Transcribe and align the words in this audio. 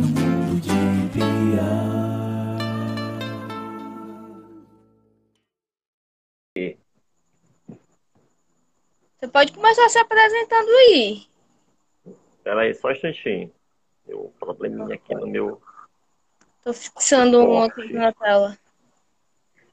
no 0.00 0.06
mundo 0.08 0.60
de 0.60 0.70
Bia. 1.12 1.70
Você 9.18 9.28
pode 9.28 9.52
começar 9.52 9.88
se 9.88 9.98
apresentando 9.98 10.68
aí. 10.70 11.26
Espera 12.32 12.62
aí, 12.62 12.74
só 12.74 12.88
um 12.88 12.92
instantinho. 12.92 13.52
Deu 14.06 14.26
um 14.26 14.30
probleminha 14.38 14.94
aqui 14.94 15.14
no 15.14 15.26
meu. 15.26 15.60
Tô 16.62 16.72
fixando 16.72 17.44
uma 17.44 17.70
coisa 17.70 17.92
na 17.92 18.12
tela. 18.12 18.58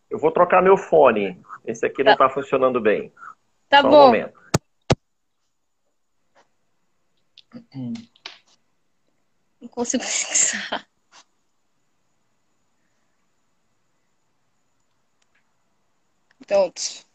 Eu 0.09 0.19
vou 0.19 0.31
trocar 0.31 0.61
meu 0.61 0.77
fone. 0.77 1.41
Esse 1.65 1.85
aqui 1.85 2.03
não 2.03 2.15
Tá. 2.15 2.27
tá 2.27 2.33
funcionando 2.33 2.79
bem. 2.79 3.11
Tá 3.69 3.81
Só 3.81 3.87
um 3.87 3.91
bom. 3.91 4.05
momento. 4.07 4.37
Não 9.61 9.67
consigo 9.69 10.03
fixar. 10.03 10.87
Pronto. 16.47 17.05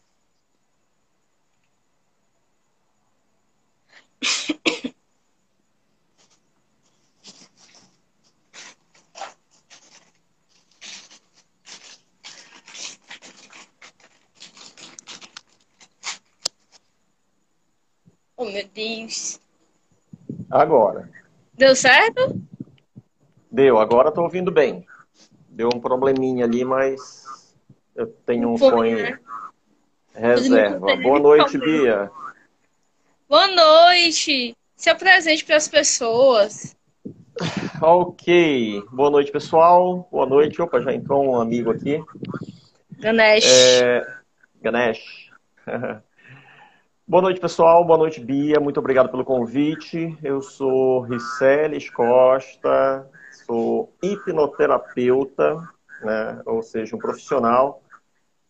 Oh, 18.37 18.45
meu 18.45 18.67
Deus. 18.67 19.39
Agora. 20.51 21.22
Deu 21.55 21.75
certo? 21.75 22.41
Deu, 23.51 23.77
agora 23.77 24.11
tô 24.11 24.21
ouvindo 24.23 24.51
bem. 24.51 24.85
Deu 25.47 25.69
um 25.73 25.79
probleminha 25.79 26.45
ali, 26.45 26.65
mas 26.65 27.55
eu 27.95 28.07
tenho 28.07 28.49
um 28.49 28.57
Fone, 28.57 28.95
né? 28.95 29.19
reserva. 30.15 30.95
Boa 30.97 31.19
noite, 31.19 31.57
Bia. 31.57 32.11
Boa 33.29 33.47
noite. 33.47 34.55
Se 34.75 34.89
apresente 34.89 35.45
para 35.45 35.55
as 35.55 35.67
pessoas. 35.67 36.75
Ok. 37.81 38.83
Boa 38.91 39.09
noite, 39.09 39.31
pessoal. 39.31 40.07
Boa 40.11 40.25
noite. 40.25 40.61
Opa, 40.61 40.81
já 40.81 40.93
entrou 40.93 41.23
um 41.23 41.39
amigo 41.39 41.71
aqui. 41.71 42.03
Ganesh. 42.99 43.45
É, 43.45 44.05
Ganesh. 44.61 45.31
Boa 47.13 47.21
noite, 47.21 47.39
pessoal. 47.39 47.85
Boa 47.85 47.99
noite, 47.99 48.19
Bia. 48.19 48.59
Muito 48.59 48.79
obrigado 48.79 49.07
pelo 49.07 49.23
convite. 49.23 50.17
Eu 50.23 50.41
sou 50.41 51.01
Riceles 51.01 51.87
Costa, 51.91 53.07
sou 53.45 53.93
hipnoterapeuta, 54.01 55.61
né? 56.01 56.41
ou 56.43 56.63
seja, 56.63 56.95
um 56.95 56.99
profissional 56.99 57.83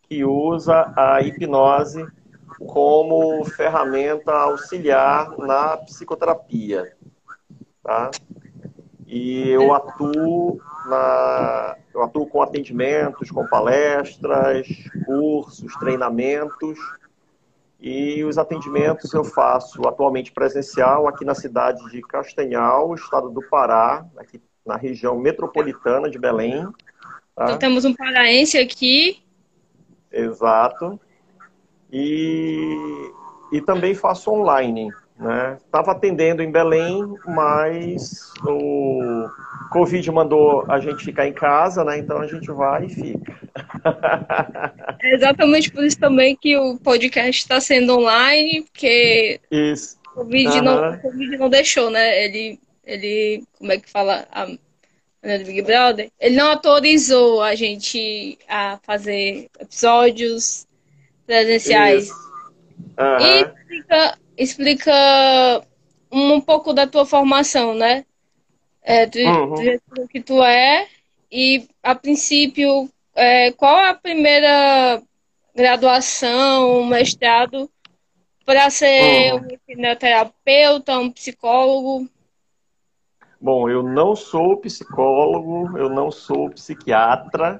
que 0.03 0.23
usa 0.23 0.93
a 0.95 1.21
hipnose 1.21 2.07
como 2.57 3.43
ferramenta 3.43 4.31
auxiliar 4.31 5.37
na 5.39 5.75
psicoterapia. 5.75 6.95
Tá? 7.83 8.11
E 9.05 9.49
eu 9.49 9.73
atuo 9.73 10.61
na, 10.85 11.75
eu 11.93 12.01
atuo 12.01 12.25
com 12.27 12.41
atendimentos, 12.41 13.29
com 13.29 13.45
palestras, 13.45 14.65
cursos, 15.05 15.75
treinamentos. 15.75 16.79
E 17.85 18.23
os 18.23 18.37
atendimentos 18.37 19.13
eu 19.13 19.25
faço 19.25 19.85
atualmente 19.85 20.31
presencial 20.31 21.05
aqui 21.05 21.25
na 21.25 21.35
cidade 21.35 21.83
de 21.91 22.01
Castanhal, 22.01 22.95
estado 22.95 23.29
do 23.29 23.41
Pará, 23.49 24.05
aqui 24.15 24.41
na 24.65 24.77
região 24.77 25.19
metropolitana 25.19 26.09
de 26.09 26.17
Belém. 26.17 26.65
tá? 27.35 27.43
Então 27.43 27.59
temos 27.59 27.83
um 27.83 27.93
paraense 27.93 28.57
aqui. 28.57 29.21
Exato. 30.09 30.97
E, 31.91 33.11
e 33.51 33.59
também 33.59 33.93
faço 33.93 34.31
online. 34.31 34.89
Né? 35.17 35.57
Estava 35.63 35.91
atendendo 35.91 36.41
em 36.41 36.51
Belém, 36.51 37.15
mas 37.25 38.33
o 38.45 39.29
Covid 39.71 40.11
mandou 40.11 40.65
a 40.67 40.79
gente 40.79 41.03
ficar 41.05 41.27
em 41.27 41.33
casa, 41.33 41.83
né? 41.83 41.99
Então 41.99 42.17
a 42.17 42.27
gente 42.27 42.51
vai 42.51 42.85
e 42.85 42.89
fica. 42.89 43.39
É 45.01 45.15
exatamente 45.15 45.71
por 45.71 45.83
isso 45.83 45.99
também 45.99 46.35
que 46.35 46.57
o 46.57 46.77
podcast 46.77 47.41
está 47.41 47.61
sendo 47.61 47.97
online, 47.99 48.63
porque 48.63 49.39
Isso. 49.51 49.97
o 50.11 50.15
Covid, 50.15 50.61
não, 50.61 50.77
Aham. 50.77 50.95
o 50.95 51.01
Covid 51.01 51.37
não 51.37 51.49
deixou, 51.49 51.89
né? 51.89 52.25
Ele, 52.25 52.59
ele, 52.83 53.43
como 53.57 53.71
é 53.71 53.77
que 53.77 53.89
fala? 53.89 54.27
A, 54.31 54.47
né, 55.21 55.37
do 55.37 55.45
Big 55.45 55.61
Brother? 55.61 56.09
Ele 56.19 56.35
não 56.35 56.51
autorizou 56.51 57.41
a 57.41 57.55
gente 57.55 58.37
a 58.47 58.79
fazer 58.83 59.47
episódios 59.59 60.67
presenciais. 61.25 62.05
Isso. 62.05 62.33
E 62.97 63.43
Aham. 63.91 64.13
Explica, 64.37 64.91
um, 66.11 66.39
pouco 66.41 66.73
da 66.73 66.87
tua 66.87 67.05
formação, 67.05 67.73
né? 67.73 68.05
É, 68.81 69.05
tu, 69.05 69.17
Uhum. 69.19 69.79
falou 69.89 70.07
que 70.07 70.21
tu 70.21 70.43
é, 70.43 70.87
e 71.31 71.67
a 71.81 71.95
princípio, 71.95 72.89
é, 73.15 73.51
qual 73.53 73.77
é 73.79 73.89
a 73.89 73.95
primeira 73.95 75.01
graduação, 75.55 76.85
mestrado 76.85 77.69
para 78.45 78.69
ser 78.69 79.33
Uhum. 79.33 79.39
um 79.39 79.47
hipnoterapeuta, 79.51 80.99
um 80.99 81.11
psicólogo? 81.11 82.07
Bom, 83.39 83.69
eu 83.69 83.83
não 83.83 84.15
sou 84.15 84.57
psicólogo, 84.57 85.77
eu 85.77 85.89
não 85.89 86.09
sou 86.11 86.49
psiquiatra. 86.49 87.59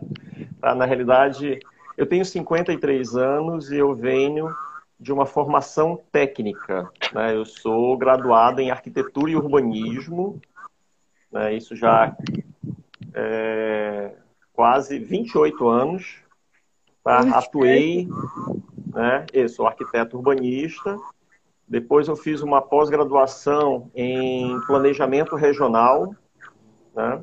Tá? 0.61 0.73
Na 0.73 0.85
realidade, 0.85 1.59
eu 1.97 2.05
tenho 2.05 2.23
53 2.25 3.15
anos 3.15 3.71
e 3.71 3.77
eu 3.77 3.93
venho 3.93 4.53
de 5.03 5.11
uma 5.11 5.25
formação 5.25 5.99
técnica. 6.11 6.89
né? 7.13 7.35
Eu 7.35 7.45
sou 7.45 7.97
graduado 7.97 8.61
em 8.61 8.71
arquitetura 8.71 9.31
e 9.31 9.35
urbanismo. 9.35 10.41
né? 11.31 11.53
Isso 11.53 11.75
já 11.75 12.15
é 13.13 14.15
quase 14.53 14.97
28 14.97 15.67
anos. 15.67 16.15
tá? 17.03 17.19
Atuei, 17.37 18.07
né? 18.93 19.25
Eu 19.33 19.49
sou 19.49 19.67
arquiteto 19.67 20.15
urbanista. 20.17 20.97
Depois 21.67 22.07
eu 22.07 22.15
fiz 22.15 22.41
uma 22.41 22.61
pós-graduação 22.61 23.91
em 23.93 24.59
planejamento 24.61 25.35
regional, 25.35 26.15
né? 26.95 27.21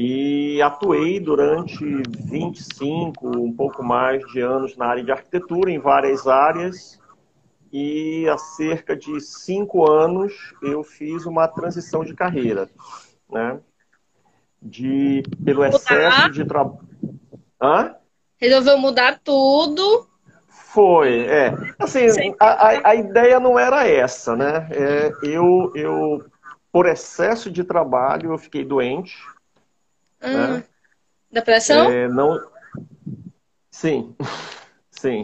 E 0.00 0.62
atuei 0.62 1.18
durante 1.18 1.84
25, 2.30 3.36
um 3.36 3.52
pouco 3.52 3.82
mais 3.82 4.24
de 4.28 4.40
anos 4.40 4.76
na 4.76 4.86
área 4.86 5.02
de 5.02 5.10
arquitetura, 5.10 5.72
em 5.72 5.80
várias 5.80 6.24
áreas. 6.28 7.00
E 7.72 8.24
há 8.28 8.38
cerca 8.38 8.94
de 8.96 9.20
cinco 9.20 9.90
anos 9.90 10.54
eu 10.62 10.84
fiz 10.84 11.26
uma 11.26 11.48
transição 11.48 12.04
de 12.04 12.14
carreira, 12.14 12.70
né? 13.28 13.58
De, 14.62 15.24
pelo 15.44 15.64
excesso 15.64 16.30
de 16.30 16.44
trabalho. 16.44 16.78
Resolveu 18.40 18.78
mudar 18.78 19.18
tudo. 19.24 20.06
Foi, 20.46 21.22
é. 21.22 21.52
Assim, 21.76 22.08
Sim. 22.08 22.36
a, 22.38 22.68
a, 22.68 22.90
a 22.90 22.94
ideia 22.94 23.40
não 23.40 23.58
era 23.58 23.84
essa, 23.88 24.36
né? 24.36 24.68
É, 24.70 25.12
eu, 25.24 25.72
eu, 25.74 26.24
por 26.70 26.86
excesso 26.86 27.50
de 27.50 27.64
trabalho, 27.64 28.30
eu 28.32 28.38
fiquei 28.38 28.64
doente. 28.64 29.16
Ah, 30.20 30.48
Né? 30.48 30.64
Depressão? 31.30 31.90
É, 31.90 32.08
não... 32.08 32.38
Sim, 33.70 34.16
sim. 34.90 35.22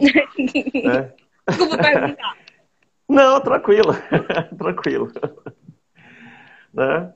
né? 0.83 1.13
Desculpa 1.47 1.77
perguntar. 1.77 2.37
Não, 3.07 3.39
tranquilo, 3.39 3.93
tranquilo. 4.57 5.11
Né? 6.73 7.13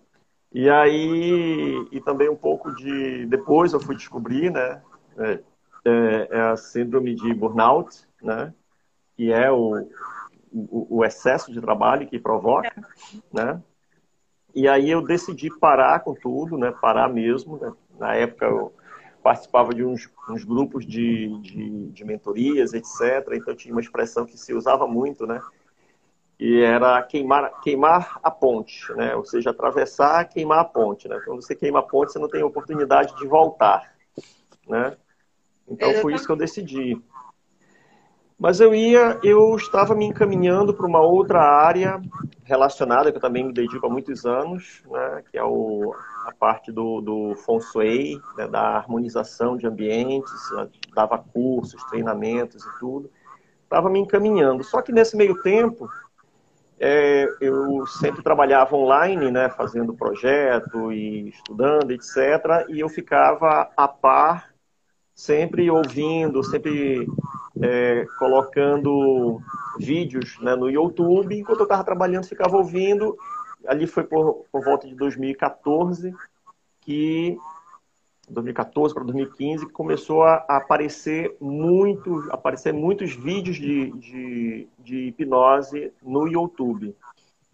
E 0.52 0.70
aí, 0.70 1.88
e 1.92 2.00
também 2.02 2.30
um 2.30 2.36
pouco 2.36 2.74
de. 2.76 3.26
Depois 3.26 3.74
eu 3.74 3.80
fui 3.80 3.96
descobrir, 3.96 4.52
né? 4.52 4.82
É, 5.18 5.40
é, 5.86 6.28
é 6.32 6.42
a 6.42 6.56
síndrome 6.56 7.16
de 7.16 7.34
burnout, 7.34 8.08
né? 8.22 8.54
Que 9.16 9.32
é 9.32 9.52
o, 9.52 9.78
o, 10.52 10.98
o 10.98 11.06
excesso 11.06 11.52
de 11.52 11.60
trabalho 11.60 12.08
que 12.08 12.20
provoca, 12.20 12.72
né? 13.34 13.62
E 14.54 14.68
aí 14.68 14.90
eu 14.90 15.02
decidi 15.02 15.50
parar 15.60 16.00
com 16.00 16.14
tudo, 16.14 16.58
né? 16.58 16.72
Parar 16.82 17.08
mesmo. 17.08 17.58
Né? 17.58 17.72
Na 18.00 18.16
época 18.16 18.46
eu 18.46 18.74
participava 19.22 19.74
de 19.74 19.84
uns, 19.84 20.10
uns 20.30 20.44
grupos 20.44 20.86
de, 20.86 21.28
de, 21.42 21.88
de 21.90 22.06
mentorias, 22.06 22.74
etc. 22.74 23.34
Então 23.34 23.56
tinha 23.56 23.74
uma 23.74 23.82
expressão 23.82 24.26
que 24.26 24.38
se 24.38 24.54
usava 24.54 24.88
muito, 24.88 25.28
né? 25.28 25.42
E 26.40 26.62
era 26.62 27.02
queimar, 27.04 27.60
queimar 27.60 28.20
a 28.24 28.32
ponte, 28.32 28.92
né? 28.94 29.14
Ou 29.16 29.26
seja, 29.26 29.50
atravessar, 29.50 30.24
queimar 30.30 30.60
a 30.60 30.66
ponte, 30.66 31.08
né? 31.08 31.22
Quando 31.26 31.42
você 31.42 31.54
queima 31.54 31.80
a 31.80 31.84
ponte, 31.84 32.14
você 32.14 32.20
não 32.20 32.30
tem 32.30 32.42
oportunidade 32.42 33.14
de 33.18 33.28
voltar, 33.28 33.94
né? 34.68 34.96
Então 35.68 35.94
foi 35.96 36.14
isso 36.14 36.26
que 36.26 36.32
eu 36.32 36.38
decidi. 36.38 37.00
Mas 38.40 38.62
eu 38.62 38.74
ia, 38.74 39.20
eu 39.22 39.54
estava 39.58 39.94
me 39.94 40.06
encaminhando 40.06 40.74
para 40.74 40.88
uma 40.88 41.02
outra 41.02 41.42
área 41.42 42.02
relacionada, 42.46 43.12
que 43.12 43.18
eu 43.18 43.22
também 43.22 43.44
me 43.44 43.52
dedico 43.52 43.86
há 43.86 43.90
muitos 43.90 44.26
anos, 44.26 44.82
né? 44.90 45.24
Que 45.30 45.38
é 45.38 45.44
o, 45.44 45.94
a 46.26 46.32
parte 46.34 46.72
do, 46.72 47.02
do 47.02 47.36
feng 47.36 47.60
shui, 47.60 48.22
né, 48.38 48.48
da 48.48 48.62
harmonização 48.62 49.58
de 49.58 49.68
ambientes, 49.68 50.32
dava 50.96 51.18
cursos, 51.18 51.84
treinamentos 51.86 52.64
e 52.64 52.80
tudo. 52.80 53.12
Estava 53.64 53.90
me 53.90 54.00
encaminhando. 54.00 54.64
Só 54.64 54.82
que 54.82 54.94
nesse 54.94 55.18
meio 55.18 55.42
tempo, 55.42 55.90
é, 56.80 57.28
eu 57.42 57.86
sempre 57.86 58.24
trabalhava 58.24 58.74
online, 58.76 59.30
né, 59.30 59.50
fazendo 59.50 59.94
projeto 59.94 60.94
e 60.94 61.28
estudando, 61.28 61.92
etc. 61.92 62.66
E 62.70 62.80
eu 62.80 62.88
ficava 62.88 63.70
a 63.76 63.88
par, 63.88 64.50
sempre 65.20 65.70
ouvindo, 65.70 66.42
sempre 66.46 67.06
é, 67.62 68.06
colocando 68.18 69.42
vídeos 69.78 70.40
né, 70.40 70.56
no 70.56 70.70
YouTube. 70.70 71.38
Enquanto 71.38 71.60
eu 71.60 71.64
estava 71.64 71.84
trabalhando, 71.84 72.26
ficava 72.26 72.56
ouvindo. 72.56 73.18
Ali 73.68 73.86
foi 73.86 74.06
por, 74.06 74.46
por 74.50 74.64
volta 74.64 74.88
de 74.88 74.96
2014 74.96 76.16
que 76.80 77.38
2014 78.30 78.94
para 78.94 79.04
2015 79.04 79.66
que 79.66 79.74
começou 79.74 80.24
a, 80.24 80.36
aparecer 80.48 81.36
muito, 81.42 82.26
aparecer 82.32 82.74
muitos 82.74 83.14
vídeos 83.14 83.58
de, 83.58 83.92
de, 83.92 84.68
de 84.80 84.98
hipnose 85.08 85.92
no 86.02 86.30
YouTube. 86.30 86.96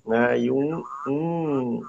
Né? 0.05 0.39
E 0.39 0.51
um, 0.51 0.83
um, 1.07 1.81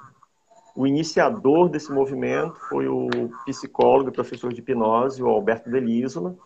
o 0.77 0.87
iniciador 0.87 1.71
desse 1.71 1.91
movimento 1.91 2.55
foi 2.69 2.87
o 2.87 3.09
psicólogo 3.47 4.11
e 4.11 4.13
professor 4.13 4.53
de 4.53 4.61
hipnose, 4.61 5.23
o 5.23 5.29
Alberto 5.29 5.71
Delisola, 5.71 6.37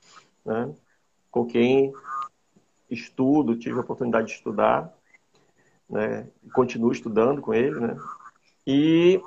né? 0.44 0.72
com 1.30 1.44
quem 1.44 1.92
estudo, 2.88 3.58
tive 3.58 3.76
a 3.78 3.80
oportunidade 3.80 4.28
de 4.28 4.34
estudar, 4.34 4.94
né? 5.88 6.28
continuo 6.54 6.92
estudando 6.92 7.42
com 7.42 7.52
ele, 7.52 7.78
né? 7.80 7.96
E 8.64 9.20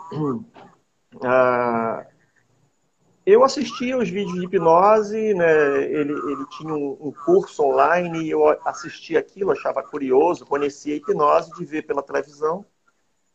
ah, 1.21 2.05
eu 3.25 3.43
assistia 3.43 3.97
os 3.97 4.09
vídeos 4.09 4.39
de 4.39 4.45
hipnose, 4.45 5.33
né? 5.33 5.83
Ele, 5.83 6.13
ele 6.13 6.45
tinha 6.57 6.73
um, 6.73 6.97
um 6.99 7.11
curso 7.11 7.63
online 7.63 8.23
e 8.23 8.31
eu 8.31 8.47
assistia 8.65 9.19
aquilo, 9.19 9.51
achava 9.51 9.83
curioso, 9.83 10.45
conhecia 10.45 10.93
a 10.93 10.97
hipnose 10.97 11.51
de 11.57 11.65
ver 11.65 11.83
pela 11.83 12.03
televisão, 12.03 12.65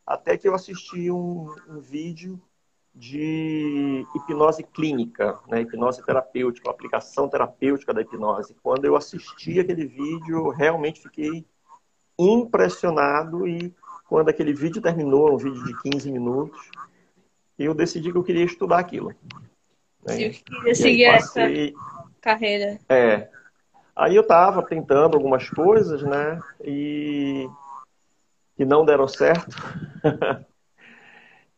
até 0.09 0.39
que 0.39 0.49
eu 0.49 0.55
assisti 0.55 1.11
um, 1.11 1.55
um 1.69 1.81
vídeo 1.81 2.41
de 2.95 4.07
hipnose 4.17 4.63
clínica, 4.63 5.39
né? 5.47 5.61
hipnose 5.61 6.03
terapêutica, 6.03 6.71
aplicação 6.71 7.29
terapêutica 7.29 7.93
da 7.93 8.01
hipnose. 8.01 8.57
Quando 8.63 8.87
eu 8.87 8.97
assisti 8.97 9.61
aquele 9.61 9.85
vídeo, 9.85 10.39
eu 10.39 10.49
realmente 10.49 11.03
fiquei 11.03 11.45
impressionado 12.19 13.47
e 13.47 13.73
quando 14.09 14.31
aquele 14.31 14.55
vídeo 14.55 14.81
terminou, 14.81 15.35
um 15.35 15.37
vídeo 15.37 15.63
de 15.63 15.79
15 15.83 16.11
minutos, 16.11 16.59
eu 17.59 17.75
decidi 17.75 18.11
que 18.11 18.17
eu 18.17 18.25
queria 18.25 18.47
estudar 18.47 18.79
aquilo. 18.79 19.15
Né? 20.07 20.15
Eu 20.15 20.31
queria 20.33 20.75
seguir 20.75 21.13
passei... 21.13 21.69
essa 21.69 21.79
carreira. 22.23 22.81
É. 22.89 23.29
Aí 23.95 24.17
eu 24.17 24.23
estava 24.23 24.63
tentando 24.63 25.17
algumas 25.17 25.51
coisas, 25.51 26.03
né? 26.03 26.41
E 26.65 27.47
que 28.59 28.65
não 28.65 28.85
deram 28.85 29.07
certo. 29.07 29.57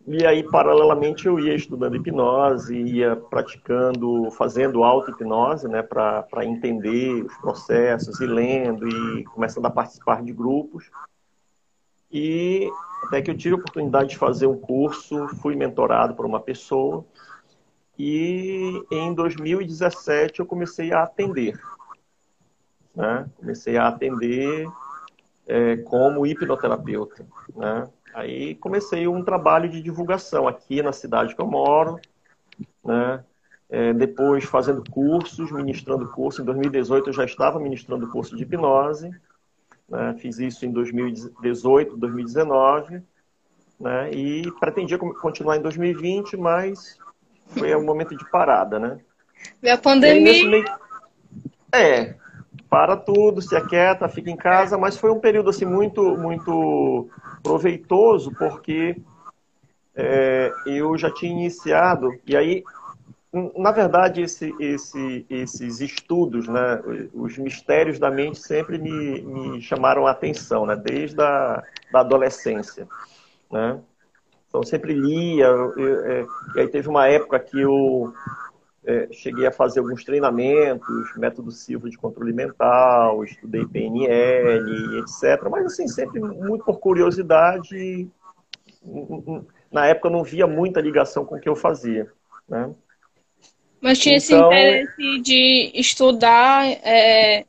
E 0.07 0.27
aí, 0.27 0.43
paralelamente, 0.43 1.27
eu 1.27 1.39
ia 1.39 1.55
estudando 1.55 1.95
hipnose, 1.95 2.75
ia 2.75 3.15
praticando, 3.15 4.31
fazendo 4.31 4.83
auto-hipnose, 4.83 5.69
né, 5.69 5.83
para 5.83 6.45
entender 6.45 7.23
os 7.23 7.37
processos, 7.37 8.19
e 8.19 8.27
lendo, 8.27 8.89
e 8.89 9.25
começando 9.25 9.67
a 9.67 9.71
participar 9.71 10.23
de 10.23 10.33
grupos. 10.33 10.91
E 12.11 12.69
até 13.05 13.21
que 13.21 13.31
eu 13.31 13.37
tive 13.37 13.55
a 13.55 13.59
oportunidade 13.59 14.09
de 14.09 14.19
fazer 14.19 14.47
um 14.47 14.59
curso, 14.59 15.29
fui 15.37 15.55
mentorado 15.55 16.15
por 16.15 16.25
uma 16.25 16.41
pessoa, 16.41 17.05
e 17.97 18.83
em 18.91 19.15
2017 19.15 20.41
eu 20.41 20.47
comecei 20.47 20.93
a 20.93 21.03
atender. 21.03 21.61
Né? 22.97 23.29
Comecei 23.37 23.77
a 23.77 23.87
atender 23.87 24.67
é, 25.51 25.77
como 25.79 26.25
hipnoterapeuta. 26.25 27.27
Né? 27.57 27.89
Aí 28.15 28.55
comecei 28.55 29.09
um 29.09 29.25
trabalho 29.25 29.69
de 29.69 29.83
divulgação 29.83 30.47
aqui 30.47 30.81
na 30.81 30.93
cidade 30.93 31.35
que 31.35 31.43
eu 31.43 31.47
moro, 31.47 31.99
né? 32.85 33.25
É, 33.69 33.93
depois 33.93 34.45
fazendo 34.45 34.83
cursos, 34.91 35.53
ministrando 35.53 36.09
curso. 36.09 36.43
Em 36.43 36.45
2018 36.45 37.09
eu 37.09 37.13
já 37.13 37.25
estava 37.25 37.61
ministrando 37.61 38.09
curso 38.09 38.37
de 38.37 38.43
hipnose. 38.43 39.11
Né? 39.89 40.17
Fiz 40.19 40.41
isso 40.41 40.67
em 40.67 40.73
2018, 40.73 41.97
2019. 41.97 43.03
Né? 43.79 44.11
E 44.11 44.51
pretendia 44.59 44.99
continuar 44.99 45.57
em 45.57 45.63
2020, 45.63 46.37
mas 46.37 46.99
foi 47.47 47.75
um 47.77 47.85
momento 47.85 48.17
de 48.17 48.29
parada, 48.29 48.81
né? 48.81 48.99
E 49.63 49.71
a 49.71 49.79
pandemia. 49.79 50.49
Meio... 50.49 50.65
É, 51.73 52.17
para 52.71 52.97
tudo, 52.97 53.43
se 53.43 53.57
aquieta, 53.57 54.09
fica 54.09 54.31
em 54.31 54.37
casa, 54.37 54.79
mas 54.79 54.97
foi 54.97 55.11
um 55.11 55.19
período 55.19 55.51
assim 55.51 55.65
muito, 55.65 56.17
muito 56.17 57.11
proveitoso, 57.43 58.33
porque 58.39 58.97
é, 59.97 60.53
eu 60.65 60.97
já 60.97 61.13
tinha 61.13 61.33
iniciado, 61.33 62.15
e 62.25 62.37
aí, 62.37 62.63
na 63.57 63.73
verdade, 63.73 64.23
esse, 64.23 64.55
esse, 64.61 65.27
esses 65.29 65.81
estudos, 65.81 66.47
né, 66.47 66.81
os 67.13 67.37
mistérios 67.37 67.99
da 67.99 68.11
mente 68.11 68.39
sempre 68.39 68.79
me, 68.79 69.21
me 69.21 69.61
chamaram 69.61 70.07
a 70.07 70.13
atenção, 70.13 70.65
né, 70.65 70.77
desde 70.77 71.21
a 71.21 71.63
da 71.93 72.01
adolescência. 72.01 72.87
Né? 73.51 73.81
Então, 74.49 74.63
sempre 74.63 74.95
lia, 74.95 75.47
eu, 75.47 75.79
eu, 75.79 76.05
é, 76.05 76.27
e 76.55 76.61
aí 76.61 76.69
teve 76.69 76.89
uma 76.89 77.09
época 77.09 77.39
que 77.41 77.61
eu 77.61 78.13
é, 78.85 79.09
cheguei 79.13 79.47
a 79.47 79.53
fazer 79.53 79.81
alguns 79.81 80.05
treinamentos, 80.05 81.15
método 81.17 81.51
Silva 81.51 81.91
de 81.91 81.99
controle 81.99 82.33
mental, 82.33 83.23
estudei 83.25 83.67
PNL, 83.67 84.99
etc. 85.01 85.49
Mas, 85.51 85.67
assim, 85.67 85.87
sempre 85.87 86.21
muito 86.21 86.65
por 86.65 86.79
curiosidade. 86.79 88.09
Na 89.71 89.87
época 89.87 90.09
eu 90.09 90.13
não 90.13 90.25
via 90.25 90.47
muita 90.47 90.81
ligação 90.81 91.25
com 91.25 91.37
o 91.37 91.41
que 91.41 91.49
eu 91.49 91.55
fazia, 91.55 92.11
né? 92.49 92.71
Mas 93.81 93.99
tinha 93.99 94.17
então, 94.17 94.53
esse 94.53 94.87
interesse 94.87 95.21
de 95.23 95.73
estudar 95.75 96.67
é, 96.67 97.45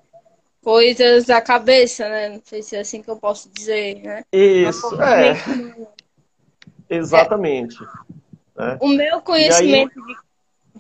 coisas 0.62 1.26
da 1.26 1.42
cabeça, 1.42 2.08
né? 2.08 2.30
Não 2.30 2.42
sei 2.44 2.62
se 2.62 2.76
é 2.76 2.82
assim 2.82 3.02
que 3.02 3.10
eu 3.10 3.18
posso 3.18 3.50
dizer, 3.50 4.02
né? 4.02 4.24
Isso, 4.32 5.02
é. 5.02 5.36
Exatamente. 6.90 7.78
É. 8.58 8.66
Né? 8.66 8.78
O 8.82 8.90
meu 8.90 9.22
conhecimento 9.22 9.98
aí... 9.98 10.06
de 10.06 10.31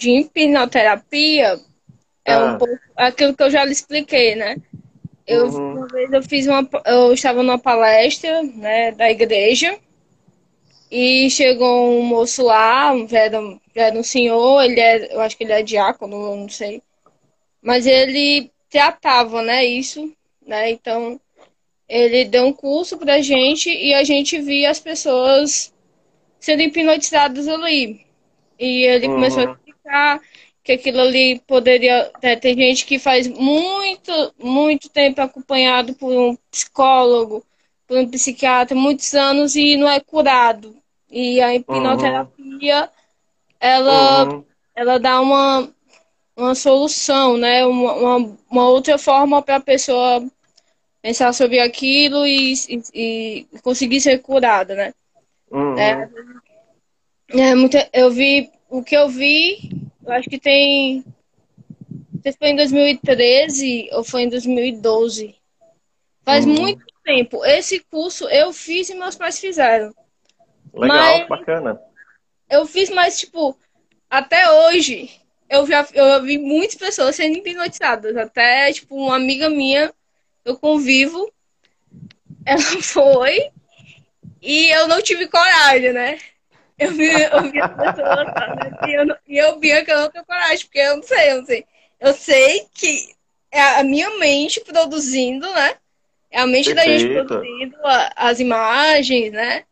de 0.02 0.10
hipnoterapia 0.18 1.60
é 2.26 2.34
ah. 2.34 2.46
um 2.46 2.58
pouco 2.58 2.80
aquilo 2.96 3.36
que 3.36 3.44
eu 3.44 3.52
já 3.52 3.64
lhe 3.64 3.72
expliquei, 3.72 4.36
né? 4.36 4.58
Eu, 5.28 5.46
uhum. 5.48 5.78
Uma 5.78 5.88
vez 5.88 6.12
eu 6.12 6.24
fiz 6.24 6.48
uma. 6.48 6.68
Eu 6.86 7.14
estava 7.14 7.44
numa 7.44 7.60
palestra 7.60 8.42
né, 8.42 8.92
da 8.92 9.10
igreja 9.12 9.78
e 10.90 11.30
chegou 11.30 12.00
um 12.00 12.04
moço 12.04 12.44
lá, 12.44 12.94
já 13.08 13.20
era, 13.20 13.40
já 13.76 13.84
era 13.84 13.98
um 13.98 14.04
senhor, 14.04 14.64
ele 14.64 14.80
é, 14.80 15.14
eu 15.14 15.22
acho 15.22 15.38
que 15.38 15.44
ele 15.44 15.54
é 15.54 15.62
diácono, 15.62 16.36
não 16.36 16.50
sei. 16.50 16.82
Mas 17.62 17.86
ele 17.86 18.52
tratava, 18.70 19.44
né, 19.44 19.64
isso, 19.64 20.12
né? 20.46 20.72
Então, 20.72 21.22
ele 21.88 22.26
deu 22.26 22.46
um 22.46 22.54
curso 22.54 22.98
pra 22.98 23.22
gente 23.22 23.70
e 23.70 23.94
a 23.94 24.04
gente 24.04 24.40
via 24.40 24.72
as 24.72 24.80
pessoas 24.80 25.72
sendo 26.40 26.64
hipnotizadas 26.64 27.48
ali. 27.48 28.06
E 28.60 28.84
ele 28.84 29.08
uhum. 29.08 29.14
começou 29.16 29.44
a 29.44 29.58
que 30.64 30.72
aquilo 30.74 31.02
ali 31.02 31.40
poderia. 31.48 32.12
É, 32.22 32.36
tem 32.36 32.56
gente 32.56 32.86
que 32.86 33.00
faz 33.00 33.28
muito, 33.28 34.34
muito 34.38 34.90
tempo 34.90 35.22
acompanhado 35.22 35.94
por 35.96 36.12
um 36.12 36.36
psicólogo, 36.50 37.44
por 37.88 37.98
um 37.98 38.08
psiquiatra, 38.08 38.76
muitos 38.76 39.14
anos 39.14 39.56
e 39.56 39.76
não 39.76 39.90
é 39.90 40.00
curado. 40.00 40.76
E 41.10 41.42
a 41.42 41.54
hipnoterapia, 41.54 42.84
uhum. 42.84 42.90
ela, 43.60 44.24
uhum. 44.24 44.46
ela 44.74 45.00
dá 45.00 45.20
uma, 45.20 45.70
uma 46.38 46.56
solução, 46.56 47.38
né? 47.38 47.66
Uma, 47.66 47.94
uma, 47.94 48.38
uma 48.50 48.70
outra 48.70 48.98
forma 48.98 49.42
para 49.42 49.58
a 49.58 49.62
pessoa 49.62 50.26
pensar 51.02 51.34
sobre 51.34 51.60
aquilo 51.60 52.26
e, 52.26 52.54
e, 52.54 52.82
e, 52.94 53.48
conseguir 53.62 54.00
ser 54.00 54.20
curada, 54.20 54.76
né? 54.76 54.94
Uhum. 55.50 55.78
É, 55.78 56.10
é, 57.30 57.56
muito, 57.56 57.78
eu 57.92 58.12
vi 58.12 58.50
o 58.72 58.82
que 58.82 58.96
eu 58.96 59.10
vi, 59.10 59.70
eu 60.04 60.14
acho 60.14 60.30
que 60.30 60.40
tem. 60.40 61.04
Não 61.90 62.22
sei 62.22 62.32
se 62.32 62.38
foi 62.38 62.48
em 62.50 62.56
2013 62.56 63.90
ou 63.92 64.04
foi 64.04 64.22
em 64.24 64.30
2012. 64.30 65.36
Faz 66.24 66.46
uhum. 66.46 66.54
muito 66.54 66.86
tempo. 67.04 67.44
Esse 67.44 67.82
curso 67.82 68.30
eu 68.30 68.54
fiz 68.54 68.90
e 68.90 68.96
meus 68.96 69.16
pais 69.16 69.40
fizeram. 69.40 69.94
Legal, 70.74 70.98
mas 70.98 71.28
bacana. 71.28 71.82
Eu 72.50 72.66
fiz, 72.66 72.90
mas, 72.90 73.20
tipo, 73.20 73.58
até 74.10 74.50
hoje, 74.50 75.10
eu 75.50 75.68
já 75.68 75.86
eu 75.94 76.22
vi 76.24 76.38
muitas 76.38 76.76
pessoas 76.76 77.18
sendo 77.18 77.38
hipnotizadas. 77.38 78.16
Até, 78.16 78.72
tipo, 78.72 78.96
uma 78.96 79.18
amiga 79.18 79.50
minha, 79.50 79.94
eu 80.46 80.56
convivo, 80.56 81.30
ela 82.46 82.62
foi 82.82 83.52
e 84.42 84.70
eu 84.70 84.88
não 84.88 85.02
tive 85.02 85.28
coragem, 85.28 85.92
né? 85.92 86.18
Eu 86.82 86.92
vi, 86.92 87.12
eu 87.12 87.52
vi 87.52 87.62
as 87.62 87.72
pessoas 87.72 88.26
né? 88.28 88.72
e, 88.88 88.94
eu, 88.94 89.18
e 89.28 89.38
eu 89.38 89.60
via 89.60 89.86
que 89.86 89.92
eu 89.92 90.02
não 90.02 90.10
tenho 90.10 90.26
coragem, 90.26 90.66
porque 90.66 90.80
eu 90.80 90.96
não 90.98 91.04
sei, 91.04 91.32
eu 91.32 91.38
não 91.38 91.46
sei. 91.46 91.66
Eu 92.00 92.14
sei 92.14 92.66
que 92.74 93.16
é 93.52 93.62
a 93.80 93.84
minha 93.84 94.18
mente 94.18 94.60
produzindo, 94.62 95.48
né? 95.54 95.76
É 96.32 96.40
a 96.40 96.48
mente 96.48 96.74
Perfeito. 96.74 96.92
da 96.92 96.98
gente 96.98 97.14
produzindo 97.14 97.78
a, 97.84 98.14
as 98.16 98.40
imagens, 98.40 99.32
né? 99.32 99.64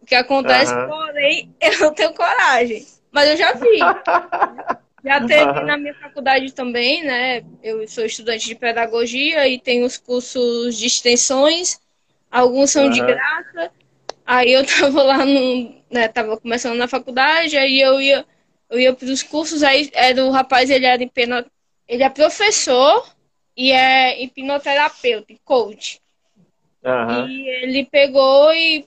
O 0.00 0.04
que 0.04 0.14
acontece, 0.14 0.74
uhum. 0.74 0.88
porém, 0.88 1.54
eu 1.60 1.78
não 1.78 1.94
tenho 1.94 2.12
coragem. 2.12 2.86
Mas 3.10 3.30
eu 3.30 3.36
já 3.36 3.52
vi. 3.54 3.78
já 5.04 5.26
teve 5.26 5.60
na 5.62 5.78
minha 5.78 5.94
faculdade 5.94 6.52
também, 6.52 7.02
né? 7.02 7.42
Eu 7.62 7.88
sou 7.88 8.04
estudante 8.04 8.46
de 8.46 8.54
pedagogia 8.54 9.48
e 9.48 9.58
tenho 9.58 9.86
os 9.86 9.96
cursos 9.96 10.76
de 10.76 10.86
extensões, 10.86 11.80
alguns 12.30 12.70
são 12.70 12.84
uhum. 12.84 12.90
de 12.90 13.00
graça. 13.00 13.70
Aí 14.26 14.52
eu 14.52 14.66
tava 14.66 15.02
lá 15.02 15.24
no, 15.24 15.77
né, 15.90 16.08
tava 16.08 16.36
começando 16.36 16.76
na 16.76 16.88
faculdade, 16.88 17.56
aí 17.56 17.80
eu 17.80 18.00
ia, 18.00 18.24
eu 18.70 18.78
ia 18.78 18.92
para 18.92 19.06
os 19.06 19.22
cursos, 19.22 19.62
aí 19.62 19.90
era 19.94 20.24
o 20.24 20.30
rapaz, 20.30 20.70
ele 20.70 20.86
era 20.86 21.02
hipno, 21.02 21.44
ele 21.86 22.02
é 22.02 22.10
professor 22.10 23.06
e 23.56 23.72
é 23.72 24.22
hipnoterapeuta, 24.22 25.34
coach. 25.44 26.00
Uhum. 26.84 27.28
E 27.28 27.48
ele 27.48 27.84
pegou 27.86 28.52
e, 28.52 28.86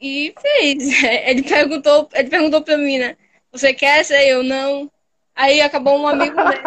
e 0.00 0.34
fez. 0.40 1.02
Ele 1.24 1.42
perguntou, 1.42 2.08
ele 2.12 2.28
perguntou 2.28 2.60
para 2.60 2.76
mim, 2.76 2.98
né? 2.98 3.16
Você 3.52 3.72
quer 3.72 4.04
ser 4.04 4.26
eu 4.28 4.42
não? 4.42 4.90
Aí 5.34 5.60
acabou 5.60 5.98
um 5.98 6.08
amigo 6.08 6.36
dele 6.36 6.60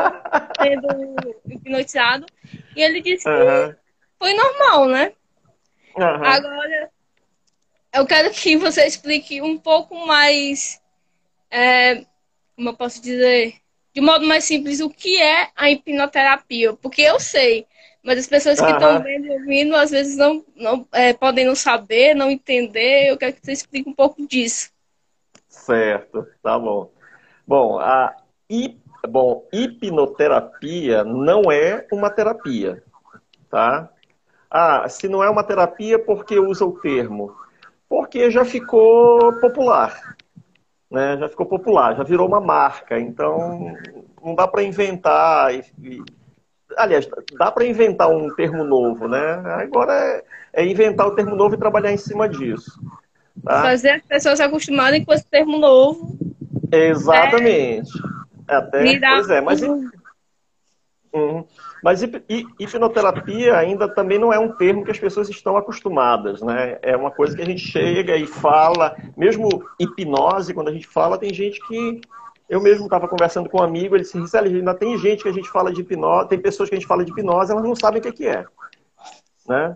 sendo 0.58 1.38
hipnotizado 1.48 2.26
e 2.76 2.82
ele 2.82 3.02
disse 3.02 3.28
uhum. 3.28 3.72
que 3.72 3.78
foi 4.18 4.34
normal, 4.34 4.88
né? 4.88 5.12
Uhum. 5.96 6.26
Agora 6.26 6.90
eu 7.94 8.06
quero 8.06 8.32
que 8.32 8.58
você 8.58 8.86
explique 8.86 9.42
um 9.42 9.58
pouco 9.58 9.96
mais, 10.06 10.82
é, 11.52 12.06
como 12.56 12.70
eu 12.70 12.74
posso 12.76 13.02
dizer, 13.02 13.56
de 13.94 14.02
modo 14.02 14.26
mais 14.26 14.44
simples, 14.44 14.80
o 14.80 14.90
que 14.90 15.22
é 15.22 15.50
a 15.56 15.70
hipnoterapia. 15.70 16.74
Porque 16.74 17.04
eu 17.04 17.20
sei, 17.20 17.68
mas 18.04 18.18
as 18.18 18.28
pessoas 18.28 18.60
que 18.60 18.72
estão 18.72 19.02
vendo 19.04 19.28
e 19.28 19.32
ouvindo, 19.32 19.76
às 19.76 19.92
vezes 19.92 20.18
não, 20.18 20.44
não 20.56 20.88
é, 20.92 21.14
podem 21.14 21.46
não 21.46 21.56
saber, 21.56 22.16
não 22.16 22.32
entender. 22.32 23.10
Eu 23.10 23.18
quero 23.18 23.34
que 23.34 23.46
você 23.46 23.52
explique 23.52 23.88
um 23.88 23.94
pouco 23.94 24.28
disso. 24.28 24.72
Certo, 25.48 26.28
tá 26.42 26.58
bom. 26.58 26.92
Bom, 27.46 27.78
a 27.78 28.16
hip, 28.50 28.80
bom, 29.08 29.48
hipnoterapia 29.54 31.04
não 31.04 31.52
é 31.52 31.86
uma 31.92 32.10
terapia, 32.10 32.84
tá? 33.50 33.90
Ah, 34.50 34.88
se 34.90 35.08
não 35.08 35.24
é 35.24 35.30
uma 35.30 35.44
terapia, 35.44 36.00
por 36.00 36.26
que 36.26 36.40
usa 36.40 36.66
o 36.66 36.80
termo? 36.80 37.43
Porque 37.94 38.32
já 38.32 38.44
ficou 38.44 39.40
popular. 39.40 40.16
Né? 40.90 41.16
Já 41.16 41.30
ficou 41.30 41.46
popular, 41.46 41.96
já 41.96 42.02
virou 42.02 42.28
uma 42.28 42.42
marca. 42.42 43.00
Então, 43.00 43.72
não 44.20 44.34
dá 44.34 44.48
para 44.48 44.64
inventar. 44.64 45.54
E, 45.54 45.64
e, 45.80 46.02
aliás, 46.76 47.08
dá 47.38 47.52
para 47.52 47.68
inventar 47.68 48.10
um 48.10 48.34
termo 48.34 48.64
novo, 48.64 49.08
né? 49.08 49.34
Agora 49.46 49.94
é, 49.94 50.24
é, 50.54 50.66
inventar 50.66 51.06
o 51.06 51.14
termo 51.14 51.36
novo 51.36 51.54
e 51.54 51.60
trabalhar 51.60 51.92
em 51.92 51.98
cima 51.98 52.28
disso. 52.28 52.82
Tá? 53.44 53.62
Fazer 53.62 53.92
as 53.92 54.02
pessoas 54.02 54.38
se 54.40 54.44
acostumarem 54.44 55.06
com 55.06 55.14
esse 55.14 55.28
termo 55.28 55.60
novo. 55.60 56.18
Exatamente. 56.72 57.92
É. 58.50 58.56
Até, 58.56 59.00
pois 59.00 59.30
é, 59.30 59.40
mas. 59.40 59.62
Uhum. 59.62 61.46
Mas 61.84 62.02
hipnoterapia 62.02 63.58
ainda 63.58 63.94
também 63.94 64.18
não 64.18 64.32
é 64.32 64.40
um 64.40 64.56
termo 64.56 64.86
que 64.86 64.92
as 64.92 64.98
pessoas 64.98 65.30
estão 65.30 65.58
acostumadas, 65.58 66.42
né? 66.42 66.80
É 66.82 66.96
uma 66.96 67.12
coisa 67.12 67.36
que 67.36 67.42
a 67.42 67.46
gente 67.46 67.60
chega 67.60 68.16
e 68.16 68.26
fala, 68.26 68.96
mesmo 69.18 69.50
hipnose, 69.78 70.54
quando 70.54 70.70
a 70.70 70.74
gente 70.74 70.88
fala, 70.88 71.18
tem 71.18 71.34
gente 71.34 71.60
que. 71.68 72.00
Eu 72.50 72.62
mesmo 72.62 72.86
estava 72.86 73.08
conversando 73.08 73.50
com 73.50 73.60
um 73.60 73.64
amigo, 73.64 73.96
ele 73.96 74.04
disse, 74.04 74.38
ainda 74.38 74.74
tem 74.74 74.98
gente 74.98 75.24
que 75.24 75.30
a 75.30 75.34
gente 75.34 75.50
fala 75.50 75.74
de 75.74 75.82
hipnose, 75.82 76.30
tem 76.30 76.40
pessoas 76.40 76.70
que 76.70 76.76
a 76.76 76.80
gente 76.80 76.88
fala 76.88 77.04
de 77.04 77.12
hipnose, 77.12 77.52
elas 77.52 77.64
não 77.64 77.76
sabem 77.76 78.00
o 78.00 78.14
que 78.14 78.28
é. 78.28 78.46
Né? 79.48 79.76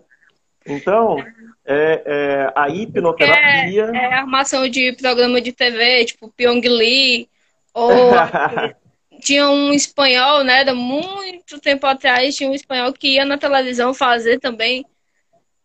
Então, 0.65 1.17
é, 1.65 2.03
é, 2.05 2.53
a 2.55 2.69
hipnoterapia. 2.69 3.91
É, 3.93 3.97
é 3.97 4.13
armação 4.13 4.69
de 4.69 4.93
programa 4.93 5.41
de 5.41 5.51
TV, 5.51 6.05
tipo 6.05 6.31
Pyong 6.37 6.61
Lee, 6.61 7.27
ou 7.73 7.89
tinha 9.19 9.50
um 9.50 9.74
espanhol, 9.74 10.43
né? 10.43 10.63
Da 10.63 10.74
muito 10.74 11.59
tempo 11.59 11.86
atrás, 11.86 12.36
tinha 12.36 12.50
um 12.50 12.53
espanhol 12.53 12.93
que 12.93 13.15
ia 13.15 13.25
na 13.25 13.38
televisão 13.38 13.93
fazer 13.93 14.39
também. 14.39 14.86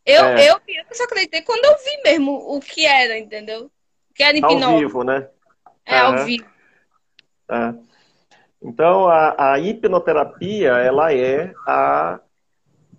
Eu, 0.04 0.25
é. 0.25 0.50
eu, 0.50 0.61
eu 0.66 0.85
só 0.92 1.04
acreditei 1.04 1.42
quando 1.42 1.64
eu 1.64 1.76
vi 1.78 2.02
mesmo 2.02 2.32
o 2.32 2.61
que 2.61 2.85
era, 2.85 3.18
entendeu? 3.18 3.71
O 4.11 4.14
que 4.14 4.23
era 4.23 4.37
hipnose. 4.37 4.64
Ao 4.64 4.78
vivo, 4.78 5.04
né? 5.04 5.28
É, 5.87 5.99
ao 5.99 6.25
vivo. 6.25 6.47
É. 7.50 7.75
Então, 8.61 9.09
a, 9.09 9.52
a 9.52 9.59
hipnoterapia, 9.59 10.73
ela 10.73 11.12
é 11.12 11.52
a 11.66 12.21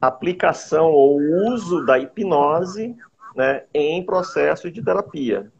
aplicação 0.02 0.86
ou 0.88 1.18
uso 1.48 1.86
da 1.86 1.98
hipnose 1.98 2.96
né, 3.36 3.64
em 3.74 4.06
processos 4.06 4.72
de 4.72 4.84
terapia, 4.84 5.52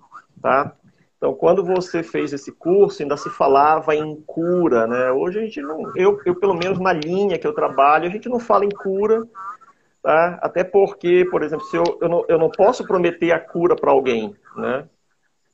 tá? 0.42 0.76
Então, 1.24 1.34
quando 1.34 1.64
você 1.64 2.04
fez 2.04 2.34
esse 2.34 2.52
curso, 2.52 3.02
ainda 3.02 3.16
se 3.16 3.30
falava 3.30 3.96
em 3.96 4.14
cura, 4.28 4.86
né? 4.86 5.10
Hoje 5.10 5.40
a 5.40 5.42
gente 5.44 5.62
não, 5.62 5.96
eu, 5.96 6.20
eu 6.26 6.36
pelo 6.36 6.54
menos 6.54 6.78
na 6.80 6.92
linha 6.92 7.40
que 7.40 7.48
eu 7.48 7.54
trabalho, 7.54 8.06
a 8.06 8.10
gente 8.10 8.28
não 8.28 8.42
fala 8.42 8.66
em 8.66 8.70
cura, 8.70 9.26
tá? 10.02 10.38
Até 10.42 10.66
porque, 10.66 11.26
por 11.32 11.42
exemplo, 11.42 11.66
se 11.68 11.78
eu, 11.78 11.98
eu, 12.02 12.10
não, 12.10 12.26
eu 12.28 12.38
não 12.38 12.50
posso 12.50 12.86
prometer 12.86 13.32
a 13.32 13.40
cura 13.40 13.74
para 13.74 13.90
alguém, 13.90 14.36
né? 14.58 14.84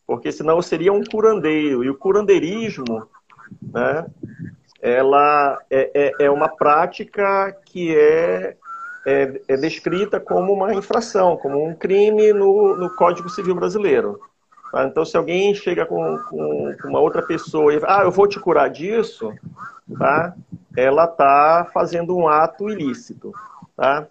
Porque 0.07 0.31
senão 0.31 0.55
eu 0.55 0.63
seria 0.63 0.91
um 0.91 1.03
curandeiro. 1.03 1.83
E 1.83 1.89
o 1.91 1.95
curandeirismo, 1.95 3.07
né? 3.61 4.07
Ela 4.81 5.61
é, 5.69 5.91
é, 5.93 6.25
é 6.25 6.31
uma 6.31 6.49
prática 6.49 7.55
que 7.67 7.95
é, 7.95 8.57
é, 9.05 9.41
é 9.47 9.55
descrita 9.55 10.19
como 10.19 10.51
uma 10.51 10.73
infração, 10.73 11.37
como 11.37 11.63
um 11.63 11.75
crime 11.75 12.33
no, 12.33 12.75
no 12.75 12.89
Código 12.95 13.29
Civil 13.29 13.53
Brasileiro. 13.53 14.19
Tá? 14.71 14.85
Então, 14.85 15.03
se 15.03 15.17
alguém 15.17 15.53
chega 15.55 15.85
com, 15.85 16.17
com, 16.29 16.75
com, 16.81 16.87
uma 16.87 16.99
outra 16.99 17.21
pessoa 17.21 17.73
e 17.73 17.79
ah, 17.83 18.03
eu 18.03 18.11
vou 18.11 18.27
te 18.27 18.39
curar 18.39 18.69
disso, 18.69 19.33
tá? 19.97 20.35
ela 20.75 21.05
está 21.05 21.67
fazendo 21.73 22.15
um 22.15 22.27
ato 22.27 22.69
ilícito. 22.69 23.33
Tá? 23.75 24.07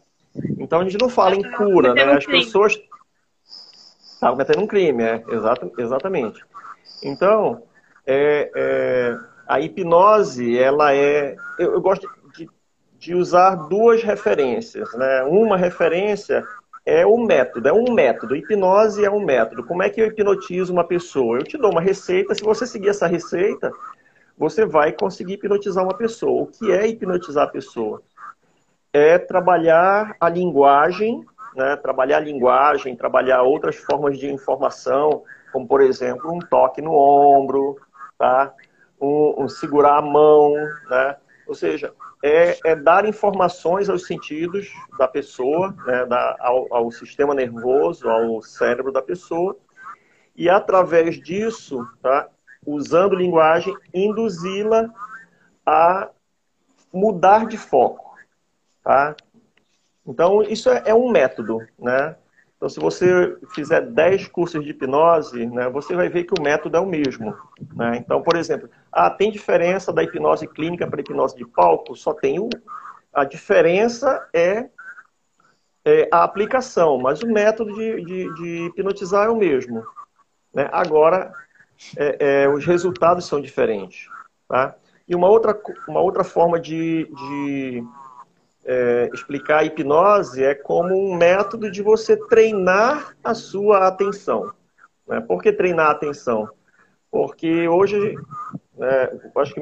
Então, 0.59 0.81
a 0.81 0.85
gente 0.85 0.99
não 0.99 1.09
fala 1.09 1.35
em 1.35 1.43
tá 1.43 1.57
cura, 1.57 1.95
né? 1.95 2.05
As 2.05 2.27
pessoas 2.27 2.73
estão 2.73 2.89
tá 4.21 4.31
cometendo 4.31 4.63
um 4.63 4.67
crime, 4.67 5.03
é, 5.03 5.25
exato, 5.29 5.73
exatamente. 5.79 6.45
Então, 7.03 7.63
é, 8.07 8.51
é, 8.55 9.19
a 9.47 9.61
hipnose, 9.61 10.59
ela 10.59 10.93
é... 10.95 11.37
Eu, 11.59 11.75
eu 11.75 11.81
gosto 11.81 12.09
de, 12.37 12.49
de 12.99 13.15
usar 13.15 13.55
duas 13.55 14.03
referências. 14.03 14.93
Né? 14.95 15.23
Uma 15.25 15.57
referência 15.57 16.45
é 16.89 17.05
o 17.05 17.19
método, 17.19 17.69
é 17.69 17.73
um 17.73 17.93
método. 17.93 18.35
Hipnose 18.35 19.05
é 19.05 19.11
um 19.11 19.21
método. 19.21 19.63
Como 19.63 19.83
é 19.83 19.91
que 19.91 20.01
eu 20.01 20.07
hipnotizo 20.07 20.73
uma 20.73 20.85
pessoa? 20.85 21.37
Eu 21.37 21.45
te 21.45 21.59
dou 21.59 21.71
uma 21.71 21.83
receita, 21.83 22.35
se 22.35 22.43
você 22.43 22.67
seguir 22.67 22.89
essa 22.89 23.07
receita, 23.07 23.71
você 24.39 24.65
vai 24.65 24.91
conseguir 24.93 25.35
hipnotizar 25.35 25.85
uma 25.85 25.95
pessoa. 25.95 26.45
O 26.45 26.47
que 26.47 26.73
é 26.73 26.89
hipnotizar 26.89 27.45
a 27.45 27.51
pessoa? 27.51 28.01
É 28.91 29.19
trabalhar 29.19 30.17
a 30.19 30.31
linguagem, 30.31 31.27
né? 31.55 31.77
trabalhar 31.77 32.17
a 32.17 32.21
linguagem, 32.21 32.97
trabalhar 32.97 33.43
outras 33.43 33.77
formas 33.77 34.19
de 34.19 34.33
informação, 34.33 35.25
como, 35.53 35.69
por 35.69 35.83
exemplo, 35.83 36.33
um 36.33 36.39
toque 36.39 36.81
no 36.81 36.95
ombro, 36.95 37.77
tá? 38.17 38.55
um, 38.99 39.45
um 39.45 39.49
segurar 39.49 39.99
a 39.99 40.03
mão, 40.03 40.55
né? 40.89 41.17
Ou 41.49 41.55
seja, 41.55 41.95
é, 42.23 42.59
é, 42.63 42.77
dar 42.77 43.07
informações 43.07 43.89
aos 43.89 44.07
sentidos 44.07 44.71
da 44.99 45.09
pessoa, 45.09 45.75
né, 45.87 46.05
da, 46.05 46.37
ao, 46.39 46.73
ao, 46.75 46.91
sistema 46.93 47.35
nervoso, 47.35 48.07
ao 48.07 48.43
cérebro 48.43 48.93
da 48.93 49.01
pessoa, 49.01 49.57
e 50.37 50.51
através 50.51 51.19
disso, 51.19 51.89
tá, 52.03 52.29
usando 52.67 53.17
linguagem, 53.17 53.75
induzi-la 53.95 54.91
a 55.65 56.11
mudar 56.93 57.47
de 57.47 57.57
foco. 57.57 58.15
Tá? 58.85 59.17
Então, 60.07 60.43
isso 60.43 60.69
é, 60.69 60.83
é 60.85 60.95
um 60.95 61.11
método. 61.11 61.67
Né? 61.79 62.15
Então, 62.59 62.69
se 62.69 62.81
você 62.81 63.39
fizer 63.55 63.81
10 63.83 64.27
cursos 64.27 64.65
de 64.65 64.71
hipnose, 64.71 65.47
né, 65.47 65.71
você 65.71 65.95
vai 65.95 66.09
ver 66.09 66.25
que 66.25 66.35
o 66.39 66.43
método 66.43 66.77
é 66.77 66.81
o 66.81 66.87
mesmo. 66.87 67.33
Né? 67.73 67.99
Então, 67.99 68.21
por 68.21 68.37
exemplo, 68.37 68.69
ah, 68.91 69.09
tem 69.09 69.31
diferença 69.31 69.93
da 69.93 70.03
hipnose 70.03 70.45
clínica 70.49 70.85
para 70.85 70.99
a 70.99 71.01
hipnose 71.01 71.37
de 71.37 71.47
palco? 71.47 71.95
Só 71.95 72.13
tem 72.13 72.41
um. 72.41 72.51
A 73.15 73.23
diferença 73.23 74.29
é, 74.35 74.69
é 75.85 76.09
a 76.13 76.25
aplicação, 76.25 76.99
mas 76.99 77.23
o 77.23 77.29
método 77.29 77.73
de, 77.75 78.05
de, 78.05 78.35
de 78.35 78.67
hipnotizar 78.67 79.27
é 79.27 79.31
o 79.31 79.37
mesmo. 79.37 79.85
Né? 80.53 80.69
Agora, 80.73 81.33
é, 81.97 82.43
é, 82.43 82.49
os 82.49 82.67
resultados 82.67 83.25
são 83.25 83.41
diferentes. 83.41 84.09
Tá? 84.49 84.75
E 85.09 85.15
uma 85.15 85.29
outra, 85.29 85.57
uma 85.87 86.01
outra 86.01 86.25
forma 86.25 86.59
de, 86.59 87.05
de 87.05 87.85
é, 88.69 89.09
explicar 89.15 89.61
a 89.61 89.65
hipnose 89.65 90.45
é 90.45 90.55
como 90.55 90.95
um 90.95 91.17
método 91.17 91.71
de 91.71 91.81
você 91.81 92.15
treinar 92.29 93.17
a 93.25 93.35
sua 93.35 93.89
atenção. 93.89 94.53
Né? 95.09 95.21
Por 95.21 95.43
que 95.43 95.51
treinar 95.51 95.87
a 95.87 95.93
atenção? 95.93 96.51
Porque 97.11 97.67
hoje, 97.67 98.15
é, 98.79 99.13
acho 99.37 99.55
que 99.55 99.61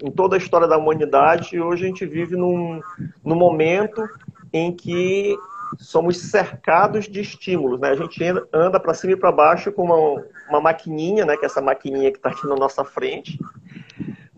em 0.00 0.12
toda 0.12 0.36
a 0.36 0.38
história 0.38 0.68
da 0.68 0.78
humanidade, 0.78 1.60
hoje 1.60 1.84
a 1.84 1.88
gente 1.88 2.06
vive 2.06 2.36
num, 2.36 2.80
num 3.24 3.34
momento 3.34 4.08
em 4.52 4.70
que 4.72 5.36
somos 5.76 6.18
cercados 6.18 7.06
de 7.06 7.20
estímulos, 7.20 7.80
né? 7.80 7.90
A 7.90 7.96
gente 7.96 8.22
anda 8.52 8.78
para 8.78 8.94
cima 8.94 9.14
e 9.14 9.16
para 9.16 9.32
baixo 9.32 9.72
com 9.72 9.82
uma, 9.82 10.24
uma 10.48 10.60
maquininha, 10.60 11.26
né? 11.26 11.36
Que 11.36 11.44
é 11.44 11.46
essa 11.46 11.60
maquininha 11.60 12.12
que 12.12 12.18
está 12.18 12.30
aqui 12.30 12.46
na 12.46 12.54
nossa 12.54 12.84
frente, 12.84 13.38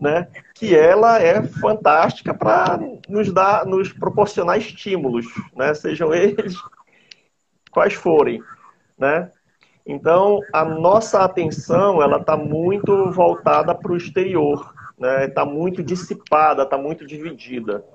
né? 0.01 0.27
Que 0.55 0.75
ela 0.75 1.21
é 1.21 1.43
fantástica 1.43 2.33
para 2.33 2.79
nos 3.07 3.31
dar, 3.31 3.65
nos 3.67 3.93
proporcionar 3.93 4.57
estímulos, 4.57 5.27
né? 5.55 5.75
Sejam 5.75 6.11
eles 6.15 6.55
quais 7.69 7.93
forem, 7.93 8.43
né? 8.97 9.31
Então 9.85 10.39
a 10.51 10.65
nossa 10.65 11.23
atenção 11.23 12.01
ela 12.01 12.17
está 12.17 12.35
muito 12.35 13.11
voltada 13.11 13.75
para 13.75 13.91
o 13.91 13.97
exterior, 13.97 14.73
né? 14.97 15.25
Está 15.25 15.45
muito 15.45 15.83
dissipada, 15.83 16.63
está 16.63 16.77
muito 16.77 17.05
dividida, 17.05 17.85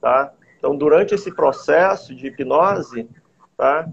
tá? 0.00 0.32
Então, 0.58 0.76
durante 0.76 1.14
esse 1.14 1.32
processo 1.32 2.14
de 2.14 2.26
hipnose, 2.26 3.08
tá, 3.56 3.88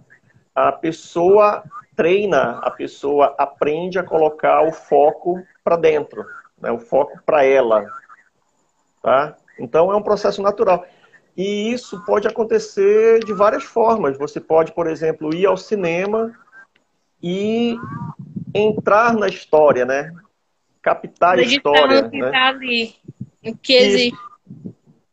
a 0.53 0.71
pessoa 0.71 1.63
treina, 1.95 2.59
a 2.59 2.71
pessoa 2.71 3.35
aprende 3.37 3.99
a 3.99 4.03
colocar 4.03 4.63
o 4.63 4.71
foco 4.71 5.41
para 5.63 5.77
dentro, 5.77 6.25
né, 6.61 6.71
o 6.71 6.79
foco 6.79 7.19
para 7.25 7.43
ela. 7.43 7.85
Tá? 9.01 9.35
Então, 9.59 9.91
é 9.91 9.95
um 9.95 10.01
processo 10.01 10.41
natural. 10.41 10.85
E 11.37 11.71
isso 11.71 12.03
pode 12.05 12.27
acontecer 12.27 13.19
de 13.25 13.33
várias 13.33 13.63
formas. 13.63 14.17
Você 14.17 14.39
pode, 14.39 14.71
por 14.71 14.87
exemplo, 14.87 15.33
ir 15.33 15.45
ao 15.45 15.57
cinema 15.57 16.33
e 17.21 17.75
entrar 18.53 19.13
na 19.13 19.27
história, 19.27 19.85
né? 19.85 20.13
Captar 20.81 21.37
a 21.37 21.41
história. 21.41 22.09
Que 22.09 22.19
né? 22.19 22.31
tá 22.31 22.47
ali, 22.47 22.95
que 23.61 23.73
existe. 23.73 24.17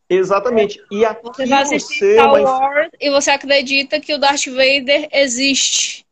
Exatamente. 0.09 0.85
E 0.91 1.05
aqui 1.05 1.23
você 1.25 1.47
vai 1.47 1.63
assistir 1.63 2.15
Star 2.15 2.35
uma... 2.35 2.41
Wars 2.41 2.91
e 3.01 3.11
você 3.11 3.31
acredita 3.31 3.99
que 3.99 4.15
o 4.15 4.19
Darth 4.19 4.47
Vader 4.47 5.09
existe. 5.11 6.07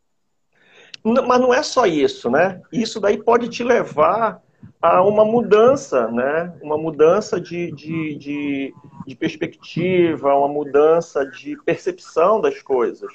Mas 1.05 1.41
não 1.41 1.53
é 1.53 1.63
só 1.63 1.87
isso, 1.87 2.31
né? 2.31 2.61
Isso 2.73 2.99
daí 2.99 3.23
pode 3.23 3.49
te 3.49 3.63
levar 3.63 4.43
a 4.81 5.03
uma 5.03 5.25
mudança, 5.25 6.09
né? 6.09 6.53
Uma 6.63 6.79
mudança 6.79 7.41
de, 7.41 7.71
de, 7.73 8.15
de, 8.17 8.75
de 9.07 9.17
perspectiva, 9.17 10.35
uma 10.35 10.49
mudança 10.49 11.25
de 11.27 11.57
percepção 11.65 12.41
das 12.41 12.63
coisas, 12.63 13.13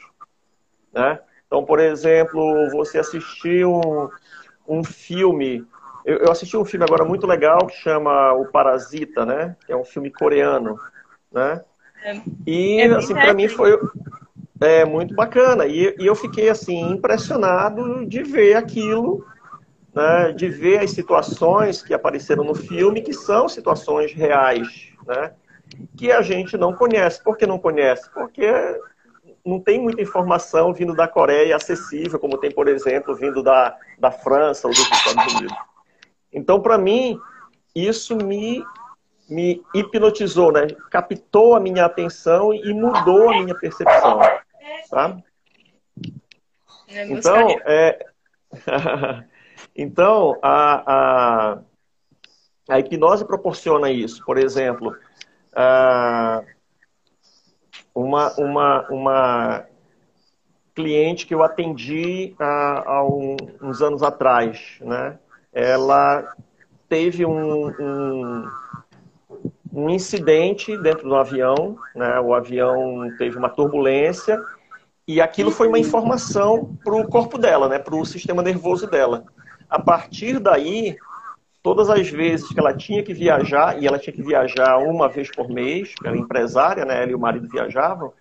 né? 0.93 1.19
Então, 1.47 1.63
por 1.65 1.79
exemplo, 1.79 2.69
você 2.71 2.99
assistir 2.99 3.65
um, 3.65 4.09
um 4.67 4.83
filme 4.83 5.65
eu, 6.05 6.19
eu, 6.19 6.31
assisti 6.31 6.55
um 6.55 6.63
filme 6.63 6.85
agora 6.85 7.03
muito 7.03 7.25
legal 7.25 7.65
que 7.65 7.75
chama 7.77 8.31
O 8.33 8.45
Parasita, 8.45 9.25
né? 9.25 9.55
Que 9.65 9.73
é 9.73 9.75
um 9.75 9.83
filme 9.83 10.11
coreano, 10.11 10.77
né? 11.31 11.63
É. 12.03 12.21
E, 12.45 12.79
é 12.81 12.85
assim, 12.93 13.15
para 13.15 13.33
mim 13.33 13.47
foi 13.47 13.75
é, 14.61 14.85
muito 14.85 15.15
bacana. 15.15 15.65
E, 15.65 15.95
e, 15.99 16.05
eu 16.05 16.15
fiquei, 16.15 16.47
assim, 16.47 16.91
impressionado 16.91 18.05
de 18.05 18.21
ver 18.21 18.55
aquilo, 18.55 19.25
né? 19.95 20.33
De 20.33 20.49
ver 20.49 20.79
as 20.79 20.91
situações 20.91 21.81
que 21.81 21.93
apareceram 21.93 22.43
no 22.43 22.53
filme, 22.53 23.01
que 23.01 23.13
são 23.13 23.47
situações 23.47 24.13
reais, 24.13 24.91
né? 25.07 25.33
Que 25.97 26.11
a 26.11 26.21
gente 26.21 26.57
não 26.57 26.73
conhece. 26.73 27.23
Por 27.23 27.37
que 27.37 27.47
não 27.47 27.57
conhece? 27.57 28.09
Porque 28.11 28.51
não 29.45 29.59
tem 29.59 29.79
muita 29.79 30.01
informação 30.01 30.73
vindo 30.73 30.93
da 30.93 31.07
Coreia 31.07 31.55
acessível, 31.55 32.19
como 32.19 32.37
tem, 32.37 32.51
por 32.51 32.67
exemplo, 32.67 33.15
vindo 33.15 33.41
da, 33.41 33.75
da 33.97 34.11
França 34.11 34.67
ou 34.67 34.73
dos 34.73 34.81
Estados 34.81 35.33
Unidos. 35.33 35.57
Então, 36.33 36.59
para 36.59 36.77
mim, 36.77 37.17
isso 37.73 38.15
me, 38.17 38.63
me 39.29 39.63
hipnotizou, 39.73 40.51
né? 40.51 40.67
captou 40.91 41.55
a 41.55 41.59
minha 41.59 41.85
atenção 41.85 42.53
e 42.53 42.73
mudou 42.73 43.29
a 43.29 43.41
minha 43.41 43.55
percepção. 43.55 44.19
É, 46.89 47.07
então, 47.07 47.49
é... 47.65 48.05
então 49.75 50.37
a, 50.41 50.83
a, 50.93 51.59
a 52.69 52.79
hipnose 52.79 53.25
proporciona 53.25 53.89
isso. 53.89 54.23
Por 54.25 54.37
exemplo, 54.37 54.95
uma, 57.93 58.33
uma, 58.37 58.87
uma 58.89 59.65
cliente 60.75 61.25
que 61.25 61.33
eu 61.33 61.41
atendi 61.41 62.35
há, 62.37 62.83
há 62.85 63.07
uns 63.07 63.81
anos 63.81 64.03
atrás, 64.03 64.77
né? 64.81 65.17
ela 65.53 66.35
teve 66.89 67.25
um, 67.25 67.67
um, 67.69 68.51
um 69.73 69.89
incidente 69.89 70.77
dentro 70.77 71.07
do 71.07 71.15
avião, 71.15 71.77
né? 71.95 72.19
o 72.19 72.33
avião 72.33 73.09
teve 73.17 73.37
uma 73.37 73.49
turbulência 73.49 74.43
e 75.07 75.21
aquilo 75.21 75.49
foi 75.49 75.67
uma 75.67 75.79
informação 75.79 76.77
para 76.83 76.95
o 76.95 77.07
corpo 77.07 77.37
dela, 77.37 77.69
né? 77.69 77.79
para 77.79 77.95
o 77.95 78.05
sistema 78.05 78.43
nervoso 78.43 78.85
dela. 78.85 79.23
A 79.69 79.79
partir 79.79 80.39
daí, 80.39 80.95
todas 81.61 81.89
as 81.89 82.09
vezes 82.09 82.47
que 82.47 82.59
ela 82.59 82.75
tinha 82.75 83.03
que 83.03 83.13
viajar, 83.13 83.81
e 83.81 83.87
ela 83.87 83.99
tinha 83.99 84.13
que 84.13 84.23
viajar 84.23 84.77
uma 84.77 85.09
vez 85.09 85.29
por 85.31 85.49
mês, 85.49 85.93
ela 86.03 86.15
é 86.15 86.19
empresária, 86.19 86.85
né? 86.85 87.03
ela 87.03 87.11
e 87.11 87.15
o 87.15 87.19
marido 87.19 87.47
viajavam, 87.47 88.13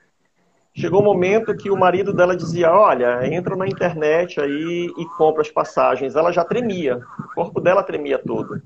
Chegou 0.77 1.01
um 1.01 1.05
momento 1.05 1.57
que 1.57 1.71
o 1.71 1.77
marido 1.77 2.13
dela 2.13 2.37
dizia: 2.37 2.73
Olha, 2.73 3.25
entra 3.33 3.55
na 3.55 3.67
internet 3.67 4.41
aí 4.41 4.93
e 4.99 5.05
compra 5.17 5.43
as 5.43 5.51
passagens. 5.51 6.17
Ela 6.17 6.33
já 6.33 6.45
tremia, 6.45 7.01
o 7.21 7.35
corpo 7.35 7.61
dela 7.61 7.85
tremia 7.85 8.19
todo. 8.19 8.61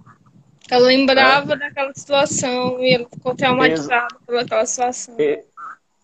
Ela 0.70 0.86
lembrava 0.86 1.52
é. 1.52 1.56
daquela 1.58 1.92
situação 1.94 2.80
e 2.80 2.94
ela 2.94 3.06
ficou 3.12 3.34
traumatizada 3.34 4.08
Ex 4.14 4.26
pelaquela 4.26 4.64
situação. 4.64 5.16
E, 5.18 5.44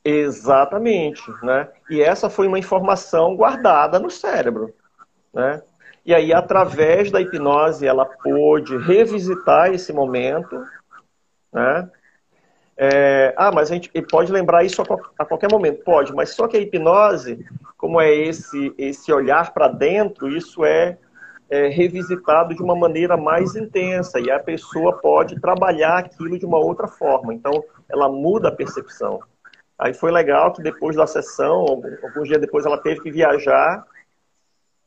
exatamente, 0.05 1.23
né? 1.43 1.69
E 1.89 2.03
essa 2.03 2.29
foi 2.29 2.49
uma 2.49 2.59
informação 2.59 3.35
guardada 3.35 3.99
no 3.99 4.11
cérebro, 4.11 4.75
né? 5.33 5.63
E 6.05 6.15
aí, 6.15 6.33
através 6.33 7.11
da 7.11 7.21
hipnose, 7.21 7.87
ela 7.87 8.05
pôde 8.05 8.77
revisitar 8.77 9.73
esse 9.73 9.93
momento, 9.93 10.63
né? 11.53 11.91
É, 12.77 13.33
ah, 13.37 13.53
mas 13.53 13.71
a 13.71 13.75
gente 13.75 13.91
pode 14.11 14.33
lembrar 14.33 14.65
isso 14.65 14.83
a, 14.83 15.25
qualquer 15.25 15.51
momento. 15.51 15.83
Pode, 15.85 16.13
mas 16.13 16.31
só 16.31 16.49
que 16.49 16.57
a 16.57 16.61
hipnose, 16.61 17.45
como 17.77 18.01
é 18.01 18.13
esse, 18.13 18.75
esse 18.77 19.13
olhar 19.13 19.55
para 19.55 19.69
dentro, 19.69 20.29
isso 20.29 20.65
é, 20.65 20.99
é, 21.49 21.69
revisitado 21.69 22.55
de 22.55 22.63
uma 22.63 22.75
maneira 22.75 23.17
mais 23.17 23.55
intensa 23.55 24.19
e 24.19 24.31
a 24.31 24.41
pessoa 24.41 24.95
pode 24.95 25.41
trabalhar 25.41 25.99
aquilo 25.99 26.39
de 26.39 26.45
uma 26.45 26.59
outra 26.59 26.89
forma. 26.89 27.33
Então, 27.33 27.63
ela 27.89 28.09
muda 28.09 28.49
a 28.49 28.53
percepção. 28.53 29.21
Aí 29.79 29.93
foi 29.93 30.11
legal 30.11 30.53
que 30.53 30.63
depois 30.63 30.97
da 30.97 31.07
sessão, 31.07 31.83
alguns 32.03 32.29
dias 32.29 32.41
depois, 32.41 32.67
ela 32.67 32.79
teve 32.79 33.01
que 33.01 33.11
viajar. 33.11 33.85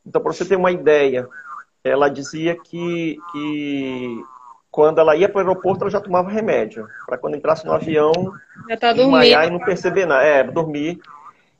Então, 0.08 0.22
para 0.22 0.32
você 0.32 0.44
ter 0.44 0.56
uma 0.56 0.72
ideia, 0.72 1.28
ela 1.84 2.08
dizia 2.08 2.56
que, 2.56 3.18
que 3.30 4.24
quando 4.70 4.98
ela 4.98 5.14
ia 5.14 5.28
para 5.28 5.38
o 5.38 5.40
aeroporto, 5.40 5.84
ela 5.84 5.90
já 5.90 6.00
tomava 6.00 6.30
remédio. 6.30 6.88
Para 7.06 7.18
quando 7.18 7.36
entrasse 7.36 7.66
no 7.66 7.72
avião, 7.72 8.12
tá 8.80 8.92
desmaiar 8.94 9.46
e 9.46 9.50
não 9.50 9.58
perceber 9.58 10.06
nada. 10.06 10.24
É, 10.24 10.42
dormir. 10.42 10.98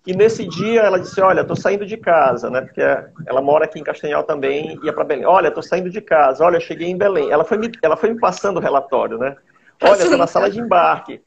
E 0.06 0.14
nesse 0.14 0.46
dia 0.46 0.80
ela 0.80 0.98
disse: 0.98 1.20
Olha, 1.20 1.42
estou 1.42 1.56
saindo 1.56 1.84
de 1.84 1.98
casa, 1.98 2.48
né? 2.48 2.62
Porque 2.62 2.80
ela 3.26 3.42
mora 3.42 3.66
aqui 3.66 3.78
em 3.78 3.84
Castanhal 3.84 4.22
também, 4.24 4.80
ia 4.82 4.92
para 4.92 5.04
Belém. 5.04 5.26
Olha, 5.26 5.48
estou 5.48 5.62
saindo 5.62 5.90
de 5.90 6.00
casa. 6.00 6.42
Olha, 6.42 6.58
cheguei 6.58 6.88
em 6.88 6.96
Belém. 6.96 7.30
Ela 7.30 7.44
foi 7.44 7.58
me, 7.58 7.70
ela 7.82 7.96
foi 7.96 8.14
me 8.14 8.18
passando 8.18 8.56
o 8.56 8.62
relatório, 8.62 9.18
né? 9.18 9.36
Olha, 9.82 10.02
estou 10.02 10.16
na 10.16 10.26
sala 10.26 10.48
de 10.48 10.58
embarque. 10.58 11.20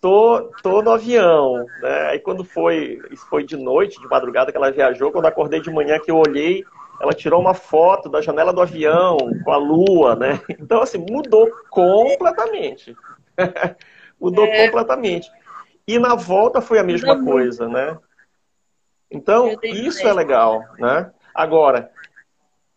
Tô, 0.00 0.52
tô 0.62 0.82
no 0.82 0.92
avião, 0.92 1.66
né? 1.80 2.08
Aí 2.10 2.18
quando 2.18 2.44
foi, 2.44 3.00
isso 3.10 3.26
foi 3.28 3.44
de 3.44 3.56
noite, 3.56 4.00
de 4.00 4.06
madrugada 4.06 4.50
que 4.50 4.56
ela 4.56 4.70
viajou, 4.70 5.10
quando 5.10 5.26
acordei 5.26 5.60
de 5.60 5.70
manhã 5.70 5.98
que 5.98 6.10
eu 6.10 6.16
olhei, 6.16 6.64
ela 7.00 7.12
tirou 7.12 7.40
uma 7.40 7.54
foto 7.54 8.08
da 8.08 8.20
janela 8.20 8.52
do 8.52 8.60
avião 8.60 9.16
com 9.44 9.52
a 9.52 9.56
lua, 9.56 10.14
né? 10.14 10.40
Então, 10.60 10.82
assim, 10.82 10.98
mudou 10.98 11.50
completamente. 11.70 12.96
mudou 14.20 14.44
é. 14.46 14.66
completamente. 14.66 15.30
E 15.86 15.98
na 15.98 16.14
volta 16.14 16.60
foi 16.60 16.78
a 16.78 16.84
mesma 16.84 17.22
coisa, 17.22 17.68
né? 17.68 17.98
Então, 19.10 19.56
isso 19.62 20.06
é 20.06 20.12
legal, 20.12 20.64
né? 20.78 21.10
Agora, 21.34 21.90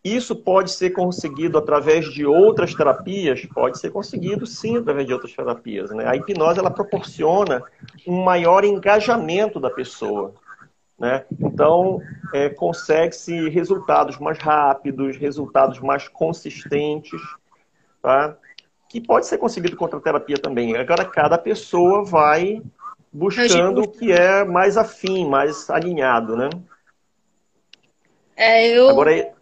isso 0.03 0.35
pode 0.35 0.71
ser 0.71 0.91
conseguido 0.91 1.57
através 1.57 2.05
de 2.05 2.25
outras 2.25 2.73
terapias? 2.73 3.45
Pode 3.45 3.79
ser 3.79 3.91
conseguido, 3.91 4.45
sim, 4.45 4.77
através 4.77 5.05
de 5.05 5.13
outras 5.13 5.33
terapias. 5.33 5.91
Né? 5.91 6.07
A 6.07 6.15
hipnose, 6.15 6.59
ela 6.59 6.71
proporciona 6.71 7.61
um 8.07 8.23
maior 8.23 8.63
engajamento 8.63 9.59
da 9.59 9.69
pessoa. 9.69 10.33
Né? 10.97 11.25
Então, 11.37 12.01
é, 12.33 12.49
consegue-se 12.49 13.49
resultados 13.49 14.17
mais 14.19 14.37
rápidos, 14.37 15.17
resultados 15.17 15.79
mais 15.79 16.07
consistentes, 16.07 17.21
tá? 18.01 18.37
que 18.87 19.01
pode 19.01 19.27
ser 19.27 19.37
conseguido 19.37 19.75
com 19.75 19.85
a 19.85 19.99
terapia 19.99 20.37
também. 20.37 20.77
Agora, 20.77 21.03
cada 21.03 21.37
pessoa 21.37 22.05
vai 22.05 22.61
buscando 23.11 23.81
o 23.81 23.87
que 23.87 24.11
é 24.11 24.45
mais 24.45 24.77
afim, 24.77 25.27
mais 25.27 25.69
alinhado, 25.69 26.37
né? 26.37 26.49
É, 28.35 28.67
eu... 28.69 28.89
Agora, 28.89 29.33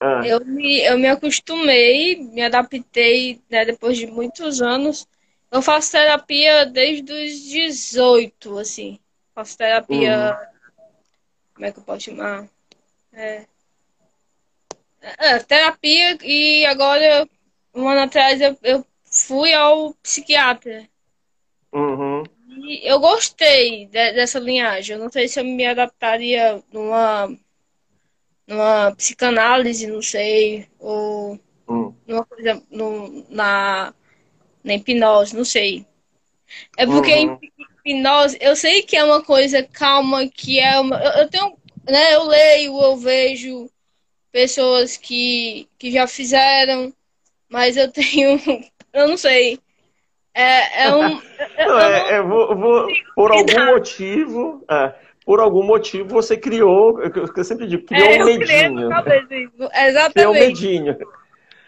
ah. 0.00 0.22
eu, 0.24 0.44
me, 0.44 0.80
eu 0.80 0.98
me 0.98 1.08
acostumei, 1.08 2.16
me 2.16 2.42
adaptei 2.42 3.40
né, 3.50 3.64
depois 3.64 3.98
de 3.98 4.06
muitos 4.06 4.62
anos. 4.62 5.06
Eu 5.50 5.60
faço 5.60 5.92
terapia 5.92 6.64
desde 6.64 7.12
os 7.12 7.40
18, 7.42 8.58
assim. 8.58 8.98
Faço 9.34 9.58
terapia. 9.58 10.38
Uhum. 10.38 10.84
Como 11.54 11.66
é 11.66 11.72
que 11.72 11.78
eu 11.78 11.82
posso 11.82 12.04
chamar? 12.04 12.48
É, 13.12 13.44
é, 15.18 15.38
terapia 15.40 16.18
e 16.22 16.64
agora, 16.66 17.28
um 17.74 17.88
ano 17.88 18.00
atrás, 18.00 18.40
eu, 18.40 18.56
eu 18.62 18.86
fui 19.04 19.52
ao 19.52 19.92
psiquiatra. 19.94 20.88
Uhum. 21.72 22.22
E 22.48 22.88
eu 22.88 22.98
gostei 23.00 23.86
de, 23.86 24.12
dessa 24.12 24.38
linhagem. 24.38 24.96
Eu 24.96 25.02
não 25.02 25.10
sei 25.10 25.28
se 25.28 25.40
eu 25.40 25.44
me 25.44 25.66
adaptaria 25.66 26.62
numa, 26.72 27.28
numa 28.50 28.92
psicanálise, 28.96 29.86
não 29.86 30.02
sei, 30.02 30.66
ou 30.80 31.38
uhum. 31.68 31.94
numa 32.04 32.26
coisa 32.26 32.60
no, 32.68 33.24
na, 33.30 33.94
na 34.64 34.74
hipnose, 34.74 35.36
não 35.36 35.44
sei. 35.44 35.86
É 36.76 36.84
porque 36.84 37.14
uhum. 37.14 37.38
hipnose, 37.86 38.36
eu 38.40 38.56
sei 38.56 38.82
que 38.82 38.96
é 38.96 39.04
uma 39.04 39.22
coisa 39.22 39.62
calma, 39.62 40.28
que 40.28 40.58
é 40.58 40.80
uma. 40.80 40.96
Eu, 40.96 41.22
eu 41.22 41.28
tenho, 41.30 41.56
né? 41.88 42.14
Eu 42.16 42.24
leio, 42.24 42.82
eu 42.82 42.96
vejo 42.96 43.70
pessoas 44.32 44.96
que, 44.96 45.68
que 45.78 45.92
já 45.92 46.08
fizeram, 46.08 46.92
mas 47.48 47.76
eu 47.76 47.86
tenho. 47.92 48.36
Eu 48.92 49.06
não 49.06 49.16
sei. 49.16 49.60
É, 50.34 50.86
é 50.86 50.94
um. 50.94 51.22
não, 51.56 51.78
é, 51.78 52.14
é, 52.14 52.22
vou, 52.22 52.56
vou, 52.56 52.88
por 53.14 53.30
algum 53.32 53.66
motivo. 53.66 54.64
É, 54.68 55.09
por 55.30 55.38
algum 55.38 55.62
motivo 55.62 56.08
você 56.08 56.36
criou, 56.36 57.00
eu 57.00 57.44
sempre 57.44 57.68
digo, 57.68 57.86
criou 57.86 58.08
é, 58.08 58.20
um 58.20 58.24
medinho. 58.24 58.88
Exatamente. 58.90 60.12
Criou 60.12 60.32
um 60.32 60.34
medinho. 60.34 60.96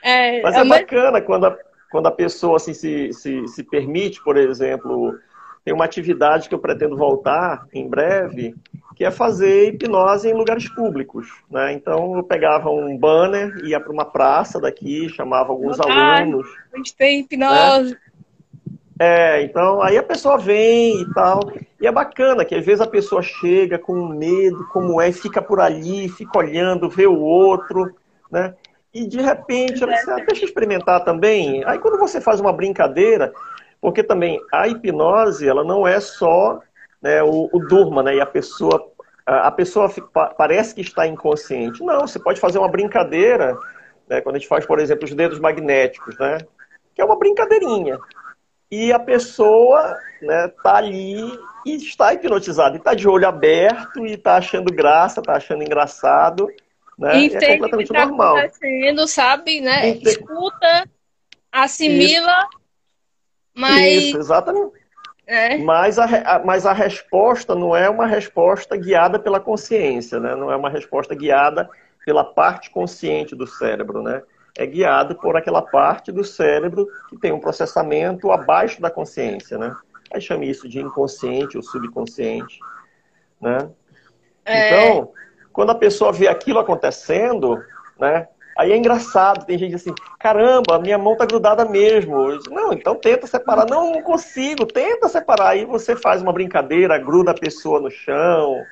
É, 0.03 0.43
Mas 0.43 0.57
é, 0.57 0.59
é 0.59 0.65
bacana 0.65 1.21
quando 1.21 1.47
a, 1.47 1.57
quando 1.89 2.09
a 2.09 2.11
pessoa 2.11 2.57
assim, 2.57 2.75
se, 2.75 3.13
se, 3.13 3.47
se 3.47 3.63
permite, 3.63 4.21
por 4.25 4.37
exemplo, 4.37 5.17
tem 5.65 5.73
uma 5.73 5.85
atividade 5.85 6.49
que 6.49 6.55
eu 6.57 6.59
pretendo 6.59 6.97
voltar 6.97 7.65
em 7.73 7.89
breve, 7.89 8.57
que 8.97 9.05
é 9.05 9.13
fazer 9.13 9.69
hipnose 9.69 10.29
em 10.29 10.35
lugares 10.35 10.69
públicos. 10.69 11.29
Né? 11.49 11.73
Então 11.73 12.17
eu 12.17 12.25
pegava 12.25 12.69
um 12.69 12.99
banner, 12.99 13.65
ia 13.65 13.79
para 13.79 13.93
uma 13.93 14.05
praça 14.05 14.59
daqui, 14.61 15.09
chamava 15.09 15.53
alguns 15.53 15.79
alunos. 15.79 16.49
A 16.73 16.79
gente 16.79 16.97
tem 16.97 17.21
hipnose. 17.21 17.93
Né? 17.93 17.97
É, 19.05 19.43
então 19.43 19.83
aí 19.83 19.99
a 19.99 20.03
pessoa 20.03 20.39
vem 20.39 21.03
e 21.03 21.13
tal. 21.13 21.41
E 21.81 21.89
é 21.89 21.91
bacana 21.91 22.45
que 22.45 22.55
às 22.55 22.65
vezes 22.65 22.81
a 22.81 22.87
pessoa 22.87 23.21
chega 23.21 23.77
com 23.77 24.07
medo, 24.07 24.65
como 24.69 25.01
é, 25.01 25.11
fica 25.11 25.43
por 25.43 25.59
ali, 25.59 26.09
fica 26.09 26.39
olhando, 26.39 26.89
vê 26.89 27.05
o 27.05 27.19
outro, 27.19 27.93
né? 28.31 28.55
E 28.95 29.05
de 29.05 29.21
repente, 29.21 29.83
ela 29.83 29.93
diz, 29.93 30.09
ah, 30.09 30.23
deixa 30.25 30.45
eu 30.45 30.49
experimentar 30.49 31.03
também. 31.03 31.65
Aí 31.65 31.81
quando 31.81 31.99
você 31.99 32.21
faz 32.21 32.39
uma 32.39 32.53
brincadeira, 32.53 33.33
porque 33.81 34.05
também 34.05 34.39
a 34.53 34.69
hipnose, 34.69 35.49
ela 35.49 35.65
não 35.65 35.85
é 35.85 35.99
só 35.99 36.61
né, 37.03 37.25
o, 37.25 37.51
o 37.53 37.59
durma, 37.59 38.05
né? 38.05 38.15
E 38.15 38.21
a 38.21 38.27
pessoa, 38.27 38.89
a 39.27 39.51
pessoa 39.51 39.91
parece 40.39 40.77
que 40.77 40.81
está 40.81 41.09
inconsciente. 41.09 41.83
Não, 41.83 42.03
você 42.03 42.21
pode 42.21 42.39
fazer 42.39 42.61
uma 42.61 42.69
brincadeira, 42.69 43.59
né, 44.09 44.21
quando 44.21 44.37
a 44.37 44.39
gente 44.39 44.49
faz, 44.49 44.65
por 44.65 44.79
exemplo, 44.79 45.07
os 45.07 45.13
dedos 45.13 45.41
magnéticos, 45.41 46.17
né? 46.19 46.39
Que 46.95 47.03
é 47.03 47.05
uma 47.05 47.19
brincadeirinha. 47.19 47.99
E 48.73 48.91
a 48.91 48.99
pessoa 48.99 49.99
né, 50.23 50.49
tá 50.63 50.77
ali 50.77 51.21
e 51.67 51.77
está 51.77 52.15
hipnotizada, 52.15 52.75
e 52.75 52.79
está 52.79 52.95
de 52.95 53.07
olho 53.07 53.29
aberto, 53.29 54.07
e 54.07 54.15
está 54.15 54.37
achando 54.37 54.73
graça, 54.73 55.21
está 55.21 55.35
achando 55.35 55.63
engraçado. 55.63 56.49
Né? 56.99 57.27
E 57.27 57.37
é 57.37 57.53
completamente 57.53 57.89
que 57.89 57.93
tá 57.93 58.07
normal. 58.07 58.39
acontecendo, 58.39 59.07
sabe, 59.07 59.61
né? 59.61 59.91
Entende. 59.91 60.09
Escuta, 60.09 60.89
assimila 61.53 62.49
Isso. 62.49 62.63
Mas... 63.55 64.05
Isso, 64.05 64.19
exatamente. 64.19 64.73
É. 65.27 65.59
Mas, 65.59 65.99
a, 65.99 66.43
mas 66.43 66.65
a 66.65 66.73
resposta 66.73 67.55
não 67.55 67.77
é 67.77 67.91
uma 67.91 68.07
resposta 68.07 68.75
guiada 68.75 69.19
pela 69.19 69.39
consciência, 69.39 70.19
né? 70.19 70.35
não 70.35 70.51
é 70.51 70.57
uma 70.57 70.71
resposta 70.71 71.15
guiada 71.15 71.69
pela 72.07 72.25
parte 72.25 72.71
consciente 72.71 73.37
do 73.37 73.47
cérebro, 73.47 74.03
né? 74.03 74.23
É 74.57 74.67
guiado 74.67 75.15
por 75.15 75.37
aquela 75.37 75.63
parte 75.63 76.13
do 76.13 76.23
cérebro 76.25 76.87
que 77.09 77.17
tem 77.17 77.33
um 77.33 77.41
processamento 77.41 78.31
abaixo 78.31 78.81
da 78.81 78.91
consciência, 78.91 79.57
né? 79.57 79.75
Aí 80.13 80.21
chama 80.21 80.45
isso 80.45 80.69
de 80.69 80.81
inconsciente 80.81 81.57
ou 81.57 81.63
subconsciente, 81.63 82.59
né? 83.41 83.71
É... 84.45 84.91
Então, 84.91 85.13
quando 85.53 85.71
a 85.71 85.75
pessoa 85.75 86.13
vê 86.13 86.29
aquilo 86.29 86.59
acontecendo, 86.59 87.63
né? 87.99 88.29
Aí 88.57 88.71
é 88.71 88.77
engraçado, 88.77 89.47
tem 89.47 89.57
gente 89.57 89.75
assim, 89.75 89.95
caramba, 90.19 90.79
minha 90.79 90.99
mão 90.99 91.17
tá 91.17 91.25
grudada 91.25 91.65
mesmo. 91.65 92.39
Digo, 92.39 92.55
não, 92.55 92.73
então 92.73 92.95
tenta 92.95 93.27
separar. 93.27 93.67
Não, 93.67 93.93
não 93.93 94.03
consigo, 94.03 94.67
tenta 94.67 95.09
separar. 95.09 95.51
Aí 95.51 95.65
você 95.65 95.97
faz 95.97 96.21
uma 96.21 96.33
brincadeira, 96.33 96.99
gruda 96.99 97.31
a 97.31 97.39
pessoa 97.39 97.81
no 97.81 97.91
chão, 97.91 98.63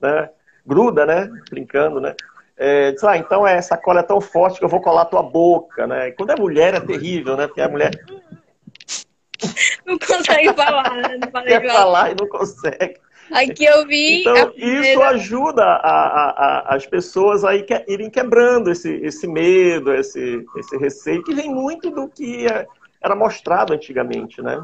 né? 0.00 0.28
Gruda, 0.66 1.06
né? 1.06 1.30
Brincando, 1.50 2.00
né? 2.00 2.14
É, 2.56 2.92
diz, 2.92 3.02
ah, 3.04 3.16
então 3.16 3.46
é, 3.46 3.56
essa 3.56 3.76
cola 3.76 4.00
é 4.00 4.04
tão 4.04 4.20
forte 4.20 4.58
que 4.58 4.64
eu 4.64 4.68
vou 4.68 4.80
colar 4.80 5.02
a 5.02 5.06
tua 5.06 5.22
boca, 5.22 5.86
né? 5.86 6.08
E 6.08 6.12
quando 6.12 6.30
é 6.30 6.36
mulher 6.36 6.74
é 6.74 6.80
terrível, 6.80 7.36
né? 7.36 7.46
Porque 7.46 7.60
a 7.60 7.68
mulher... 7.68 7.90
Não 9.84 9.98
consegue 9.98 10.52
falar, 10.54 10.94
né? 10.94 11.18
Não 11.18 11.42
Quer 11.42 11.66
falar 11.66 12.12
e 12.12 12.14
não 12.14 12.28
consegue. 12.28 12.96
Aqui 13.32 13.64
eu 13.64 13.86
vi. 13.86 14.20
Então, 14.20 14.50
primeira... 14.52 14.88
isso 14.88 15.02
ajuda 15.02 15.64
a, 15.64 15.76
a, 15.76 16.30
a, 16.30 16.74
as 16.76 16.86
pessoas 16.86 17.44
a 17.44 17.54
irem 17.54 18.10
quebrando 18.10 18.70
esse, 18.70 18.90
esse 19.02 19.26
medo, 19.26 19.92
esse, 19.92 20.44
esse 20.56 20.76
receio, 20.76 21.24
que 21.24 21.34
vem 21.34 21.52
muito 21.52 21.90
do 21.90 22.08
que 22.08 22.46
é, 22.46 22.66
era 23.02 23.16
mostrado 23.16 23.72
antigamente, 23.72 24.40
né? 24.42 24.62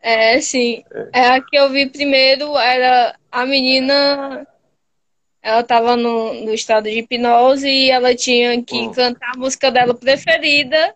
É, 0.00 0.40
sim. 0.40 0.82
É. 0.92 1.20
é 1.20 1.28
a 1.36 1.40
que 1.40 1.56
eu 1.56 1.70
vi 1.70 1.88
primeiro 1.88 2.58
era 2.58 3.14
a 3.30 3.46
menina. 3.46 4.46
Ela 5.42 5.60
estava 5.60 5.96
no, 5.96 6.32
no 6.44 6.54
estado 6.54 6.84
de 6.84 7.00
hipnose 7.00 7.68
e 7.68 7.90
ela 7.90 8.14
tinha 8.14 8.62
que 8.62 8.76
hum. 8.76 8.92
cantar 8.92 9.32
a 9.34 9.38
música 9.38 9.70
dela 9.72 9.92
preferida. 9.92 10.94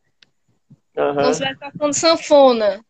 Uhum. 0.97 1.31
Estivesse 1.31 1.59
tocando 1.59 1.93
sanfona. 1.93 2.81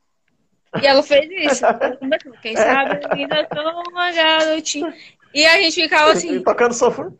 E 0.83 0.87
ela 0.87 1.03
fez 1.03 1.31
isso. 1.31 1.65
Quem 2.43 2.55
sabe 2.55 3.01
ainda 3.11 3.49
sou 3.53 3.83
uma 3.91 4.13
garotinha. 4.13 4.95
E 5.33 5.47
a 5.47 5.61
gente 5.63 5.83
ficava 5.83 6.13
assim. 6.13 6.43
Tocando 6.43 6.75
sofá. 6.75 7.11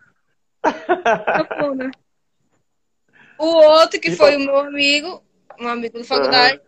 O 3.39 3.47
outro, 3.47 4.01
que 4.01 4.13
foi 4.13 4.37
o 4.37 4.41
meu 4.41 4.57
amigo, 4.59 5.23
um 5.61 5.69
amigo 5.69 5.99
da 5.99 6.05
faculdade, 6.05 6.57
uhum. 6.57 6.63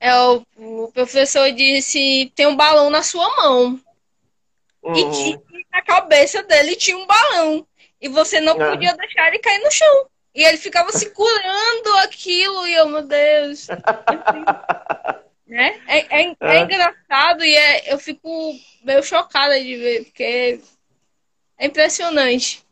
é 0.00 0.18
o, 0.18 0.42
o, 0.56 0.92
professor 0.92 1.50
disse: 1.52 2.32
tem 2.34 2.46
um 2.46 2.56
balão 2.56 2.90
na 2.90 3.02
sua 3.02 3.28
mão. 3.36 3.80
Uhum. 4.82 4.94
E 4.94 5.38
na 5.72 5.82
cabeça 5.82 6.42
dele 6.42 6.76
tinha 6.76 6.96
um 6.96 7.06
balão. 7.06 7.66
E 8.00 8.08
você 8.08 8.40
não 8.40 8.56
uhum. 8.56 8.70
podia 8.70 8.96
deixar 8.96 9.28
ele 9.28 9.38
cair 9.38 9.62
no 9.62 9.70
chão. 9.70 10.06
E 10.34 10.44
ele 10.44 10.56
ficava 10.56 10.92
segurando 10.92 11.96
aquilo, 12.04 12.66
e 12.66 12.74
eu, 12.74 12.88
meu 12.88 13.02
Deus. 13.02 13.66
Né? 15.48 15.80
É, 15.86 15.98
é, 15.98 16.28
é, 16.28 16.36
é, 16.42 16.60
engraçado 16.60 17.42
e 17.42 17.56
é, 17.56 17.90
eu 17.90 17.98
fico 17.98 18.54
meio 18.84 19.02
chocada 19.02 19.58
de 19.58 19.76
ver, 19.76 20.04
porque 20.04 20.60
é 21.56 21.66
impressionante. 21.66 22.62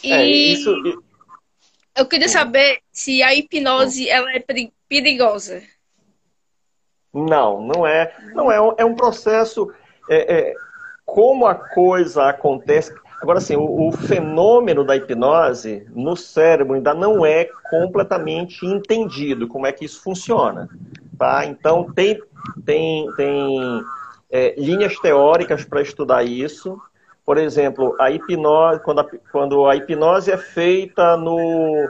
E 0.00 0.12
é, 0.12 0.24
isso... 0.24 0.72
eu 1.96 2.06
queria 2.06 2.28
saber 2.28 2.80
se 2.92 3.20
a 3.24 3.34
hipnose 3.34 4.08
ela 4.08 4.30
é 4.32 4.44
perigosa. 4.88 5.60
Não, 7.12 7.60
não 7.60 7.84
é. 7.84 8.14
Não 8.32 8.50
é, 8.50 8.56
é 8.78 8.84
um 8.84 8.94
processo. 8.94 9.74
É, 10.08 10.32
é, 10.32 10.54
como 11.12 11.46
a 11.46 11.54
coisa 11.54 12.28
acontece. 12.28 12.94
Agora, 13.20 13.38
assim, 13.38 13.56
o, 13.56 13.88
o, 13.88 13.92
fenômeno 13.92 14.84
da 14.84 14.96
hipnose 14.96 15.86
no 15.94 16.16
cérebro 16.16 16.74
ainda 16.74 16.94
não 16.94 17.26
é 17.26 17.48
completamente 17.68 18.64
entendido 18.64 19.46
como 19.46 19.66
é 19.66 19.72
que 19.72 19.84
isso 19.84 20.02
funciona. 20.02 20.68
Tá? 21.18 21.44
Então, 21.44 21.92
tem, 21.92 22.18
tem, 22.64 23.12
tem 23.14 23.84
é, 24.30 24.54
linhas 24.58 24.98
teóricas 25.00 25.64
para 25.64 25.82
estudar 25.82 26.22
isso. 26.22 26.80
Por 27.26 27.36
exemplo, 27.36 27.94
a 28.00 28.10
hipnose, 28.10 28.80
quando 28.82 29.00
a, 29.00 29.06
quando 29.30 29.66
a 29.66 29.76
hipnose 29.76 30.30
é 30.30 30.38
feita 30.38 31.16
no, 31.16 31.88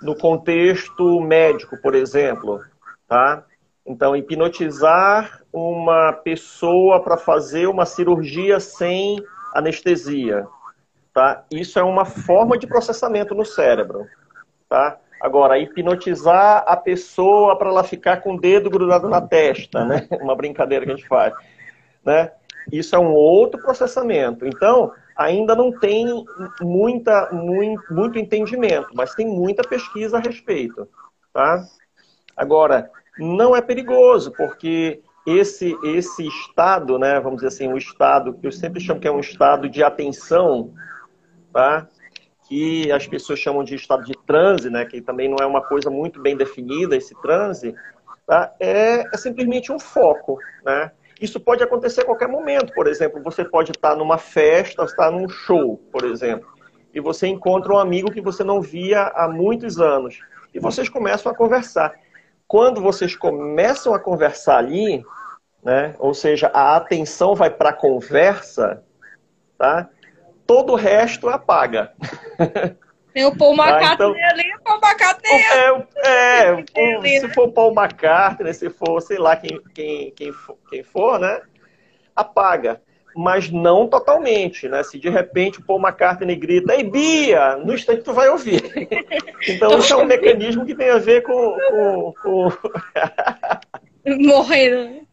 no 0.00 0.14
contexto 0.14 1.20
médico, 1.20 1.76
por 1.82 1.94
exemplo, 1.94 2.60
tá? 3.08 3.44
Então, 3.88 4.14
hipnotizar 4.14 5.40
uma 5.50 6.12
pessoa 6.12 7.02
para 7.02 7.16
fazer 7.16 7.66
uma 7.66 7.86
cirurgia 7.86 8.60
sem 8.60 9.18
anestesia, 9.54 10.46
tá? 11.14 11.42
Isso 11.50 11.78
é 11.78 11.82
uma 11.82 12.04
forma 12.04 12.58
de 12.58 12.66
processamento 12.66 13.34
no 13.34 13.46
cérebro, 13.46 14.06
tá? 14.68 14.98
Agora, 15.20 15.58
hipnotizar 15.58 16.62
a 16.66 16.76
pessoa 16.76 17.58
para 17.58 17.70
ela 17.70 17.82
ficar 17.82 18.18
com 18.18 18.34
o 18.34 18.40
dedo 18.40 18.68
grudado 18.68 19.08
na 19.08 19.22
testa, 19.22 19.84
né? 19.84 20.06
Uma 20.20 20.36
brincadeira 20.36 20.84
que 20.84 20.92
a 20.92 20.94
gente 20.94 21.08
faz, 21.08 21.32
né? 22.04 22.30
Isso 22.70 22.94
é 22.94 22.98
um 22.98 23.12
outro 23.14 23.60
processamento. 23.60 24.46
Então, 24.46 24.92
ainda 25.16 25.56
não 25.56 25.72
tem 25.72 26.06
muita, 26.60 27.30
muito, 27.32 27.92
muito 27.92 28.18
entendimento, 28.18 28.90
mas 28.94 29.14
tem 29.14 29.26
muita 29.26 29.66
pesquisa 29.66 30.18
a 30.18 30.20
respeito. 30.20 30.86
Tá? 31.32 31.64
Agora, 32.36 32.90
não 33.18 33.54
é 33.54 33.60
perigoso, 33.60 34.32
porque 34.32 35.00
esse, 35.26 35.76
esse 35.82 36.26
estado, 36.26 36.98
né, 36.98 37.20
vamos 37.20 37.36
dizer 37.36 37.48
assim, 37.48 37.68
um 37.68 37.76
estado 37.76 38.32
que 38.34 38.46
eu 38.46 38.52
sempre 38.52 38.80
chamo 38.80 39.00
que 39.00 39.08
é 39.08 39.12
um 39.12 39.20
estado 39.20 39.68
de 39.68 39.82
atenção, 39.82 40.72
tá? 41.52 41.86
que 42.48 42.90
as 42.90 43.06
pessoas 43.06 43.38
chamam 43.38 43.62
de 43.62 43.74
estado 43.74 44.04
de 44.04 44.14
transe, 44.26 44.70
né, 44.70 44.86
que 44.86 45.02
também 45.02 45.28
não 45.28 45.36
é 45.38 45.46
uma 45.46 45.60
coisa 45.60 45.90
muito 45.90 46.18
bem 46.20 46.34
definida, 46.34 46.96
esse 46.96 47.14
transe, 47.20 47.74
tá? 48.26 48.54
é, 48.58 49.04
é 49.12 49.16
simplesmente 49.18 49.70
um 49.70 49.78
foco. 49.78 50.38
Né? 50.64 50.90
Isso 51.20 51.38
pode 51.38 51.62
acontecer 51.62 52.02
a 52.02 52.06
qualquer 52.06 52.28
momento, 52.28 52.72
por 52.72 52.86
exemplo, 52.86 53.22
você 53.22 53.44
pode 53.44 53.72
estar 53.72 53.94
numa 53.96 54.16
festa, 54.16 54.84
estar 54.84 55.10
num 55.10 55.28
show, 55.28 55.76
por 55.92 56.04
exemplo, 56.04 56.48
e 56.94 57.00
você 57.00 57.26
encontra 57.26 57.72
um 57.74 57.78
amigo 57.78 58.10
que 58.10 58.20
você 58.22 58.42
não 58.42 58.62
via 58.62 59.08
há 59.14 59.28
muitos 59.28 59.78
anos, 59.78 60.20
e 60.54 60.58
vocês 60.58 60.88
começam 60.88 61.30
a 61.30 61.34
conversar. 61.34 61.94
Quando 62.48 62.80
vocês 62.80 63.14
começam 63.14 63.94
a 63.94 64.00
conversar 64.00 64.56
ali, 64.56 65.04
né, 65.62 65.94
ou 65.98 66.14
seja, 66.14 66.50
a 66.52 66.76
atenção 66.76 67.34
vai 67.34 67.50
para 67.50 67.68
a 67.68 67.74
conversa, 67.74 68.82
tá? 69.56 69.88
todo 70.48 70.72
o 70.72 70.76
resto 70.76 71.28
apaga. 71.28 71.92
Tem 73.12 73.26
o 73.26 73.36
Paul 73.36 73.54
McCartney 73.54 73.94
então, 73.94 74.14
ali, 74.30 74.54
o 74.54 74.62
Paul 74.62 74.80
McCartney. 74.82 75.32
É, 76.04 76.64
é, 77.04 77.20
se 77.20 77.28
for 77.34 77.52
Paul 77.52 77.74
McCartney, 77.74 78.54
se 78.54 78.70
for, 78.70 79.00
sei 79.02 79.18
lá, 79.18 79.36
quem, 79.36 79.60
quem, 79.74 80.10
quem, 80.12 80.32
for, 80.32 80.56
quem 80.70 80.82
for, 80.82 81.18
né? 81.18 81.42
Apaga. 82.16 82.80
Mas 83.20 83.50
não 83.50 83.88
totalmente, 83.88 84.68
né? 84.68 84.80
Se 84.84 84.96
de 84.96 85.08
repente 85.08 85.58
o 85.58 85.64
Paul 85.64 85.80
McCartney 85.80 86.36
grita, 86.36 86.72
ei, 86.72 86.84
Bia, 86.84 87.56
no 87.56 87.74
instante 87.74 88.02
tu 88.02 88.12
vai 88.12 88.28
ouvir. 88.28 88.62
Então 89.48 89.78
isso 89.78 89.94
é 89.94 89.96
um 89.96 90.04
mecanismo 90.04 90.66
que 90.66 90.74
tem 90.74 90.90
a 90.90 90.98
ver 90.98 91.22
com... 91.22 91.56
com, 91.70 92.14
com... 92.22 92.48
Morrendo. 94.26 95.06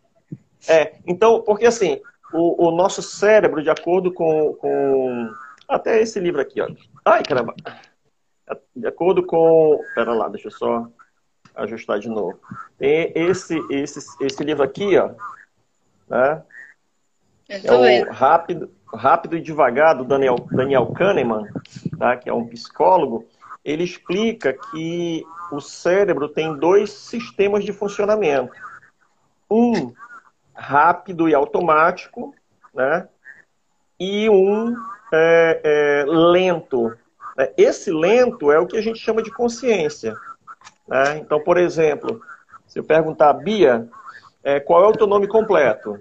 É, 0.68 0.94
então, 1.08 1.42
porque 1.42 1.66
assim, 1.66 2.02
o, 2.34 2.68
o 2.68 2.72
nosso 2.72 3.02
cérebro, 3.02 3.64
de 3.64 3.70
acordo 3.70 4.12
com, 4.12 4.54
com, 4.56 5.32
Até 5.68 6.02
esse 6.02 6.20
livro 6.20 6.42
aqui, 6.42 6.62
ó. 6.62 6.68
Ai, 7.06 7.24
caramba! 7.24 7.56
De 8.76 8.88
acordo 8.88 9.26
com. 9.26 9.80
Pera 9.96 10.14
lá, 10.14 10.28
deixa 10.28 10.48
eu 10.48 10.52
só 10.52 10.88
ajustar 11.56 12.00
de 12.00 12.10
novo. 12.10 12.40
Tem 12.78 13.12
esse, 13.16 13.58
esse, 13.72 14.00
esse 14.24 14.44
livro 14.44 14.64
aqui, 14.64 14.98
ó. 14.98 15.12
Né? 16.10 16.44
É 17.48 17.72
o 17.72 18.12
Rápido, 18.12 18.72
Rápido 18.92 19.38
e 19.38 19.42
Devagar, 19.42 19.96
do 19.96 20.04
Daniel, 20.04 20.36
Daniel 20.52 20.88
Kahneman, 20.88 21.48
tá? 21.98 22.18
que 22.18 22.30
é 22.30 22.34
um 22.34 22.48
psicólogo. 22.48 23.26
Ele 23.64 23.84
explica 23.84 24.54
que 24.54 25.24
o 25.52 25.60
cérebro 25.60 26.30
tem 26.30 26.56
dois 26.58 26.92
sistemas 26.92 27.64
de 27.64 27.72
funcionamento. 27.72 28.54
Um 29.50 29.94
rápido 30.54 31.30
e 31.30 31.36
automático, 31.36 32.34
né? 32.74 33.08
E 34.00 34.30
um 34.30 34.76
é, 35.14 35.62
é, 35.64 36.06
lento. 36.08 36.96
Né? 37.38 37.52
Esse 37.58 37.92
lento 37.92 38.52
é 38.52 38.60
o 38.60 38.68
que 38.68 38.78
a 38.78 38.82
gente 38.82 39.00
chama 39.00 39.22
de 39.22 39.32
consciência. 39.32 40.16
Né? 40.88 41.18
Então, 41.18 41.40
por 41.44 41.58
exemplo, 41.58 42.22
se 42.68 42.80
eu 42.80 42.84
perguntar, 42.84 43.34
Bia, 43.34 43.88
é, 44.44 44.60
qual 44.60 44.84
é 44.84 44.88
o 44.88 44.94
teu 44.94 45.08
nome 45.08 45.28
completo? 45.28 45.98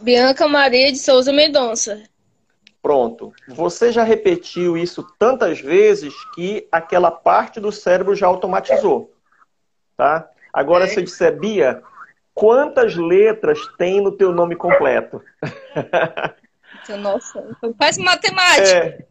Bianca 0.00 0.46
Maria 0.48 0.92
de 0.92 0.98
Souza 0.98 1.32
Mendonça. 1.32 2.02
Pronto. 2.80 3.32
Você 3.48 3.90
já 3.92 4.02
repetiu 4.02 4.76
isso 4.76 5.06
tantas 5.18 5.60
vezes 5.60 6.14
que 6.34 6.66
aquela 6.70 7.10
parte 7.10 7.60
do 7.60 7.72
cérebro 7.72 8.14
já 8.14 8.26
automatizou. 8.26 9.12
Tá? 9.96 10.28
Agora, 10.52 10.84
é. 10.84 10.88
se 10.88 11.00
eu 11.00 11.04
disser, 11.04 11.38
Bia, 11.38 11.82
Quantas 12.38 12.94
letras 12.94 13.58
tem 13.76 14.00
no 14.00 14.12
teu 14.12 14.30
nome 14.30 14.54
completo? 14.54 15.20
Nossa, 17.00 17.44
faz 17.76 17.98
matemática. 17.98 18.62
É. 18.62 19.04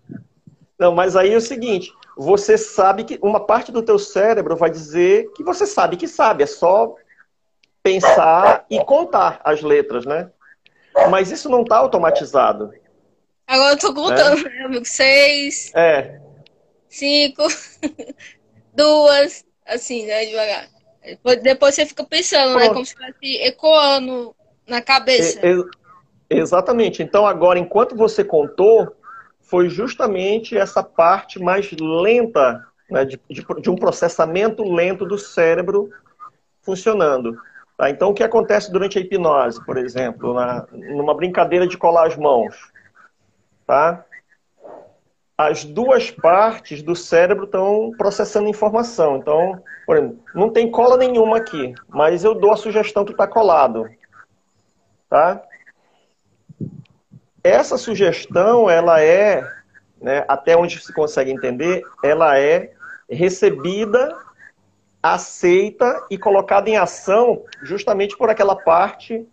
Não, 0.79 0.95
mas 0.95 1.13
aí 1.17 1.33
é 1.33 1.35
o 1.35 1.41
seguinte, 1.41 1.91
você 2.15 2.57
sabe 2.57 3.03
que 3.03 3.19
uma 3.21 3.45
parte 3.45 3.69
do 3.69 3.83
teu 3.83 3.99
cérebro 3.99 4.55
vai 4.55 4.69
dizer 4.69 5.29
que 5.35 5.43
você 5.43 5.65
sabe 5.65 5.97
que 5.97 6.07
sabe, 6.07 6.43
é 6.43 6.45
só 6.45 6.95
pensar 7.83 8.65
e 8.69 8.81
contar 8.85 9.41
as 9.43 9.61
letras, 9.61 10.05
né? 10.05 10.31
Mas 11.09 11.31
isso 11.31 11.49
não 11.49 11.61
está 11.61 11.77
automatizado. 11.77 12.71
Agora 13.47 13.73
eu 13.73 13.79
tô 13.79 13.93
contando, 13.93 14.43
né, 14.43 14.63
amigo? 14.65 14.85
Seis. 14.85 15.71
É. 15.73 16.19
Cinco. 16.89 17.43
Duas. 18.73 19.45
Assim, 19.65 20.05
né? 20.05 20.25
Devagar. 20.25 20.67
Depois 21.41 21.75
você 21.75 21.85
fica 21.85 22.03
pensando, 22.03 22.55
né, 22.55 22.65
Pronto. 22.65 22.67
né? 22.67 22.73
Como 22.73 22.85
se 22.85 22.93
estivesse 22.93 23.47
ecoando 23.47 24.35
na 24.67 24.81
cabeça. 24.81 25.39
É, 25.41 25.51
é, 26.29 26.37
exatamente. 26.37 27.01
Então, 27.01 27.25
agora, 27.25 27.57
enquanto 27.57 27.95
você 27.95 28.23
contou, 28.23 28.93
foi 29.39 29.69
justamente 29.69 30.57
essa 30.57 30.83
parte 30.83 31.39
mais 31.39 31.71
lenta, 31.71 32.65
né, 32.89 33.05
de, 33.05 33.19
de, 33.29 33.45
de, 33.61 33.69
um 33.69 33.75
processamento 33.75 34.63
lento 34.63 35.05
do 35.05 35.17
cérebro 35.17 35.89
funcionando. 36.61 37.37
Tá? 37.77 37.89
Então, 37.89 38.09
o 38.09 38.13
que 38.13 38.23
acontece 38.23 38.71
durante 38.71 38.97
a 38.97 39.01
hipnose, 39.01 39.63
por 39.63 39.77
exemplo, 39.77 40.33
na, 40.33 40.65
numa 40.71 41.13
brincadeira 41.13 41.67
de 41.67 41.77
colar 41.77 42.07
as 42.07 42.17
mãos? 42.17 42.55
Tá? 43.65 44.03
as 45.37 45.63
duas 45.63 46.09
partes 46.09 46.81
do 46.81 46.95
cérebro 46.95 47.45
estão 47.45 47.91
processando 47.95 48.49
informação. 48.49 49.17
Então, 49.17 49.61
por 49.85 49.97
exemplo, 49.97 50.19
não 50.33 50.49
tem 50.49 50.71
cola 50.71 50.97
nenhuma 50.97 51.37
aqui, 51.37 51.75
mas 51.87 52.23
eu 52.23 52.33
dou 52.33 52.51
a 52.51 52.57
sugestão 52.57 53.05
que 53.05 53.11
está 53.11 53.27
colado. 53.27 53.87
Tá? 55.07 55.43
Essa 57.43 57.77
sugestão, 57.77 58.67
ela 58.67 58.99
é, 58.99 59.47
né, 60.01 60.25
até 60.27 60.57
onde 60.57 60.83
se 60.83 60.91
consegue 60.91 61.31
entender, 61.31 61.83
ela 62.03 62.37
é 62.39 62.73
recebida, 63.07 64.17
aceita 65.01 66.05
e 66.09 66.17
colocada 66.17 66.69
em 66.69 66.77
ação 66.77 67.43
justamente 67.61 68.17
por 68.17 68.29
aquela 68.29 68.55
parte 68.55 69.27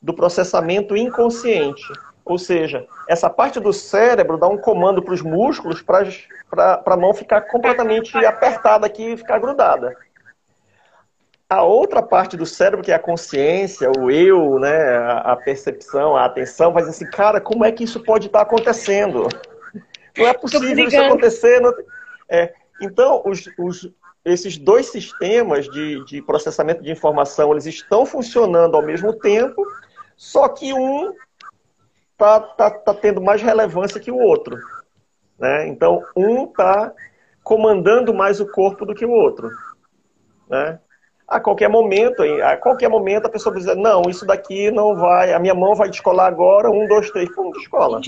do 0.00 0.14
processamento 0.14 0.96
inconsciente. 0.96 1.82
Ou 2.24 2.38
seja, 2.38 2.86
essa 3.08 3.28
parte 3.28 3.58
do 3.58 3.72
cérebro 3.72 4.38
dá 4.38 4.46
um 4.46 4.58
comando 4.58 5.02
para 5.02 5.14
os 5.14 5.22
músculos 5.22 5.82
para 5.82 6.82
a 6.86 6.96
mão 6.96 7.12
ficar 7.12 7.42
completamente 7.42 8.16
apertada 8.24 8.86
aqui 8.86 9.12
e 9.12 9.16
ficar 9.16 9.38
grudada. 9.38 9.96
A 11.48 11.62
outra 11.62 12.00
parte 12.00 12.36
do 12.36 12.46
cérebro, 12.46 12.82
que 12.82 12.92
é 12.92 12.94
a 12.94 12.98
consciência, 12.98 13.90
o 13.98 14.10
eu, 14.10 14.58
né, 14.58 14.96
a 15.22 15.36
percepção, 15.36 16.16
a 16.16 16.24
atenção, 16.24 16.72
vai 16.72 16.82
dizer 16.82 16.94
assim, 16.94 17.10
cara, 17.10 17.40
como 17.40 17.64
é 17.64 17.70
que 17.70 17.84
isso 17.84 18.00
pode 18.00 18.28
estar 18.28 18.40
acontecendo? 18.40 19.28
Não 20.16 20.26
é 20.26 20.32
possível 20.32 20.86
isso 20.86 21.00
acontecer. 21.00 21.60
Não... 21.60 21.74
É, 22.28 22.54
então, 22.80 23.22
os, 23.26 23.50
os, 23.58 23.90
esses 24.24 24.56
dois 24.56 24.86
sistemas 24.86 25.68
de, 25.68 26.04
de 26.04 26.22
processamento 26.22 26.82
de 26.82 26.90
informação, 26.90 27.52
eles 27.52 27.66
estão 27.66 28.06
funcionando 28.06 28.76
ao 28.76 28.82
mesmo 28.82 29.12
tempo, 29.12 29.66
só 30.16 30.48
que 30.48 30.72
um 30.72 31.12
está 32.12 32.40
tá, 32.40 32.70
tá 32.70 32.94
tendo 32.94 33.20
mais 33.20 33.42
relevância 33.42 34.00
que 34.00 34.10
o 34.10 34.16
outro. 34.18 34.56
Né? 35.38 35.66
Então, 35.66 36.04
um 36.16 36.44
está 36.44 36.92
comandando 37.42 38.14
mais 38.14 38.40
o 38.40 38.46
corpo 38.46 38.86
do 38.86 38.94
que 38.94 39.04
o 39.04 39.10
outro. 39.10 39.50
Né? 40.48 40.78
A 41.26 41.40
qualquer 41.40 41.68
momento, 41.68 42.22
a 42.22 42.56
qualquer 42.56 42.88
momento 42.88 43.26
a 43.26 43.30
pessoa 43.30 43.54
dizer, 43.54 43.74
não, 43.74 44.02
isso 44.02 44.24
daqui 44.24 44.70
não 44.70 44.94
vai, 44.94 45.32
a 45.32 45.38
minha 45.40 45.54
mão 45.54 45.74
vai 45.74 45.88
descolar 45.88 46.26
agora, 46.26 46.70
um, 46.70 46.86
dois, 46.86 47.10
três, 47.10 47.34
pum, 47.34 47.50
descola. 47.50 48.00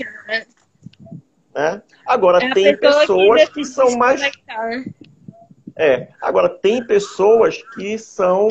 Né? 1.53 1.81
Agora, 2.07 2.41
é 2.41 2.53
tem 2.53 2.77
pessoas 2.77 3.49
que, 3.49 3.55
que 3.55 3.65
são 3.65 3.97
mais... 3.97 4.21
Né? 4.21 4.31
É, 5.77 6.07
agora, 6.21 6.49
tem 6.49 6.85
pessoas 6.85 7.61
que 7.73 7.97
são 7.97 8.47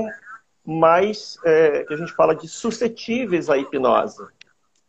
mais, 0.65 1.39
é, 1.45 1.85
que 1.85 1.95
a 1.95 1.97
gente 1.97 2.13
fala 2.13 2.35
de 2.35 2.49
suscetíveis 2.49 3.49
à 3.49 3.57
hipnose, 3.57 4.23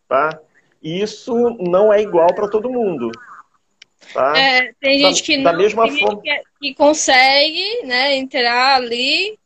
tá? 0.07 0.39
isso 0.85 1.49
não 1.59 1.91
é 1.91 1.99
igual 2.01 2.33
para 2.35 2.47
todo 2.47 2.69
mundo. 2.69 3.11
Tá? 4.13 4.37
É, 4.37 4.71
tem 4.79 4.99
gente 4.99 5.23
que 5.23 5.37
da, 5.37 5.43
não, 5.43 5.51
da 5.51 5.57
mesma 5.57 5.87
tem 5.87 5.99
forma... 5.99 6.21
gente 6.23 6.43
que, 6.43 6.43
que, 6.61 6.75
consegue 6.75 7.81
né, 7.83 8.15
entrar 8.15 8.75
ali, 8.75 9.39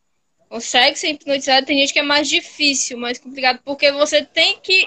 consegue 0.50 1.00
ser 1.00 1.12
hipnotizado, 1.12 1.66
tem 1.66 1.80
gente 1.80 1.94
que 1.94 2.00
é 2.00 2.04
mais 2.04 2.28
difícil, 2.28 2.98
mais 2.98 3.18
complicado, 3.18 3.62
porque 3.64 3.90
você 3.92 4.24
tem 4.24 4.60
que. 4.62 4.86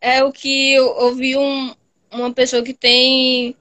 É 0.00 0.24
o 0.24 0.32
que 0.32 0.74
eu 0.74 0.88
ouvi 0.96 1.36
um, 1.36 1.72
uma 2.10 2.32
pessoa 2.32 2.64
que 2.64 2.74
tem 2.74 3.54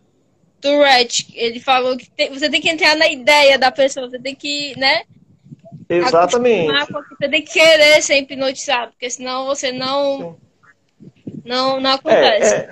Tourette, 0.62 1.28
ele 1.34 1.60
falou 1.60 1.98
que 1.98 2.10
tem, 2.12 2.30
você 2.30 2.50
tem 2.50 2.62
que 2.62 2.70
entrar 2.70 2.96
na 2.96 3.08
ideia 3.08 3.58
da 3.58 3.72
pessoa, 3.72 4.10
você 4.10 4.20
tem 4.20 4.36
que, 4.36 4.78
né? 4.78 5.04
Exatamente. 5.90 6.72
Você 6.92 7.30
tem 7.30 7.42
que 7.42 7.52
querer 7.52 8.02
ser 8.02 8.18
hipnotizado, 8.18 8.92
porque 8.92 9.10
senão 9.10 9.46
você 9.46 9.72
não. 9.72 10.20
Sim 10.20 10.52
não, 11.44 11.80
não 11.80 11.92
acontece. 11.92 12.54
É, 12.54 12.70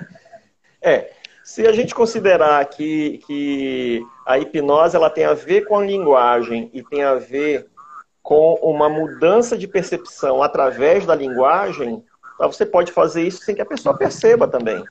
é, 0.82 0.92
É, 0.94 1.10
se 1.44 1.66
a 1.66 1.72
gente 1.72 1.94
considerar 1.94 2.64
que, 2.66 3.18
que 3.26 4.02
a 4.26 4.38
hipnose 4.38 4.96
ela 4.96 5.10
tem 5.10 5.24
a 5.24 5.34
ver 5.34 5.66
com 5.66 5.78
a 5.78 5.84
linguagem 5.84 6.70
e 6.72 6.82
tem 6.82 7.02
a 7.02 7.14
ver 7.16 7.66
com 8.22 8.54
uma 8.62 8.88
mudança 8.88 9.56
de 9.56 9.66
percepção 9.66 10.42
através 10.42 11.04
da 11.04 11.14
linguagem, 11.14 12.04
tá, 12.38 12.46
você 12.46 12.64
pode 12.64 12.92
fazer 12.92 13.22
isso 13.22 13.42
sem 13.42 13.54
que 13.54 13.62
a 13.62 13.66
pessoa 13.66 13.96
perceba 13.96 14.46
também. 14.46 14.84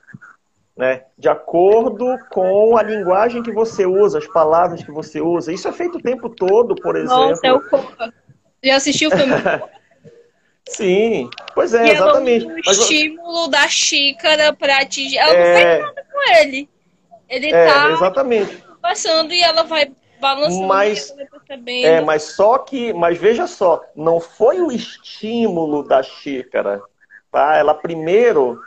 Né? 0.76 1.02
De 1.18 1.28
acordo 1.28 2.06
com 2.30 2.76
a 2.76 2.82
linguagem 2.82 3.42
que 3.42 3.52
você 3.52 3.84
usa, 3.84 4.18
as 4.18 4.26
palavras 4.26 4.82
que 4.82 4.90
você 4.90 5.20
usa. 5.20 5.52
Isso 5.52 5.68
é 5.68 5.72
feito 5.72 5.98
o 5.98 6.02
tempo 6.02 6.30
todo, 6.30 6.74
por 6.74 6.96
exemplo. 6.96 7.30
Nossa, 7.30 7.46
é 7.46 7.52
o 7.52 7.62
Já 8.62 8.76
assistiu 8.76 9.10
o 9.10 9.16
filme? 9.16 9.34
Sim, 10.68 11.28
pois 11.54 11.74
é, 11.74 11.90
exatamente. 11.90 12.46
O 12.46 12.58
estímulo 12.58 13.40
Mas... 13.42 13.50
da 13.50 13.68
xícara 13.68 14.52
para 14.52 14.78
atingir. 14.78 15.18
Ela 15.18 15.32
é... 15.32 15.36
não 15.36 15.56
fez 15.56 15.80
nada 15.80 16.06
com 16.12 16.32
ele. 16.36 16.68
Ele 17.28 17.52
é, 17.52 17.66
tá 17.66 17.90
exatamente. 17.90 18.64
passando 18.80 19.32
e 19.32 19.42
ela 19.42 19.64
vai 19.64 19.90
balançando 20.20 20.66
mas, 20.66 21.14
É, 21.66 22.00
mas 22.00 22.22
só 22.22 22.58
que, 22.58 22.92
mas 22.92 23.18
veja 23.18 23.46
só, 23.46 23.82
não 23.96 24.20
foi 24.20 24.60
o 24.60 24.70
estímulo 24.70 25.82
da 25.82 26.02
xícara, 26.02 26.82
tá? 27.32 27.56
Ela 27.56 27.74
primeiro 27.74 28.60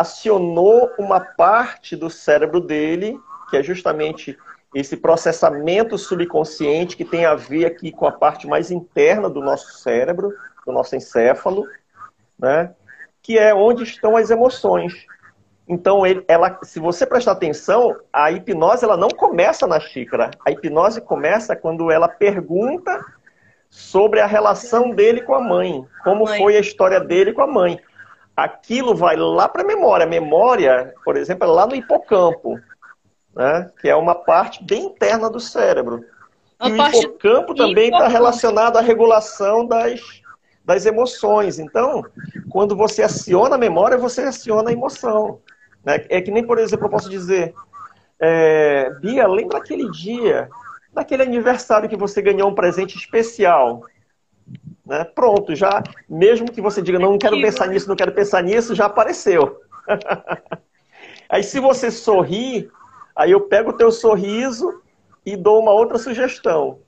acionou 0.00 0.90
uma 0.98 1.20
parte 1.20 1.94
do 1.94 2.08
cérebro 2.08 2.60
dele, 2.60 3.18
que 3.50 3.56
é 3.56 3.62
justamente 3.62 4.38
esse 4.74 4.96
processamento 4.96 5.98
subconsciente 5.98 6.96
que 6.96 7.04
tem 7.04 7.26
a 7.26 7.34
ver 7.34 7.66
aqui 7.66 7.92
com 7.92 8.06
a 8.06 8.12
parte 8.12 8.46
mais 8.46 8.70
interna 8.70 9.28
do 9.28 9.42
nosso 9.42 9.78
cérebro, 9.78 10.32
do 10.66 10.72
nosso 10.72 10.96
encéfalo, 10.96 11.66
né? 12.38 12.72
que 13.20 13.38
é 13.38 13.54
onde 13.54 13.82
estão 13.82 14.16
as 14.16 14.30
emoções. 14.30 14.94
Então, 15.68 16.06
ele, 16.06 16.24
ela, 16.26 16.58
se 16.62 16.80
você 16.80 17.04
prestar 17.04 17.32
atenção, 17.32 17.96
a 18.12 18.32
hipnose 18.32 18.84
ela 18.84 18.96
não 18.96 19.08
começa 19.08 19.66
na 19.66 19.78
xícara. 19.78 20.30
A 20.44 20.50
hipnose 20.50 21.02
começa 21.02 21.54
quando 21.54 21.90
ela 21.90 22.08
pergunta 22.08 23.04
sobre 23.68 24.20
a 24.20 24.26
relação 24.26 24.90
dele 24.90 25.20
com 25.20 25.34
a 25.34 25.40
mãe, 25.40 25.86
como 26.02 26.24
mãe. 26.24 26.38
foi 26.38 26.56
a 26.56 26.60
história 26.60 26.98
dele 26.98 27.32
com 27.32 27.42
a 27.42 27.46
mãe. 27.46 27.78
Aquilo 28.36 28.94
vai 28.94 29.16
lá 29.16 29.48
para 29.48 29.62
a 29.62 29.66
memória. 29.66 30.06
A 30.06 30.08
memória, 30.08 30.94
por 31.04 31.16
exemplo, 31.16 31.46
é 31.46 31.50
lá 31.50 31.66
no 31.66 31.74
hipocampo, 31.74 32.58
né? 33.34 33.70
que 33.80 33.88
é 33.88 33.94
uma 33.94 34.14
parte 34.14 34.64
bem 34.64 34.86
interna 34.86 35.28
do 35.28 35.40
cérebro. 35.40 36.04
A 36.58 36.68
e 36.68 36.72
o 36.72 36.86
hipocampo 36.86 37.54
também 37.54 37.90
está 37.90 38.08
relacionado 38.08 38.76
à 38.76 38.80
regulação 38.80 39.66
das, 39.66 40.00
das 40.64 40.86
emoções. 40.86 41.58
Então, 41.58 42.04
quando 42.48 42.76
você 42.76 43.02
aciona 43.02 43.56
a 43.56 43.58
memória, 43.58 43.98
você 43.98 44.22
aciona 44.22 44.70
a 44.70 44.72
emoção. 44.72 45.40
Né? 45.84 46.06
É 46.08 46.20
que 46.20 46.30
nem, 46.30 46.46
por 46.46 46.58
exemplo, 46.58 46.86
eu 46.86 46.90
posso 46.90 47.10
dizer, 47.10 47.54
é, 48.18 48.90
Bia, 49.00 49.26
lembra 49.26 49.58
aquele 49.58 49.90
dia, 49.90 50.48
daquele 50.92 51.22
aniversário 51.22 51.88
que 51.88 51.96
você 51.96 52.22
ganhou 52.22 52.48
um 52.48 52.54
presente 52.54 52.96
especial? 52.96 53.82
Né? 54.84 55.04
Pronto, 55.04 55.54
já, 55.54 55.82
mesmo 56.08 56.50
que 56.50 56.60
você 56.60 56.82
diga, 56.82 56.98
não, 56.98 57.12
não 57.12 57.18
quero 57.18 57.40
pensar 57.40 57.68
nisso, 57.68 57.88
não 57.88 57.96
quero 57.96 58.12
pensar 58.12 58.42
nisso, 58.42 58.74
já 58.74 58.86
apareceu. 58.86 59.60
aí 61.28 61.42
se 61.42 61.60
você 61.60 61.90
sorrir, 61.90 62.70
aí 63.14 63.30
eu 63.30 63.42
pego 63.42 63.70
o 63.70 63.76
teu 63.76 63.92
sorriso 63.92 64.82
e 65.24 65.36
dou 65.36 65.60
uma 65.60 65.72
outra 65.72 65.98
sugestão. 65.98 66.80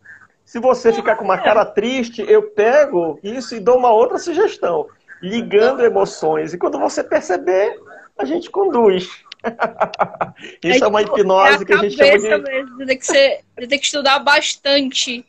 Se 0.44 0.59
você 0.59 0.92
ficar 0.92 1.16
com 1.16 1.24
uma 1.24 1.38
cara 1.38 1.64
triste, 1.64 2.22
eu 2.28 2.50
pego 2.50 3.18
isso 3.22 3.54
e 3.54 3.61
dou 3.61 3.78
uma 3.78 3.90
outra 3.90 4.18
sugestão, 4.18 4.87
ligando 5.22 5.85
emoções. 5.85 6.52
E 6.52 6.59
quando 6.59 6.78
você 6.78 7.02
perceber, 7.02 7.80
a 8.18 8.24
gente 8.24 8.50
conduz. 8.50 9.09
Isso 10.62 10.85
é, 10.85 10.87
é 10.87 10.88
uma 10.88 11.04
tipo, 11.04 11.18
hipnose 11.18 11.62
é 11.62 11.66
que 11.66 11.72
a 11.72 11.76
gente 11.78 11.96
chama 11.96 12.18
de. 12.18 12.42
Mesmo, 12.42 12.87
tem 12.87 12.98
que, 12.98 13.07
ser, 13.07 13.44
tem 13.57 13.78
que 13.78 13.85
estudar 13.85 14.18
bastante. 14.18 15.24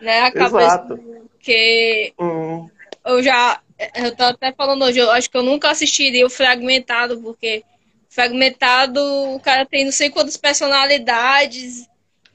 Né? 0.00 0.20
A 0.22 0.32
cabeça. 0.32 0.56
Exato. 0.58 1.00
Porque 1.46 2.12
hum. 2.18 2.68
eu 3.04 3.22
já. 3.22 3.60
Eu 3.94 4.16
tô 4.16 4.24
até 4.24 4.52
falando 4.52 4.84
hoje, 4.84 4.98
eu 4.98 5.10
acho 5.12 5.30
que 5.30 5.36
eu 5.36 5.42
nunca 5.42 5.70
assistiria 5.70 6.26
o 6.26 6.30
Fragmentado, 6.30 7.20
porque 7.20 7.62
Fragmentado, 8.08 9.00
o 9.32 9.38
cara 9.38 9.64
tem 9.64 9.84
não 9.84 9.92
sei 9.92 10.10
quantas 10.10 10.36
personalidades. 10.36 11.86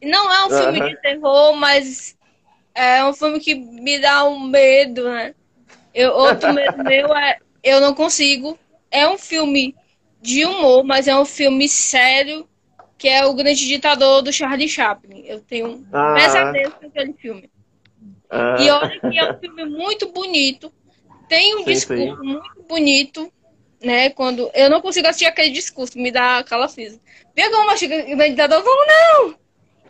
Não 0.02 0.32
é 0.32 0.46
um 0.46 0.50
filme 0.50 0.90
de 0.90 1.02
terror, 1.02 1.54
mas 1.58 2.16
é 2.74 3.04
um 3.04 3.14
filme 3.14 3.40
que 3.40 3.54
me 3.54 4.00
dá 4.00 4.24
um 4.24 4.40
medo, 4.40 5.04
né? 5.10 5.36
Eu, 5.94 6.14
outro 6.14 6.54
medo 6.56 6.82
meu 6.82 7.14
é 7.14 7.38
eu 7.62 7.82
não 7.82 7.94
consigo 7.94 8.58
é 8.90 9.08
um 9.08 9.18
filme 9.18 9.76
de 10.22 10.46
humor, 10.46 10.86
mas 10.86 11.08
é 11.08 11.18
um 11.18 11.26
filme 11.26 11.68
sério, 11.68 12.48
que 12.98 13.10
é 13.10 13.26
O 13.26 13.34
Grande 13.34 13.68
Ditador 13.68 14.22
do 14.22 14.32
Charlie 14.32 14.70
Chaplin. 14.70 15.26
Eu 15.26 15.42
tenho 15.42 15.68
um 15.68 15.86
ah. 15.92 16.14
pesadelo 16.14 16.72
com 16.72 16.86
aquele 16.86 17.14
filme. 17.14 17.51
Ah. 18.32 18.56
E 18.60 18.70
olha 18.70 19.00
que 19.00 19.20
é 19.20 19.32
um 19.32 19.40
filme 19.40 19.66
muito 19.66 20.10
bonito, 20.12 20.72
tem 21.28 21.56
um 21.56 21.60
sim, 21.60 21.66
discurso 21.66 22.18
sim. 22.18 22.26
muito 22.26 22.64
bonito, 22.68 23.32
né? 23.84 24.10
Quando 24.12 24.50
eu 24.54 24.70
não 24.70 24.82
consigo 24.82 25.08
assistir 25.08 25.26
aquele 25.26 25.50
discurso, 25.50 25.98
me 25.98 26.12
dá 26.12 26.44
física. 26.74 27.04
Pegou 27.36 27.60
uma 27.62 27.76
xícara 27.76 28.04
do 28.04 28.24
ditador, 28.24 28.64
vamos 28.64 28.88
não! 28.88 29.36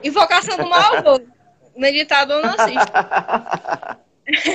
Invocação 0.04 0.58
do 0.58 0.68
mal, 0.68 1.04
vou. 1.04 1.22
No 1.76 1.92
ditador 1.92 2.42
não 2.42 2.50
assiste. 2.50 2.92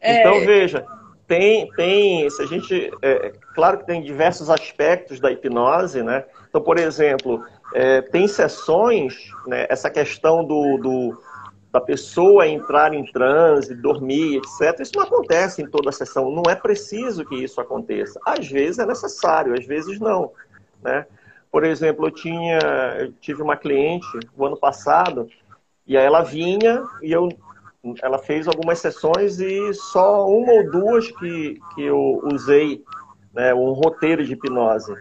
é... 0.00 0.20
Então 0.20 0.40
veja, 0.46 0.86
tem, 1.26 1.68
tem, 1.72 2.30
se 2.30 2.42
a 2.42 2.46
gente, 2.46 2.90
é, 3.02 3.32
claro 3.54 3.78
que 3.78 3.86
tem 3.86 4.02
diversos 4.02 4.48
aspectos 4.48 5.20
da 5.20 5.30
hipnose, 5.30 6.02
né? 6.02 6.24
Então, 6.48 6.62
por 6.62 6.78
exemplo, 6.78 7.44
é, 7.74 8.00
tem 8.00 8.26
sessões, 8.26 9.30
né, 9.46 9.66
essa 9.68 9.90
questão 9.90 10.42
do, 10.42 10.78
do, 10.78 11.22
da 11.70 11.80
pessoa 11.80 12.46
entrar 12.46 12.94
em 12.94 13.04
transe, 13.04 13.74
dormir, 13.74 14.38
etc. 14.38 14.80
Isso 14.80 14.92
não 14.96 15.04
acontece 15.04 15.62
em 15.62 15.68
toda 15.68 15.90
a 15.90 15.92
sessão, 15.92 16.30
não 16.30 16.42
é 16.48 16.54
preciso 16.54 17.24
que 17.24 17.36
isso 17.36 17.60
aconteça. 17.60 18.18
Às 18.24 18.48
vezes 18.48 18.78
é 18.78 18.86
necessário, 18.86 19.54
às 19.54 19.66
vezes 19.66 20.00
não, 20.00 20.32
né? 20.82 21.06
Por 21.50 21.64
exemplo, 21.64 22.06
eu 22.06 22.10
tinha, 22.10 22.58
eu 22.98 23.12
tive 23.12 23.42
uma 23.42 23.56
cliente 23.56 24.06
o 24.36 24.44
ano 24.44 24.56
passado 24.56 25.28
e 25.86 25.96
aí 25.96 26.04
ela 26.04 26.22
vinha 26.22 26.84
e 27.02 27.10
eu 27.12 27.28
ela 28.02 28.18
fez 28.18 28.48
algumas 28.48 28.80
sessões 28.80 29.38
e 29.38 29.72
só 29.72 30.26
uma 30.26 30.52
ou 30.52 30.70
duas 30.70 31.10
que, 31.12 31.60
que 31.74 31.84
eu 31.84 32.20
usei 32.24 32.82
né, 33.32 33.54
um 33.54 33.72
roteiro 33.72 34.24
de 34.24 34.32
hipnose. 34.32 34.92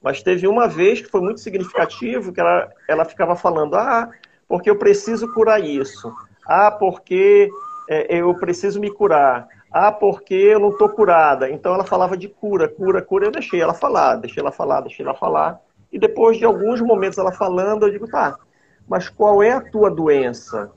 Mas 0.00 0.22
teve 0.22 0.46
uma 0.46 0.66
vez 0.66 1.00
que 1.00 1.10
foi 1.10 1.20
muito 1.20 1.40
significativo 1.40 2.32
que 2.32 2.40
ela, 2.40 2.70
ela 2.88 3.04
ficava 3.04 3.36
falando, 3.36 3.74
ah, 3.74 4.10
porque 4.50 4.68
eu 4.68 4.74
preciso 4.74 5.32
curar 5.32 5.64
isso. 5.64 6.12
Ah, 6.44 6.72
porque 6.72 7.48
é, 7.88 8.16
eu 8.16 8.34
preciso 8.34 8.80
me 8.80 8.90
curar. 8.90 9.46
Ah, 9.70 9.92
porque 9.92 10.34
eu 10.34 10.58
não 10.58 10.70
estou 10.70 10.88
curada. 10.88 11.48
Então 11.48 11.72
ela 11.72 11.84
falava 11.84 12.16
de 12.16 12.26
cura, 12.26 12.66
cura, 12.66 13.00
cura. 13.00 13.26
Eu 13.26 13.30
deixei 13.30 13.60
ela 13.60 13.72
falar, 13.72 14.16
deixei 14.16 14.40
ela 14.40 14.50
falar, 14.50 14.80
deixei 14.80 15.06
ela 15.06 15.14
falar. 15.14 15.60
E 15.92 16.00
depois 16.00 16.36
de 16.36 16.44
alguns 16.44 16.80
momentos 16.80 17.16
ela 17.16 17.30
falando, 17.30 17.86
eu 17.86 17.92
digo, 17.92 18.08
tá, 18.08 18.36
mas 18.88 19.08
qual 19.08 19.40
é 19.40 19.52
a 19.52 19.60
tua 19.60 19.88
doença? 19.88 20.72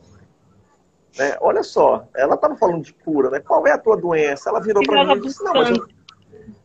Né? 1.17 1.35
Olha 1.41 1.63
só, 1.63 2.07
ela 2.15 2.35
estava 2.35 2.55
falando 2.55 2.83
de 2.83 2.93
cura, 2.93 3.31
né? 3.31 3.39
Qual 3.39 3.65
é 3.65 3.71
a 3.71 3.77
tua 3.79 3.97
doença? 3.97 4.51
Ela 4.51 4.59
virou 4.59 4.83
para 4.83 5.03
mim 5.03 5.13
e 5.13 5.21
disse, 5.21 5.43
não, 5.43 5.53
mas 5.53 5.69
eu, 5.71 5.87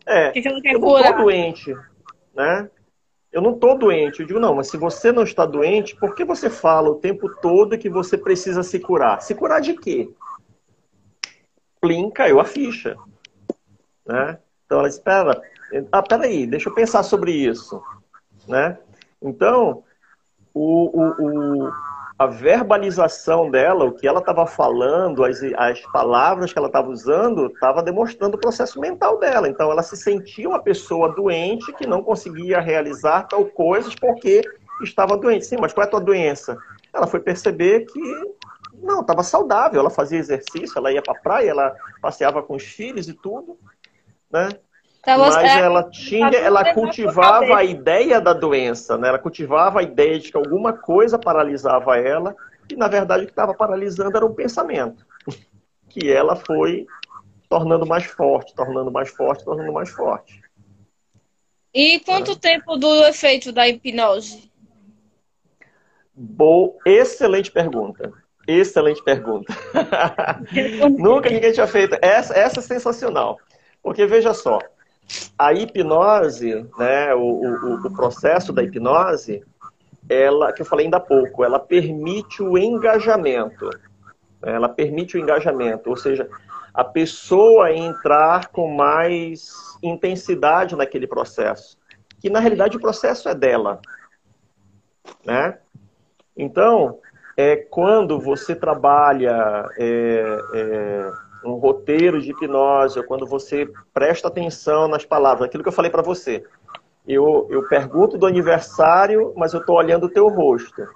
é, 0.05 0.31
que 0.31 0.43
que 0.43 0.49
eu 0.49 0.53
não 0.79 0.99
estou 0.99 1.17
doente, 1.25 1.75
né? 2.37 2.69
Eu 3.31 3.43
não 3.43 3.55
estou 3.55 3.77
doente. 3.77 4.21
Eu 4.21 4.27
digo, 4.27 4.41
não, 4.41 4.55
mas 4.55 4.69
se 4.69 4.77
você 4.77 5.13
não 5.13 5.23
está 5.23 5.45
doente, 5.45 5.95
por 5.97 6.15
que 6.15 6.25
você 6.25 6.49
fala 6.49 6.89
o 6.89 6.97
tempo 6.97 7.29
todo 7.41 7.79
que 7.79 7.89
você 7.89 8.17
precisa 8.17 8.63
se 8.63 8.79
curar? 8.79 9.21
Se 9.21 9.35
curar 9.35 9.61
de 9.61 9.75
quê? 9.75 10.11
Plim, 11.81 12.11
caiu 12.11 12.41
a 12.41 12.45
ficha. 12.45 12.97
Né? 14.07 14.39
Então 14.65 14.79
ela 14.79 14.89
espera, 14.89 15.41
ah, 15.93 16.03
peraí, 16.03 16.47
deixa 16.47 16.69
eu 16.69 16.75
pensar 16.75 17.03
sobre 17.03 17.33
isso. 17.33 17.83
Né? 18.47 18.79
Então, 19.21 19.85
o, 20.55 21.01
o, 21.01 21.67
o 21.67 21.73
a 22.19 22.27
verbalização 22.27 23.49
dela, 23.49 23.85
o 23.85 23.93
que 23.93 24.07
ela 24.07 24.19
estava 24.19 24.45
falando, 24.45 25.25
as, 25.25 25.41
as 25.57 25.81
palavras 25.93 26.53
que 26.53 26.59
ela 26.59 26.67
estava 26.67 26.91
usando, 26.91 27.47
estava 27.47 27.81
demonstrando 27.81 28.37
o 28.37 28.41
processo 28.41 28.81
mental 28.81 29.21
dela. 29.21 29.49
Então, 29.49 29.71
ela 29.71 29.85
se 29.85 29.97
sentia 29.97 30.49
uma 30.49 30.61
pessoa 30.61 31.15
doente 31.15 31.73
que 31.75 31.87
não 31.87 32.03
conseguia 32.03 32.59
realizar 32.59 33.29
tal 33.29 33.45
coisas 33.45 33.95
porque 33.95 34.43
estava 34.83 35.17
doente. 35.17 35.47
Sim, 35.47 35.59
mas 35.61 35.73
qual 35.73 35.85
é 35.85 35.87
a 35.87 35.91
tua 35.91 36.01
doença? 36.01 36.59
Ela 36.93 37.07
foi 37.07 37.21
perceber 37.21 37.87
que 37.87 38.01
não, 38.75 39.01
estava 39.01 39.23
saudável. 39.23 39.79
Ela 39.79 39.91
fazia 39.91 40.19
exercício, 40.19 40.77
ela 40.77 40.93
ia 40.93 41.03
para 41.03 41.17
a 41.17 41.23
praia, 41.23 41.51
ela 41.51 41.73
passeava 42.03 42.43
com 42.43 42.57
os 42.57 42.65
filhos 42.65 43.09
e 43.09 43.15
tudo, 43.15 43.57
né? 44.31 44.49
Mas 45.17 45.37
é, 45.37 45.61
ela 45.61 45.89
tinha, 45.89 46.29
ela 46.29 46.75
cultivava 46.75 47.57
a 47.57 47.65
ideia 47.65 48.21
da 48.21 48.33
doença, 48.33 48.99
né? 48.99 49.09
Ela 49.09 49.19
cultivava 49.19 49.81
a 49.81 49.83
ideia 49.83 50.19
de 50.19 50.31
que 50.31 50.37
alguma 50.37 50.73
coisa 50.73 51.19
paralisava 51.19 51.97
ela 51.97 52.37
e 52.71 52.77
na 52.77 52.89
verdade 52.89 53.23
o 53.23 53.27
que 53.27 53.33
estava 53.33 53.55
paralisando 53.55 54.17
era 54.17 54.27
um 54.27 54.35
pensamento, 54.35 55.07
que 55.89 56.11
ela 56.13 56.37
foi 56.37 56.87
tornando 57.49 57.87
mais 57.87 58.05
forte, 58.05 58.55
tornando 58.55 58.91
mais 58.91 59.09
forte, 59.11 59.45
tornando 59.45 59.73
mais 59.73 59.89
forte. 59.91 60.43
E 61.73 62.01
quanto 62.01 62.37
tempo 62.37 62.77
dura 62.77 63.07
o 63.07 63.09
efeito 63.09 63.53
da 63.53 63.67
hipnose? 63.67 64.51
Boa, 66.15 66.75
excelente 66.85 67.51
pergunta. 67.51 68.13
Excelente 68.47 69.03
pergunta. 69.05 69.55
Nunca 70.99 71.31
ninguém 71.31 71.53
tinha 71.53 71.67
feito. 71.67 71.97
Essa, 72.03 72.35
essa 72.35 72.61
é 72.61 72.63
sensacional. 72.63 73.39
Porque 73.83 74.07
veja 74.07 74.35
só, 74.35 74.59
a 75.39 75.53
hipnose, 75.53 76.67
né, 76.79 77.15
o, 77.15 77.21
o, 77.21 77.87
o 77.87 77.95
processo 77.95 78.53
da 78.53 78.63
hipnose, 78.63 79.43
ela, 80.09 80.53
que 80.53 80.63
eu 80.63 80.67
falei 80.67 80.87
ainda 80.87 80.97
há 80.97 81.01
pouco, 81.01 81.45
ela 81.45 81.59
permite 81.59 82.43
o 82.43 82.57
engajamento. 82.57 83.69
Ela 84.43 84.69
permite 84.69 85.17
o 85.17 85.21
engajamento, 85.21 85.91
ou 85.91 85.97
seja, 85.97 86.29
a 86.73 86.85
pessoa 86.85 87.73
entrar 87.73 88.49
com 88.49 88.75
mais 88.75 89.53
intensidade 89.83 90.77
naquele 90.77 91.07
processo. 91.07 91.77
Que 92.21 92.31
na 92.31 92.41
realidade 92.41 92.77
o 92.77 92.81
processo 92.81 93.29
é 93.29 93.35
dela. 93.35 93.81
Né? 95.25 95.59
Então, 96.37 97.01
é, 97.37 97.57
quando 97.57 98.21
você 98.21 98.55
trabalha 98.55 99.69
é, 99.79 100.39
é, 100.55 101.13
um 101.45 101.55
roteiro 101.55 102.21
de 102.21 102.31
hipnose, 102.31 102.99
ou 102.99 103.05
quando 103.05 103.27
você 103.27 103.69
presta 103.93 104.29
atenção 104.29 104.89
nas 104.89 105.05
palavras, 105.05 105.49
aquilo 105.49 105.63
que 105.63 105.69
eu 105.69 105.75
falei 105.75 105.91
para 105.91 106.03
você. 106.03 106.45
Eu, 107.07 107.47
eu 107.51 107.67
pergunto 107.69 108.19
do 108.19 108.27
aniversário, 108.27 109.33
mas 109.37 109.55
eu 109.55 109.61
estou 109.61 109.77
olhando 109.77 110.05
o 110.05 110.11
teu 110.11 110.29
rosto. 110.29 110.87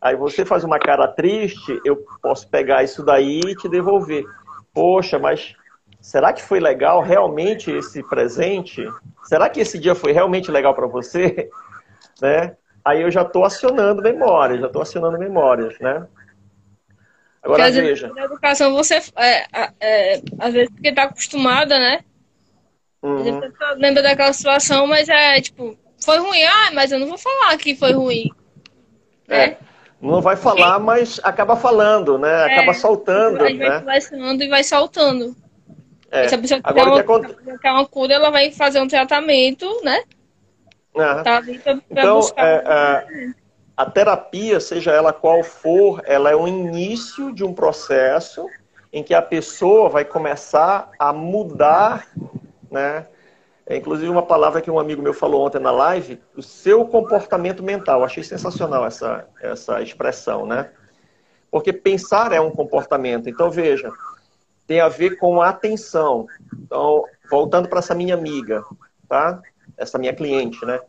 Aí 0.00 0.16
você 0.16 0.44
faz 0.44 0.64
uma 0.64 0.78
cara 0.78 1.08
triste, 1.08 1.80
eu 1.84 2.04
posso 2.22 2.48
pegar 2.48 2.82
isso 2.82 3.02
daí 3.02 3.40
e 3.40 3.54
te 3.54 3.68
devolver. 3.68 4.24
Poxa, 4.72 5.18
mas 5.18 5.54
será 6.00 6.32
que 6.32 6.42
foi 6.42 6.60
legal 6.60 7.02
realmente 7.02 7.70
esse 7.70 8.02
presente? 8.02 8.86
Será 9.24 9.48
que 9.48 9.60
esse 9.60 9.78
dia 9.78 9.94
foi 9.94 10.12
realmente 10.12 10.50
legal 10.50 10.74
para 10.74 10.86
você? 10.86 11.50
Né? 12.20 12.54
Aí 12.84 13.00
eu 13.00 13.10
já 13.10 13.22
estou 13.22 13.46
acionando 13.46 14.02
memórias, 14.02 14.60
já 14.60 14.66
estou 14.66 14.82
acionando 14.82 15.18
memórias, 15.18 15.78
né? 15.80 16.06
Agora 17.42 17.64
Porque, 17.64 17.80
veja. 17.80 18.12
Na 18.14 18.24
educação 18.24 18.74
você, 18.74 19.00
é, 19.16 19.46
é, 19.80 20.22
às 20.38 20.52
vezes, 20.52 20.70
porque 20.70 20.88
está 20.88 21.04
acostumada, 21.04 21.78
né? 21.78 22.00
Uhum. 23.02 23.40
lembra 23.76 24.02
daquela 24.02 24.32
situação, 24.32 24.86
mas 24.86 25.08
é 25.08 25.40
tipo, 25.40 25.74
foi 26.04 26.18
ruim, 26.18 26.42
ah, 26.42 26.70
mas 26.74 26.92
eu 26.92 26.98
não 26.98 27.06
vou 27.06 27.16
falar 27.16 27.56
que 27.56 27.74
foi 27.74 27.92
ruim. 27.92 28.30
É. 29.26 29.46
Né? 29.48 29.56
Não 30.00 30.20
vai 30.20 30.36
falar, 30.36 30.78
mas 30.78 31.20
acaba 31.22 31.56
falando, 31.56 32.18
né? 32.18 32.30
É, 32.30 32.52
acaba 32.52 32.74
soltando. 32.74 33.38
Né? 33.38 33.54
vai 33.54 33.80
conversando 33.80 34.42
e 34.42 34.48
vai 34.48 34.64
soltando. 34.64 35.36
É. 36.10 36.28
Se 36.28 36.34
a 36.34 36.38
pessoa 36.38 36.60
quer 36.60 36.82
uma, 36.82 37.02
que 37.02 37.58
quer 37.58 37.70
uma 37.70 37.86
cura, 37.86 38.14
ela 38.14 38.30
vai 38.30 38.50
fazer 38.50 38.80
um 38.80 38.88
tratamento, 38.88 39.66
né? 39.84 40.02
É. 40.94 41.22
Tá 41.22 41.22
pra, 41.22 41.42
pra 41.42 41.80
então, 41.90 42.20
é, 42.36 42.64
é, 42.66 43.30
a 43.80 43.90
terapia, 43.90 44.60
seja 44.60 44.92
ela 44.92 45.10
qual 45.10 45.42
for, 45.42 46.02
ela 46.04 46.30
é 46.30 46.36
o 46.36 46.46
início 46.46 47.32
de 47.32 47.42
um 47.42 47.54
processo 47.54 48.46
em 48.92 49.02
que 49.02 49.14
a 49.14 49.22
pessoa 49.22 49.88
vai 49.88 50.04
começar 50.04 50.90
a 50.98 51.14
mudar, 51.14 52.06
né? 52.70 53.06
É, 53.64 53.78
inclusive 53.78 54.10
uma 54.10 54.22
palavra 54.22 54.60
que 54.60 54.70
um 54.70 54.78
amigo 54.78 55.00
meu 55.00 55.14
falou 55.14 55.46
ontem 55.46 55.58
na 55.58 55.70
live, 55.70 56.20
o 56.36 56.42
seu 56.42 56.84
comportamento 56.84 57.62
mental. 57.62 58.04
Achei 58.04 58.22
sensacional 58.22 58.84
essa, 58.84 59.26
essa 59.40 59.80
expressão, 59.80 60.44
né? 60.44 60.68
Porque 61.50 61.72
pensar 61.72 62.32
é 62.32 62.40
um 62.40 62.50
comportamento. 62.50 63.30
Então, 63.30 63.50
veja, 63.50 63.90
tem 64.66 64.80
a 64.80 64.88
ver 64.88 65.16
com 65.16 65.40
a 65.40 65.48
atenção. 65.48 66.26
Então, 66.52 67.02
voltando 67.30 67.66
para 67.66 67.78
essa 67.78 67.94
minha 67.94 68.12
amiga, 68.12 68.62
tá? 69.08 69.40
Essa 69.78 69.96
minha 69.96 70.12
cliente, 70.12 70.66
né? 70.66 70.80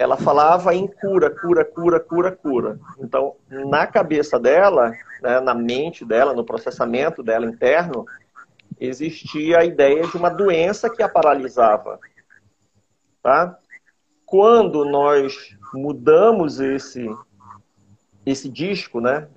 Ela 0.00 0.16
falava 0.16 0.74
em 0.74 0.86
cura, 0.86 1.28
cura, 1.28 1.62
cura, 1.62 2.00
cura, 2.00 2.32
cura. 2.32 2.80
Então, 2.98 3.36
na 3.50 3.86
cabeça 3.86 4.40
dela, 4.40 4.94
né, 5.20 5.40
na 5.40 5.52
mente 5.52 6.06
dela, 6.06 6.32
no 6.32 6.42
processamento 6.42 7.22
dela 7.22 7.44
interno, 7.44 8.06
existia 8.80 9.58
a 9.58 9.64
ideia 9.66 10.06
de 10.06 10.16
uma 10.16 10.30
doença 10.30 10.88
que 10.88 11.02
a 11.02 11.08
paralisava. 11.08 12.00
Tá? 13.22 13.58
Quando 14.24 14.86
nós 14.86 15.54
mudamos 15.74 16.60
esse, 16.60 17.06
esse 18.24 18.48
disco, 18.48 19.02
né? 19.02 19.28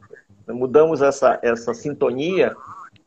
mudamos 0.47 1.01
essa, 1.01 1.37
essa 1.43 1.73
sintonia 1.73 2.55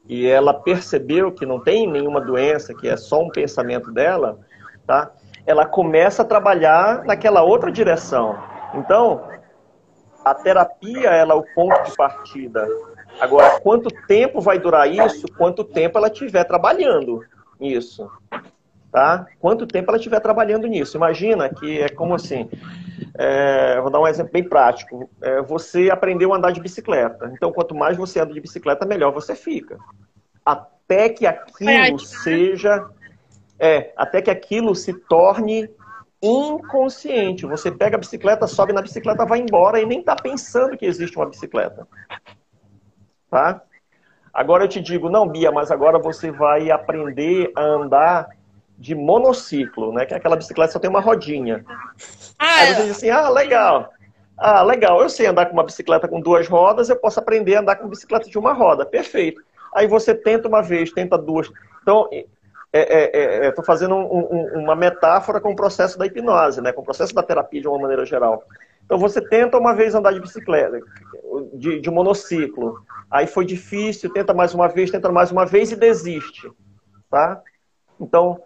e 0.06 0.26
ela 0.26 0.52
percebeu 0.52 1.32
que 1.32 1.46
não 1.46 1.58
tem 1.58 1.90
nenhuma 1.90 2.20
doença, 2.20 2.74
que 2.74 2.86
é 2.86 2.98
só 2.98 3.22
um 3.22 3.30
pensamento 3.30 3.90
dela, 3.90 4.38
tá? 4.86 5.10
Ela 5.46 5.64
começa 5.64 6.22
a 6.22 6.24
trabalhar 6.24 7.04
naquela 7.04 7.42
outra 7.42 7.70
direção. 7.70 8.36
Então, 8.74 9.28
a 10.24 10.34
terapia 10.34 11.10
ela 11.10 11.34
é 11.34 11.36
o 11.36 11.44
ponto 11.54 11.82
de 11.84 11.96
partida. 11.96 12.66
Agora, 13.20 13.60
quanto 13.60 13.88
tempo 14.06 14.40
vai 14.40 14.58
durar 14.58 14.90
isso? 14.90 15.26
Quanto 15.38 15.64
tempo 15.64 15.96
ela 15.96 16.08
estiver 16.08 16.44
trabalhando 16.44 17.24
nisso? 17.58 18.10
tá? 18.96 19.26
Quanto 19.38 19.66
tempo 19.66 19.90
ela 19.90 19.98
estiver 19.98 20.20
trabalhando 20.20 20.66
nisso. 20.66 20.96
Imagina 20.96 21.50
que 21.50 21.82
é 21.82 21.88
como 21.90 22.14
assim, 22.14 22.48
é, 23.14 23.78
vou 23.78 23.90
dar 23.90 24.00
um 24.00 24.06
exemplo 24.06 24.32
bem 24.32 24.42
prático. 24.42 25.10
É, 25.20 25.42
você 25.42 25.90
aprendeu 25.90 26.32
a 26.32 26.38
andar 26.38 26.50
de 26.50 26.62
bicicleta. 26.62 27.30
Então, 27.34 27.52
quanto 27.52 27.74
mais 27.74 27.94
você 27.94 28.20
anda 28.20 28.32
de 28.32 28.40
bicicleta, 28.40 28.86
melhor 28.86 29.12
você 29.12 29.34
fica. 29.34 29.76
Até 30.42 31.10
que 31.10 31.26
aquilo 31.26 31.98
seja... 31.98 32.86
É, 33.58 33.92
até 33.96 34.20
que 34.20 34.30
aquilo 34.30 34.74
se 34.74 34.92
torne 34.92 35.68
inconsciente. 36.22 37.46
Você 37.46 37.70
pega 37.70 37.96
a 37.96 38.00
bicicleta, 38.00 38.46
sobe 38.46 38.72
na 38.72 38.82
bicicleta, 38.82 39.26
vai 39.26 39.40
embora 39.40 39.80
e 39.80 39.86
nem 39.86 40.00
está 40.00 40.16
pensando 40.16 40.76
que 40.76 40.86
existe 40.86 41.16
uma 41.16 41.26
bicicleta. 41.26 41.86
Tá? 43.30 43.62
Agora 44.32 44.64
eu 44.64 44.68
te 44.68 44.80
digo, 44.80 45.08
não, 45.08 45.26
Bia, 45.26 45.50
mas 45.50 45.70
agora 45.70 45.98
você 45.98 46.30
vai 46.30 46.70
aprender 46.70 47.50
a 47.56 47.62
andar 47.62 48.28
de 48.78 48.94
monociclo, 48.94 49.92
né? 49.92 50.04
Que 50.04 50.12
é 50.12 50.16
aquela 50.18 50.36
bicicleta 50.36 50.68
que 50.68 50.72
só 50.74 50.78
tem 50.78 50.90
uma 50.90 51.00
rodinha. 51.00 51.64
Ah, 52.38 52.60
Aí 52.60 52.74
você 52.74 52.82
diz 52.82 52.96
assim, 52.96 53.10
ah, 53.10 53.30
legal. 53.30 53.90
Ah, 54.36 54.62
legal, 54.62 55.00
eu 55.00 55.08
sei 55.08 55.26
andar 55.26 55.46
com 55.46 55.54
uma 55.54 55.64
bicicleta 55.64 56.06
com 56.06 56.20
duas 56.20 56.46
rodas, 56.46 56.90
eu 56.90 56.96
posso 56.96 57.18
aprender 57.18 57.56
a 57.56 57.60
andar 57.60 57.76
com 57.76 57.88
bicicleta 57.88 58.28
de 58.28 58.38
uma 58.38 58.52
roda. 58.52 58.84
Perfeito. 58.84 59.42
Aí 59.74 59.86
você 59.86 60.14
tenta 60.14 60.46
uma 60.48 60.62
vez, 60.62 60.92
tenta 60.92 61.16
duas. 61.16 61.50
Então, 61.80 62.08
é, 62.78 63.04
é, 63.04 63.46
é, 63.46 63.48
estou 63.48 63.64
fazendo 63.64 63.94
um, 63.94 64.28
um, 64.30 64.60
uma 64.62 64.74
metáfora 64.74 65.40
com 65.40 65.52
o 65.52 65.56
processo 65.56 65.98
da 65.98 66.06
hipnose, 66.06 66.60
né? 66.60 66.72
com 66.72 66.82
o 66.82 66.84
processo 66.84 67.14
da 67.14 67.22
terapia 67.22 67.60
de 67.60 67.68
uma 67.68 67.78
maneira 67.78 68.04
geral. 68.04 68.42
Então 68.84 68.98
você 68.98 69.20
tenta 69.20 69.58
uma 69.58 69.74
vez 69.74 69.94
andar 69.94 70.12
de 70.12 70.20
bicicleta, 70.20 70.80
de, 71.54 71.80
de 71.80 71.90
monociclo. 71.90 72.80
Aí 73.10 73.26
foi 73.26 73.44
difícil, 73.44 74.12
tenta 74.12 74.32
mais 74.32 74.54
uma 74.54 74.68
vez, 74.68 74.90
tenta 74.90 75.10
mais 75.10 75.30
uma 75.30 75.44
vez 75.44 75.72
e 75.72 75.76
desiste. 75.76 76.50
Tá? 77.10 77.42
Então, 78.00 78.40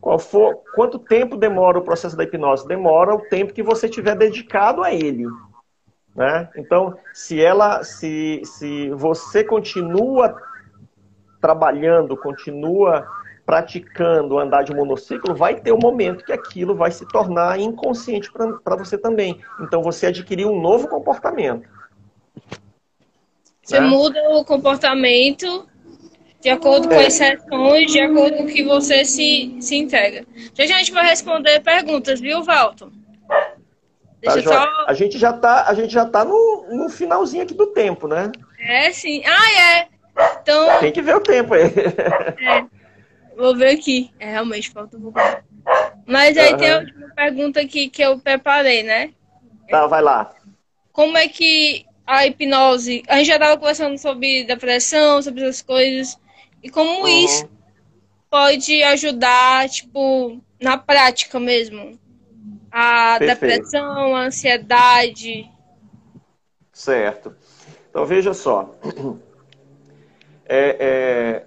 qual 0.00 0.18
for, 0.18 0.62
quanto 0.74 0.98
tempo 0.98 1.36
demora 1.36 1.78
o 1.78 1.84
processo 1.84 2.16
da 2.16 2.24
hipnose? 2.24 2.66
Demora 2.66 3.14
o 3.14 3.22
tempo 3.28 3.52
que 3.52 3.62
você 3.62 3.88
tiver 3.88 4.14
dedicado 4.14 4.82
a 4.82 4.92
ele. 4.92 5.26
Né? 6.14 6.48
Então, 6.56 6.96
se 7.12 7.40
ela, 7.42 7.82
se, 7.82 8.40
se 8.44 8.90
você 8.90 9.44
continua 9.44 10.36
trabalhando, 11.40 12.16
continua 12.16 13.06
praticando 13.46 14.38
andar 14.40 14.64
de 14.64 14.74
monociclo, 14.74 15.32
vai 15.32 15.54
ter 15.54 15.72
um 15.72 15.78
momento 15.78 16.24
que 16.24 16.32
aquilo 16.32 16.74
vai 16.74 16.90
se 16.90 17.06
tornar 17.06 17.60
inconsciente 17.60 18.28
para 18.32 18.76
você 18.76 18.98
também. 18.98 19.40
Então, 19.60 19.82
você 19.82 20.06
adquiriu 20.06 20.50
um 20.50 20.60
novo 20.60 20.88
comportamento. 20.88 21.68
Você 23.62 23.78
né? 23.78 23.86
muda 23.86 24.20
o 24.30 24.44
comportamento 24.44 25.66
de 26.40 26.50
acordo 26.50 26.88
com 26.88 26.98
as 26.98 27.14
sessões, 27.14 27.90
de 27.90 28.00
acordo 28.00 28.36
com 28.36 28.44
o 28.44 28.46
que 28.46 28.64
você 28.64 29.04
se, 29.04 29.56
se 29.60 29.76
entrega. 29.76 30.26
Já 30.54 30.64
a 30.64 30.78
gente 30.78 30.92
vai 30.92 31.06
responder 31.06 31.60
perguntas, 31.60 32.20
viu, 32.20 32.42
Walton? 32.42 32.90
Tá, 34.22 34.42
só... 34.42 34.68
A 34.88 34.92
gente 34.92 35.18
já 35.18 35.32
tá, 35.32 35.66
a 35.68 35.74
gente 35.74 35.92
já 35.92 36.04
tá 36.04 36.24
no, 36.24 36.66
no 36.70 36.88
finalzinho 36.88 37.44
aqui 37.44 37.54
do 37.54 37.68
tempo, 37.68 38.08
né? 38.08 38.30
É, 38.58 38.90
sim. 38.90 39.22
Ah, 39.24 39.60
é. 39.60 39.88
Então... 40.42 40.80
Tem 40.80 40.92
que 40.92 41.02
ver 41.02 41.16
o 41.16 41.20
tempo 41.20 41.54
aí. 41.54 41.62
É. 41.62 42.76
Vou 43.36 43.54
ver 43.54 43.72
aqui. 43.72 44.10
É, 44.18 44.30
realmente, 44.30 44.70
falta 44.70 44.96
um 44.96 45.02
pouco. 45.02 45.20
Mas 46.06 46.36
aí 46.38 46.52
uhum. 46.52 46.58
tem 46.58 46.72
a 46.72 46.78
última 46.78 47.08
pergunta 47.14 47.60
aqui 47.60 47.88
que 47.88 48.02
eu 48.02 48.18
preparei, 48.18 48.82
né? 48.82 49.12
Tá, 49.68 49.86
vai 49.86 50.00
lá. 50.00 50.34
Como 50.92 51.18
é 51.18 51.28
que 51.28 51.84
a 52.06 52.26
hipnose... 52.26 53.02
A 53.08 53.18
gente 53.18 53.26
já 53.26 53.34
estava 53.34 53.58
conversando 53.58 53.98
sobre 53.98 54.44
depressão, 54.44 55.20
sobre 55.20 55.42
essas 55.42 55.60
coisas. 55.60 56.18
E 56.62 56.70
como 56.70 57.02
uhum. 57.02 57.08
isso 57.08 57.48
pode 58.30 58.82
ajudar, 58.82 59.68
tipo, 59.68 60.40
na 60.60 60.78
prática 60.78 61.38
mesmo? 61.38 61.98
A 62.70 63.16
Perfeito. 63.18 63.40
depressão, 63.40 64.16
a 64.16 64.24
ansiedade. 64.24 65.50
Certo. 66.72 67.34
Então 67.90 68.06
veja 68.06 68.32
só. 68.32 68.74
É, 70.48 70.76
é, 70.78 71.46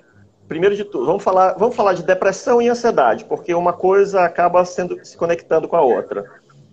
primeiro 0.50 0.76
de 0.76 0.84
tudo, 0.84 1.06
vamos 1.06 1.24
falar, 1.24 1.54
vamos 1.54 1.76
falar 1.76 1.94
de 1.94 2.04
depressão 2.04 2.60
e 2.60 2.68
ansiedade, 2.68 3.24
porque 3.24 3.54
uma 3.54 3.72
coisa 3.72 4.22
acaba 4.22 4.66
sendo, 4.66 5.00
se 5.06 5.16
conectando 5.16 5.68
com 5.68 5.76
a 5.76 5.82
outra. 5.82 6.26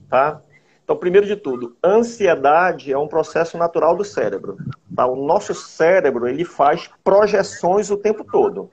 Tá? 0.09 0.41
Então, 0.83 0.97
primeiro 0.97 1.27
de 1.27 1.37
tudo, 1.37 1.77
ansiedade 1.85 2.91
é 2.91 2.99
um 2.99 3.07
processo 3.07 3.59
natural 3.59 3.95
do 3.95 4.05
cérebro. 4.05 4.57
Tá? 4.95 5.07
O 5.07 5.27
nosso 5.27 5.55
cérebro 5.55 6.27
ele 6.27 6.45
faz 6.45 6.91
projeções 7.05 7.91
o 7.91 7.99
tempo 7.99 8.25
todo. 8.25 8.71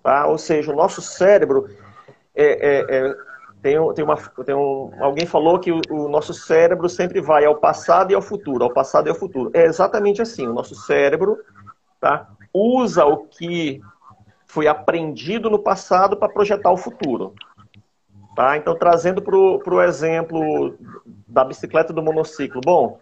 Tá? 0.00 0.26
Ou 0.28 0.38
seja, 0.38 0.72
o 0.72 0.76
nosso 0.76 1.02
cérebro 1.02 1.68
é, 2.34 2.44
é, 2.44 2.96
é, 2.98 3.14
tem, 3.60 3.94
tem, 3.94 4.04
uma, 4.04 4.16
tem 4.44 4.54
um, 4.54 4.92
alguém 5.00 5.26
falou 5.26 5.58
que 5.58 5.72
o, 5.72 5.80
o, 5.90 6.08
nosso 6.08 6.32
cérebro 6.32 6.88
sempre 6.88 7.20
vai 7.20 7.44
ao 7.44 7.56
passado 7.56 8.12
e 8.12 8.14
ao 8.14 8.22
futuro, 8.22 8.62
ao 8.62 8.72
passado 8.72 9.08
e 9.08 9.10
ao 9.10 9.16
futuro. 9.16 9.50
É 9.52 9.64
exatamente 9.64 10.22
assim. 10.22 10.46
O 10.46 10.52
nosso 10.52 10.76
cérebro 10.76 11.36
tá, 12.00 12.28
usa 12.52 13.04
o 13.04 13.26
que 13.26 13.80
foi 14.46 14.66
aprendido 14.66 15.50
no 15.50 15.58
passado 15.58 16.16
para 16.16 16.28
projetar 16.28 16.70
o 16.70 16.76
futuro. 16.76 17.34
Tá? 18.34 18.56
Então, 18.56 18.74
trazendo 18.76 19.20
para 19.20 19.36
o 19.36 19.82
exemplo 19.82 20.76
da 21.26 21.44
bicicleta 21.44 21.92
do 21.92 22.02
monociclo. 22.02 22.60
Bom, 22.64 22.98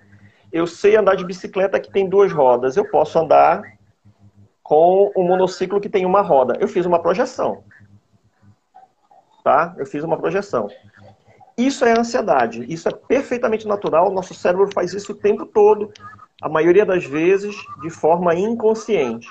eu 0.52 0.66
sei 0.66 0.96
andar 0.96 1.14
de 1.14 1.24
bicicleta 1.24 1.78
que 1.78 1.90
tem 1.90 2.08
duas 2.08 2.32
rodas. 2.32 2.76
Eu 2.76 2.88
posso 2.90 3.18
andar 3.18 3.62
com 4.62 5.12
um 5.16 5.22
monociclo 5.22 5.80
que 5.80 5.88
tem 5.88 6.04
uma 6.04 6.22
roda. 6.22 6.56
Eu 6.58 6.66
fiz 6.66 6.86
uma 6.86 7.00
projeção. 7.00 7.62
Tá? 9.44 9.74
Eu 9.78 9.86
fiz 9.86 10.02
uma 10.02 10.16
projeção. 10.16 10.68
Isso 11.56 11.84
é 11.84 11.98
ansiedade. 11.98 12.64
Isso 12.68 12.88
é 12.88 12.92
perfeitamente 12.92 13.66
natural. 13.68 14.10
Nosso 14.10 14.34
cérebro 14.34 14.68
faz 14.74 14.92
isso 14.92 15.12
o 15.12 15.16
tempo 15.16 15.46
todo, 15.46 15.92
a 16.42 16.48
maioria 16.48 16.84
das 16.84 17.04
vezes, 17.04 17.56
de 17.80 17.90
forma 17.90 18.34
inconsciente. 18.34 19.30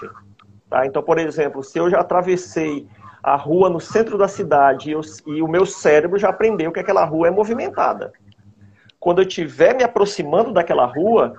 Tá? 0.70 0.86
Então, 0.86 1.04
por 1.04 1.18
exemplo, 1.20 1.64
se 1.64 1.78
eu 1.78 1.90
já 1.90 2.00
atravessei 2.00 2.88
a 3.22 3.36
rua 3.36 3.70
no 3.70 3.80
centro 3.80 4.18
da 4.18 4.28
cidade 4.28 4.90
e, 4.90 4.94
eu, 4.94 5.02
e 5.28 5.42
o 5.42 5.48
meu 5.48 5.66
cérebro 5.66 6.18
já 6.18 6.30
aprendeu 6.30 6.72
que 6.72 6.80
aquela 6.80 7.04
rua 7.04 7.28
é 7.28 7.32
movimentada. 7.32 8.14
Quando 9.00 9.22
eu 9.22 9.28
estiver 9.28 9.76
me 9.76 9.84
aproximando 9.84 10.52
daquela 10.52 10.86
rua, 10.86 11.36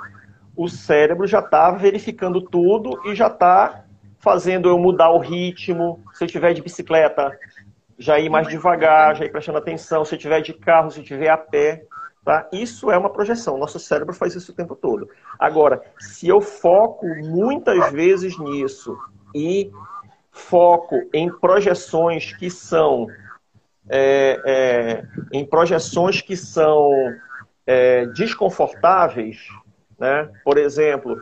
o 0.57 0.69
cérebro 0.69 1.27
já 1.27 1.41
está 1.41 1.71
verificando 1.71 2.41
tudo 2.41 3.01
e 3.05 3.15
já 3.15 3.27
está 3.27 3.85
fazendo 4.19 4.69
eu 4.69 4.79
mudar 4.79 5.11
o 5.11 5.19
ritmo. 5.19 6.01
Se 6.15 6.25
eu 6.25 6.27
estiver 6.27 6.55
de 6.55 6.63
bicicleta, 6.63 7.37
já 7.99 8.19
ir 8.19 8.29
mais 8.29 8.49
devagar, 8.49 9.15
já 9.15 9.25
ir 9.25 9.31
prestando 9.31 9.59
atenção. 9.59 10.05
Se 10.05 10.15
eu 10.15 10.17
estiver 10.17 10.41
de 10.41 10.53
carro, 10.55 10.91
se 10.91 10.99
eu 10.99 11.03
estiver 11.03 11.29
a 11.29 11.37
pé. 11.37 11.85
Tá? 12.27 12.49
Isso 12.51 12.91
é 12.91 12.99
uma 12.99 13.09
projeção. 13.09 13.57
Nosso 13.57 13.79
cérebro 13.79 14.13
faz 14.13 14.35
isso 14.35 14.51
o 14.51 14.55
tempo 14.55 14.75
todo. 14.75 15.09
Agora, 15.39 15.81
se 15.97 16.27
eu 16.27 16.41
foco 16.41 17.07
muitas 17.07 17.93
vezes 17.93 18.37
nisso 18.37 18.99
e 19.33 19.71
foco 20.33 21.09
em 21.15 21.31
projeções 21.31 22.33
que 22.33 22.51
são 22.51 23.07
é, 23.89 24.43
é, 24.45 25.05
em 25.33 25.47
projeções 25.47 26.21
que 26.21 26.37
são 26.37 26.91
é, 27.65 28.07
desconfortáveis, 28.07 29.47
né? 29.97 30.29
Por 30.45 30.59
exemplo, 30.59 31.21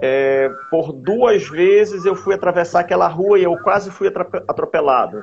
é, 0.00 0.48
por 0.70 0.90
duas 0.90 1.46
vezes 1.50 2.06
eu 2.06 2.14
fui 2.14 2.34
atravessar 2.34 2.80
aquela 2.80 3.08
rua 3.08 3.38
e 3.38 3.44
eu 3.44 3.58
quase 3.58 3.90
fui 3.90 4.08
atropelado. 4.08 5.22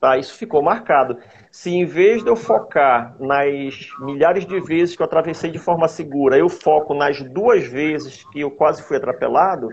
Tá, 0.00 0.16
isso 0.16 0.34
ficou 0.34 0.62
marcado. 0.62 1.18
Se 1.50 1.70
em 1.70 1.84
vez 1.84 2.22
de 2.24 2.30
eu 2.30 2.36
focar 2.36 3.14
nas 3.20 3.90
milhares 3.98 4.46
de 4.46 4.58
vezes 4.58 4.96
que 4.96 5.02
eu 5.02 5.06
atravessei 5.06 5.50
de 5.50 5.58
forma 5.58 5.86
segura, 5.88 6.38
eu 6.38 6.48
foco 6.48 6.94
nas 6.94 7.20
duas 7.20 7.66
vezes 7.66 8.24
que 8.32 8.40
eu 8.40 8.50
quase 8.50 8.82
fui 8.82 8.96
atropelado, 8.96 9.68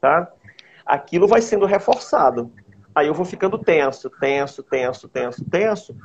tá? 0.00 0.30
aquilo 0.86 1.26
vai 1.26 1.42
sendo 1.42 1.66
reforçado. 1.66 2.52
Aí 2.94 3.08
eu 3.08 3.14
vou 3.14 3.26
ficando 3.26 3.58
tenso, 3.58 4.08
tenso, 4.08 4.62
tenso, 4.62 5.08
tenso, 5.08 5.44
tenso. 5.50 5.96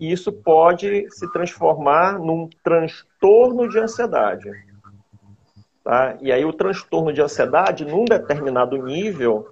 E 0.00 0.10
isso 0.10 0.32
pode 0.32 1.06
se 1.10 1.30
transformar 1.30 2.18
num 2.18 2.48
transtorno 2.64 3.68
de 3.68 3.78
ansiedade. 3.78 4.50
Tá? 5.84 6.16
E 6.22 6.32
aí 6.32 6.44
o 6.44 6.52
transtorno 6.54 7.12
de 7.12 7.20
ansiedade, 7.20 7.84
num 7.84 8.06
determinado 8.06 8.78
nível, 8.78 9.50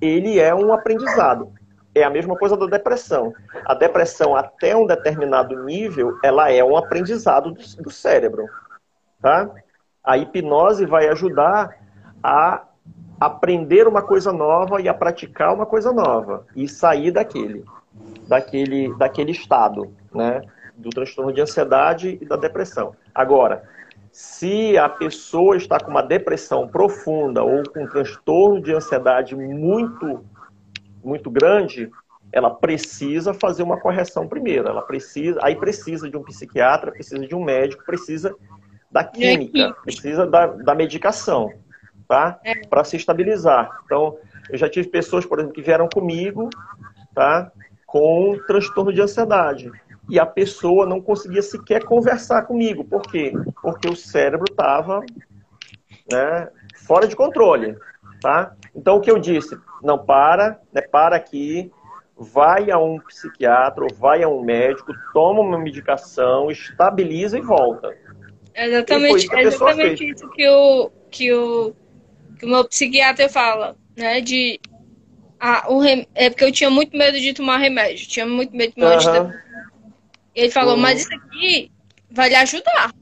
ele 0.00 0.38
é 0.38 0.54
um 0.54 0.72
aprendizado. 0.72 1.52
É 1.98 2.04
a 2.04 2.10
mesma 2.10 2.36
coisa 2.36 2.56
da 2.56 2.66
depressão. 2.66 3.34
A 3.64 3.74
depressão, 3.74 4.36
até 4.36 4.76
um 4.76 4.86
determinado 4.86 5.64
nível, 5.64 6.18
ela 6.22 6.50
é 6.50 6.62
um 6.62 6.76
aprendizado 6.76 7.50
do, 7.50 7.82
do 7.82 7.90
cérebro. 7.90 8.46
Tá? 9.20 9.50
A 10.04 10.16
hipnose 10.16 10.86
vai 10.86 11.08
ajudar 11.08 11.76
a 12.22 12.64
aprender 13.20 13.88
uma 13.88 14.02
coisa 14.02 14.32
nova 14.32 14.80
e 14.80 14.88
a 14.88 14.94
praticar 14.94 15.52
uma 15.52 15.66
coisa 15.66 15.92
nova 15.92 16.46
e 16.54 16.68
sair 16.68 17.10
daquele, 17.10 17.64
daquele, 18.28 18.94
daquele 18.96 19.32
estado, 19.32 19.92
né, 20.14 20.42
do 20.76 20.90
transtorno 20.90 21.32
de 21.32 21.40
ansiedade 21.40 22.18
e 22.20 22.24
da 22.24 22.36
depressão. 22.36 22.94
Agora, 23.12 23.64
se 24.12 24.78
a 24.78 24.88
pessoa 24.88 25.56
está 25.56 25.80
com 25.80 25.90
uma 25.90 26.02
depressão 26.02 26.68
profunda 26.68 27.42
ou 27.42 27.62
com 27.68 27.82
um 27.82 27.88
transtorno 27.88 28.60
de 28.60 28.72
ansiedade 28.72 29.34
muito 29.34 30.24
muito 31.08 31.30
grande, 31.30 31.90
ela 32.30 32.50
precisa 32.50 33.32
fazer 33.32 33.62
uma 33.62 33.80
correção 33.80 34.28
primeiro. 34.28 34.68
Ela 34.68 34.82
precisa, 34.82 35.40
aí 35.42 35.56
precisa 35.56 36.10
de 36.10 36.16
um 36.16 36.22
psiquiatra, 36.22 36.92
precisa 36.92 37.26
de 37.26 37.34
um 37.34 37.42
médico, 37.42 37.84
precisa 37.84 38.36
da 38.90 39.02
química, 39.02 39.74
precisa 39.84 40.26
da, 40.26 40.46
da 40.46 40.74
medicação 40.74 41.52
tá? 42.08 42.40
É. 42.42 42.54
Para 42.66 42.82
se 42.82 42.96
estabilizar. 42.96 43.80
Então, 43.84 44.16
eu 44.50 44.56
já 44.56 44.68
tive 44.68 44.88
pessoas, 44.88 45.26
por 45.26 45.38
exemplo, 45.38 45.54
que 45.54 45.62
vieram 45.62 45.88
comigo, 45.88 46.48
tá? 47.14 47.52
Com 47.86 48.40
transtorno 48.46 48.92
de 48.92 49.02
ansiedade. 49.02 49.70
E 50.08 50.18
a 50.18 50.24
pessoa 50.24 50.86
não 50.86 51.02
conseguia 51.02 51.42
sequer 51.42 51.84
conversar 51.84 52.42
comigo. 52.42 52.82
Por 52.82 53.02
quê? 53.02 53.32
Porque 53.60 53.86
o 53.86 53.94
cérebro 53.94 54.46
estava 54.50 55.04
né, 56.10 56.48
fora 56.86 57.06
de 57.06 57.14
controle, 57.14 57.76
tá? 58.22 58.54
Então, 58.74 58.96
o 58.96 59.00
que 59.00 59.10
eu 59.10 59.18
disse? 59.18 59.58
Não 59.82 59.98
para, 59.98 60.60
né, 60.72 60.82
para 60.82 61.16
aqui, 61.16 61.70
vai 62.16 62.70
a 62.70 62.78
um 62.78 62.98
psiquiatra 63.00 63.84
ou 63.84 63.94
vai 63.94 64.22
a 64.22 64.28
um 64.28 64.42
médico, 64.42 64.92
toma 65.12 65.40
uma 65.40 65.58
medicação, 65.58 66.50
estabiliza 66.50 67.38
e 67.38 67.40
volta. 67.40 67.96
É 68.54 68.66
exatamente, 68.66 69.34
é 69.34 69.42
exatamente 69.42 70.10
isso 70.10 70.28
que 70.30 70.48
o, 70.48 70.90
que 71.10 71.32
o 71.32 71.74
que 72.38 72.46
o 72.46 72.48
meu 72.48 72.64
psiquiatra 72.64 73.28
fala, 73.28 73.76
né? 73.96 74.20
De. 74.20 74.60
Ah, 75.40 75.66
o 75.68 75.78
rem... 75.78 76.06
É 76.14 76.30
porque 76.30 76.44
eu 76.44 76.52
tinha 76.52 76.70
muito 76.70 76.96
medo 76.96 77.18
de 77.20 77.32
tomar 77.32 77.58
remédio. 77.58 78.08
Tinha 78.08 78.26
muito 78.26 78.56
medo 78.56 78.70
de 78.70 78.76
tomar 78.76 79.22
uhum. 79.22 79.32
Ele 80.34 80.50
falou, 80.50 80.74
uhum. 80.74 80.80
mas 80.80 81.00
isso 81.00 81.14
aqui 81.14 81.70
vai 82.10 82.28
lhe 82.28 82.34
ajudar. 82.36 82.92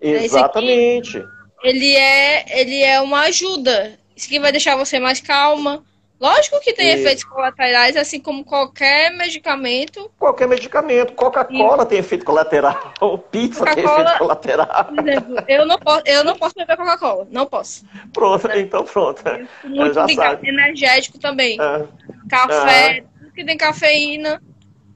Né, 0.00 0.24
Exatamente. 0.24 1.24
Ele 1.62 1.96
é, 1.96 2.60
ele 2.60 2.82
é 2.82 3.00
uma 3.00 3.22
ajuda. 3.22 3.98
Isso 4.14 4.26
aqui 4.26 4.38
vai 4.38 4.52
deixar 4.52 4.76
você 4.76 4.98
mais 4.98 5.20
calma, 5.20 5.84
Lógico 6.20 6.60
que 6.60 6.72
tem 6.72 6.88
e... 6.88 6.90
efeitos 6.94 7.24
colaterais, 7.24 7.96
assim 7.96 8.18
como 8.18 8.44
qualquer 8.44 9.16
medicamento. 9.16 10.10
Qualquer 10.18 10.48
medicamento. 10.48 11.12
Coca-Cola 11.12 11.84
e... 11.84 11.86
tem 11.86 11.98
efeito 11.98 12.24
colateral. 12.24 12.94
Pizza 13.30 13.64
tem 13.64 13.84
efeito 13.84 14.18
colateral. 14.18 14.84
Por 14.84 15.08
exemplo, 15.08 15.36
eu 15.46 15.66
não 15.66 15.78
posso, 15.78 16.02
eu 16.06 16.24
não 16.24 16.36
posso 16.36 16.54
beber 16.56 16.76
Coca-Cola. 16.76 17.28
Não 17.30 17.46
posso. 17.46 17.84
Pronto, 18.12 18.48
né? 18.48 18.60
então 18.60 18.84
pronto. 18.84 19.22
Muito 19.64 19.94
já 19.94 20.08
Sabe. 20.08 20.48
Energético 20.48 21.18
também. 21.18 21.56
É. 21.60 21.84
Café, 22.28 22.98
é. 22.98 23.00
tudo 23.00 23.32
que 23.32 23.44
tem 23.44 23.56
cafeína. 23.56 24.42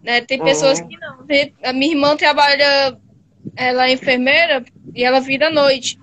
Né? 0.02 0.20
Tem 0.22 0.42
pessoas 0.42 0.80
uhum. 0.80 0.88
que 0.88 0.98
não. 0.98 1.18
A 1.62 1.72
minha 1.72 1.92
irmã 1.92 2.16
trabalha, 2.16 2.98
ela 3.56 3.86
é 3.86 3.92
enfermeira 3.92 4.64
e 4.94 5.04
ela 5.04 5.20
vira 5.20 5.46
à 5.46 5.50
noite. 5.50 5.98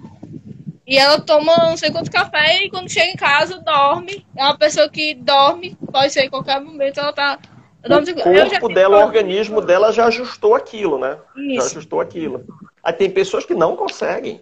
E 0.90 0.98
ela 0.98 1.22
toma 1.22 1.56
não 1.56 1.78
sei 1.78 1.92
quanto 1.92 2.10
café 2.10 2.64
e 2.64 2.70
quando 2.72 2.90
chega 2.90 3.12
em 3.12 3.16
casa 3.16 3.60
dorme. 3.60 4.26
É 4.36 4.44
uma 4.44 4.58
pessoa 4.58 4.90
que 4.90 5.14
dorme, 5.14 5.78
pode 5.92 6.12
ser 6.12 6.24
em 6.24 6.30
qualquer 6.32 6.60
momento, 6.60 7.00
ela 7.00 7.14
tá. 7.14 7.38
O 7.86 8.24
corpo 8.24 8.74
dela, 8.74 8.98
o 8.98 9.06
organismo 9.06 9.62
dela 9.62 9.94
já 9.94 10.08
ajustou 10.08 10.56
aquilo, 10.56 10.98
né? 10.98 11.18
Isso. 11.38 11.56
Já 11.56 11.64
ajustou 11.64 12.02
aquilo. 12.02 12.44
Aí 12.84 12.92
tem 12.92 13.10
pessoas 13.10 13.46
que 13.46 13.54
não 13.54 13.76
conseguem. 13.76 14.42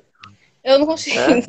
Eu 0.63 0.79
não 0.79 0.85
consigo. 0.87 1.19
Né? 1.19 1.43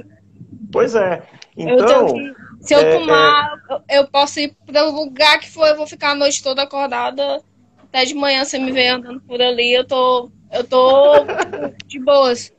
Pois 0.73 0.97
é. 0.97 1.23
Então. 1.57 2.17
Eu 2.17 2.35
se 2.61 2.73
eu 2.73 2.79
é, 2.79 2.99
tomar, 2.99 3.57
é... 3.89 3.99
eu 3.99 4.07
posso 4.07 4.39
ir 4.39 4.57
para 4.65 4.85
o 4.85 4.93
lugar 4.93 5.41
que 5.41 5.51
for, 5.51 5.67
eu 5.67 5.77
vou 5.77 5.89
ficar 5.89 6.11
a 6.11 6.15
noite 6.15 6.41
toda 6.41 6.63
acordada. 6.63 7.43
Até 7.79 8.05
de 8.05 8.15
manhã 8.15 8.45
você 8.45 8.59
me 8.59 8.71
vê 8.71 8.89
andando 8.89 9.21
por 9.23 9.41
ali, 9.41 9.73
eu 9.73 9.85
tô. 9.85 10.31
Eu 10.53 10.63
tô 10.63 11.13
de 11.87 11.99
boas. 11.99 12.53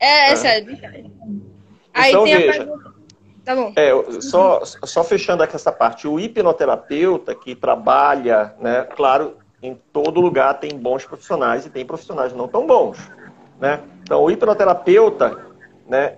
É, 0.00 0.30
é, 0.30 0.32
é. 0.32 0.36
sério. 0.36 0.78
Aí 1.94 2.10
então, 2.10 2.24
tem 2.24 2.36
veja, 2.36 2.50
a 2.50 2.52
pergunta. 2.52 2.94
Tá 3.44 3.54
bom. 3.54 3.72
É, 3.76 4.20
só, 4.20 4.64
só 4.64 5.04
fechando 5.04 5.42
aqui 5.42 5.54
essa 5.54 5.70
parte, 5.70 6.08
o 6.08 6.18
hipnoterapeuta 6.18 7.34
que 7.34 7.54
trabalha, 7.54 8.54
né, 8.58 8.86
claro, 8.96 9.36
em 9.62 9.74
todo 9.92 10.20
lugar 10.20 10.58
tem 10.60 10.76
bons 10.78 11.04
profissionais 11.04 11.64
e 11.66 11.70
tem 11.70 11.84
profissionais 11.84 12.32
não 12.32 12.48
tão 12.48 12.66
bons. 12.66 12.98
Né? 13.60 13.80
Então, 14.02 14.22
o 14.22 14.30
hipnoterapeuta 14.30 15.38
né, 15.86 16.16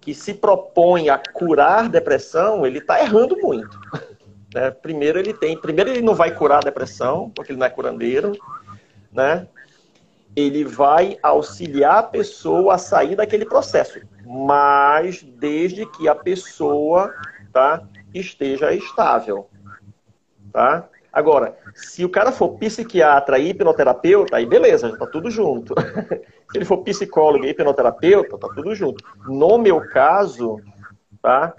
que 0.00 0.14
se 0.14 0.34
propõe 0.34 1.10
a 1.10 1.18
curar 1.18 1.88
depressão, 1.88 2.64
ele 2.64 2.78
está 2.78 3.00
errando 3.00 3.36
muito. 3.36 3.78
Né? 4.54 4.70
Primeiro 4.70 5.18
ele 5.18 5.34
tem, 5.34 5.60
primeiro 5.60 5.90
ele 5.90 6.00
não 6.00 6.14
vai 6.14 6.34
curar 6.34 6.60
a 6.60 6.64
depressão, 6.64 7.30
porque 7.34 7.52
ele 7.52 7.58
não 7.58 7.66
é 7.66 7.68
curandeiro, 7.68 8.32
né? 9.12 9.46
Ele 10.34 10.64
vai 10.64 11.18
auxiliar 11.22 11.98
a 11.98 12.02
pessoa 12.02 12.76
a 12.76 12.78
sair 12.78 13.14
daquele 13.14 13.44
processo, 13.44 14.00
mas 14.30 15.22
desde 15.22 15.86
que 15.86 16.06
a 16.06 16.14
pessoa, 16.14 17.14
tá, 17.50 17.82
esteja 18.12 18.74
estável, 18.74 19.48
tá? 20.52 20.86
Agora, 21.10 21.56
se 21.74 22.04
o 22.04 22.10
cara 22.10 22.30
for 22.30 22.58
psiquiatra 22.58 23.38
e 23.38 23.48
hipnoterapeuta, 23.48 24.36
aí 24.36 24.44
beleza, 24.44 24.90
já 24.90 24.98
tá 24.98 25.06
tudo 25.06 25.30
junto. 25.30 25.74
se 26.52 26.58
ele 26.58 26.66
for 26.66 26.78
psicólogo 26.84 27.46
e 27.46 27.48
hipnoterapeuta, 27.48 28.36
tá 28.36 28.48
tudo 28.54 28.74
junto. 28.74 29.02
No 29.26 29.56
meu 29.56 29.80
caso, 29.88 30.60
tá? 31.22 31.54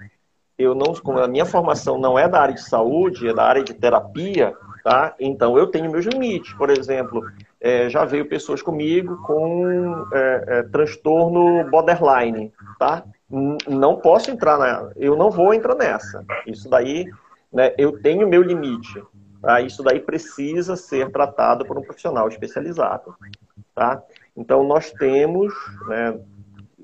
Eu 0.56 0.72
não, 0.72 0.94
como 0.94 1.18
a 1.18 1.26
minha 1.26 1.44
formação 1.44 1.98
não 1.98 2.16
é 2.16 2.28
da 2.28 2.40
área 2.40 2.54
de 2.54 2.62
saúde, 2.62 3.26
é 3.26 3.34
da 3.34 3.42
área 3.42 3.64
de 3.64 3.74
terapia, 3.74 4.54
tá? 4.82 5.14
Então 5.18 5.56
eu 5.58 5.66
tenho 5.66 5.90
meus 5.90 6.06
limites. 6.06 6.52
Por 6.54 6.70
exemplo, 6.70 7.22
é, 7.60 7.88
já 7.88 8.04
veio 8.04 8.28
pessoas 8.28 8.62
comigo 8.62 9.16
com 9.22 10.06
é, 10.12 10.44
é, 10.46 10.62
transtorno 10.64 11.68
borderline, 11.70 12.52
tá? 12.78 13.04
Não 13.68 13.96
posso 13.96 14.30
entrar 14.30 14.58
na, 14.58 14.90
eu 14.96 15.16
não 15.16 15.30
vou 15.30 15.54
entrar 15.54 15.74
nessa. 15.74 16.24
Isso 16.46 16.68
daí, 16.68 17.06
né? 17.52 17.72
Eu 17.78 18.00
tenho 18.00 18.28
meu 18.28 18.42
limite. 18.42 19.02
Tá? 19.40 19.60
Isso 19.60 19.82
daí 19.82 20.00
precisa 20.00 20.76
ser 20.76 21.10
tratado 21.10 21.64
por 21.64 21.78
um 21.78 21.82
profissional 21.82 22.28
especializado, 22.28 23.14
tá? 23.74 24.02
Então 24.36 24.62
nós 24.64 24.90
temos, 24.92 25.54
né? 25.88 26.18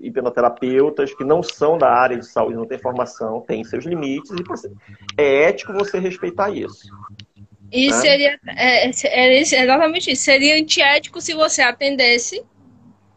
hipnoterapeutas 0.01 1.15
que 1.15 1.25
não 1.25 1.43
são 1.43 1.79
da 1.79 1.91
área 1.91 2.19
de 2.19 2.27
saúde, 2.27 2.57
não 2.57 2.67
têm 2.67 2.79
formação, 2.79 3.41
têm 3.41 3.65
seus 3.65 3.85
limites 3.85 4.31
e 4.31 5.21
é 5.21 5.45
ético 5.45 5.73
você 5.73 5.99
respeitar 5.99 6.51
isso. 6.51 6.89
E 7.73 7.89
né? 7.89 7.93
seria 7.93 8.39
é, 8.47 8.87
é, 8.89 9.41
exatamente 9.41 10.13
isso. 10.13 10.23
Seria 10.23 10.57
antiético 10.57 11.21
se 11.21 11.35
você 11.35 11.63
atendesse, 11.63 12.45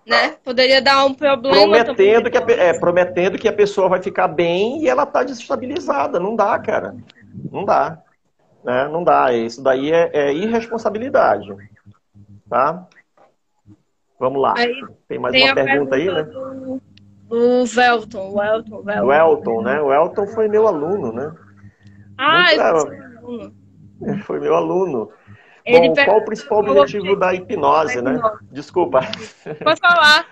né? 0.05 0.35
Poderia 0.43 0.81
dar 0.81 1.05
um 1.05 1.13
problema. 1.13 1.55
Prometendo 1.55 2.31
que, 2.31 2.37
a, 2.37 2.45
é, 2.51 2.79
prometendo 2.79 3.37
que 3.37 3.47
a 3.47 3.53
pessoa 3.53 3.87
vai 3.87 4.01
ficar 4.01 4.27
bem 4.27 4.83
e 4.83 4.89
ela 4.89 5.03
está 5.03 5.23
desestabilizada. 5.23 6.19
Não 6.19 6.35
dá, 6.35 6.57
cara. 6.57 6.95
Não 7.51 7.63
dá. 7.63 7.99
Né? 8.63 8.87
Não 8.87 9.03
dá. 9.03 9.33
Isso 9.33 9.61
daí 9.61 9.91
é, 9.91 10.09
é 10.13 10.33
irresponsabilidade. 10.33 11.47
Tá? 12.49 12.87
Vamos 14.19 14.41
lá. 14.41 14.55
Aí, 14.57 14.73
tem 15.07 15.19
mais 15.19 15.31
tem 15.31 15.45
uma 15.45 15.55
pergunta, 15.55 15.91
pergunta, 15.91 15.95
aí, 15.95 16.11
né? 16.11 16.23
Do, 16.23 16.81
do 17.29 17.65
Velton, 17.65 18.31
o 18.33 18.43
Elton, 18.43 18.81
Velton. 18.81 19.05
O 19.05 19.13
Elton, 19.13 19.61
né? 19.61 19.81
O 19.81 19.93
Elton 19.93 20.27
foi 20.27 20.47
meu 20.49 20.67
aluno, 20.67 21.13
né? 21.13 21.31
Ah, 22.17 22.53
eu 22.53 22.79
foi 22.81 22.97
meu 22.97 23.53
aluno. 24.01 24.23
Foi 24.23 24.39
meu 24.39 24.55
aluno. 24.55 25.09
Ele 25.65 25.89
Bom, 25.89 26.05
qual 26.05 26.17
o 26.17 26.25
principal 26.25 26.59
objetivo 26.59 27.15
da 27.15 27.33
hipnose, 27.33 28.01
né? 28.01 28.19
Desculpa. 28.51 29.01
Pode 29.63 29.79
falar. 29.79 30.25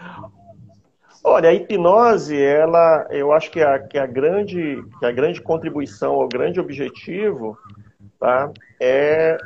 Olha, 1.24 1.50
a 1.50 1.54
hipnose, 1.54 2.42
ela, 2.42 3.06
eu 3.10 3.34
acho 3.34 3.52
que 3.52 3.62
a, 3.62 3.80
que 3.80 3.98
a, 3.98 4.06
grande, 4.06 4.84
que 5.00 5.06
a 5.06 5.12
grande 5.12 5.42
contribuição, 5.42 6.16
o 6.16 6.28
grande 6.28 6.60
objetivo, 6.60 7.58
tá, 8.20 8.50
é 8.80 9.38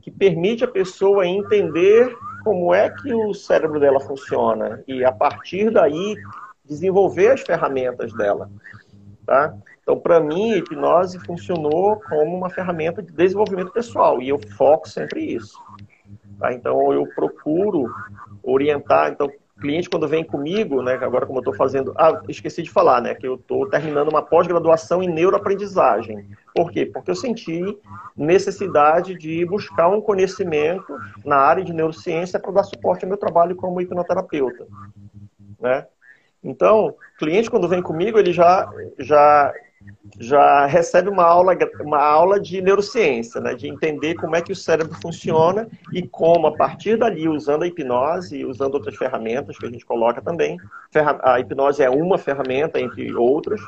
que 0.00 0.10
permite 0.10 0.62
a 0.62 0.68
pessoa 0.68 1.26
entender 1.26 2.16
como 2.44 2.72
é 2.72 2.88
que 2.88 3.12
o 3.12 3.34
cérebro 3.34 3.80
dela 3.80 3.98
funciona 3.98 4.80
e 4.86 5.04
a 5.04 5.10
partir 5.10 5.68
daí 5.70 6.14
desenvolver 6.64 7.32
as 7.32 7.40
ferramentas 7.40 8.12
dela, 8.12 8.48
tá? 9.26 9.52
Então, 9.86 10.00
para 10.00 10.18
mim, 10.18 10.52
a 10.52 10.56
hipnose 10.56 11.16
funcionou 11.20 12.00
como 12.00 12.36
uma 12.36 12.50
ferramenta 12.50 13.00
de 13.00 13.12
desenvolvimento 13.12 13.70
pessoal 13.70 14.20
e 14.20 14.28
eu 14.28 14.40
foco 14.56 14.88
sempre 14.88 15.20
isso. 15.20 15.56
Tá? 16.40 16.52
Então, 16.52 16.92
eu 16.92 17.06
procuro 17.14 17.88
orientar. 18.42 19.12
Então, 19.12 19.30
cliente 19.60 19.88
quando 19.88 20.08
vem 20.08 20.24
comigo, 20.24 20.82
né, 20.82 20.94
agora 20.94 21.24
como 21.24 21.38
eu 21.38 21.40
estou 21.40 21.54
fazendo, 21.54 21.94
ah, 21.96 22.20
esqueci 22.28 22.64
de 22.64 22.70
falar, 22.70 23.00
né, 23.00 23.14
que 23.14 23.28
eu 23.28 23.36
estou 23.36 23.70
terminando 23.70 24.08
uma 24.08 24.22
pós-graduação 24.22 25.04
em 25.04 25.08
neuroaprendizagem. 25.08 26.30
Por 26.52 26.72
quê? 26.72 26.84
Porque 26.84 27.12
eu 27.12 27.14
senti 27.14 27.62
necessidade 28.16 29.14
de 29.14 29.46
buscar 29.46 29.86
um 29.86 30.00
conhecimento 30.00 30.98
na 31.24 31.36
área 31.36 31.62
de 31.62 31.72
neurociência 31.72 32.40
para 32.40 32.50
dar 32.50 32.64
suporte 32.64 33.04
ao 33.04 33.08
meu 33.08 33.16
trabalho 33.16 33.54
como 33.54 33.80
hipnoterapeuta, 33.80 34.66
né? 35.60 35.86
Então, 36.42 36.94
cliente 37.18 37.50
quando 37.50 37.68
vem 37.68 37.82
comigo, 37.82 38.18
ele 38.18 38.32
já 38.32 38.68
já 38.98 39.52
já 40.18 40.66
recebe 40.66 41.08
uma 41.08 41.24
aula, 41.24 41.56
uma 41.80 42.02
aula 42.02 42.40
de 42.40 42.60
neurociência, 42.60 43.40
né? 43.40 43.54
de 43.54 43.68
entender 43.68 44.14
como 44.14 44.36
é 44.36 44.42
que 44.42 44.52
o 44.52 44.56
cérebro 44.56 44.94
funciona 45.00 45.68
e 45.92 46.06
como, 46.06 46.46
a 46.46 46.56
partir 46.56 46.96
dali, 46.96 47.28
usando 47.28 47.62
a 47.62 47.66
hipnose 47.66 48.38
e 48.38 48.44
usando 48.44 48.74
outras 48.74 48.96
ferramentas 48.96 49.58
que 49.58 49.66
a 49.66 49.70
gente 49.70 49.84
coloca 49.84 50.22
também, 50.22 50.58
a 51.22 51.40
hipnose 51.40 51.82
é 51.82 51.90
uma 51.90 52.18
ferramenta, 52.18 52.80
entre 52.80 53.14
outras, 53.14 53.60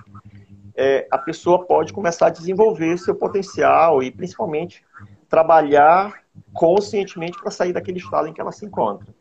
é, 0.76 1.06
a 1.10 1.18
pessoa 1.18 1.66
pode 1.66 1.92
começar 1.92 2.28
a 2.28 2.30
desenvolver 2.30 2.96
seu 2.98 3.14
potencial 3.14 4.02
e, 4.02 4.10
principalmente, 4.10 4.84
trabalhar 5.28 6.22
conscientemente 6.52 7.38
para 7.40 7.50
sair 7.50 7.72
daquele 7.72 7.98
estado 7.98 8.28
em 8.28 8.32
que 8.32 8.40
ela 8.40 8.52
se 8.52 8.64
encontra. 8.64 9.12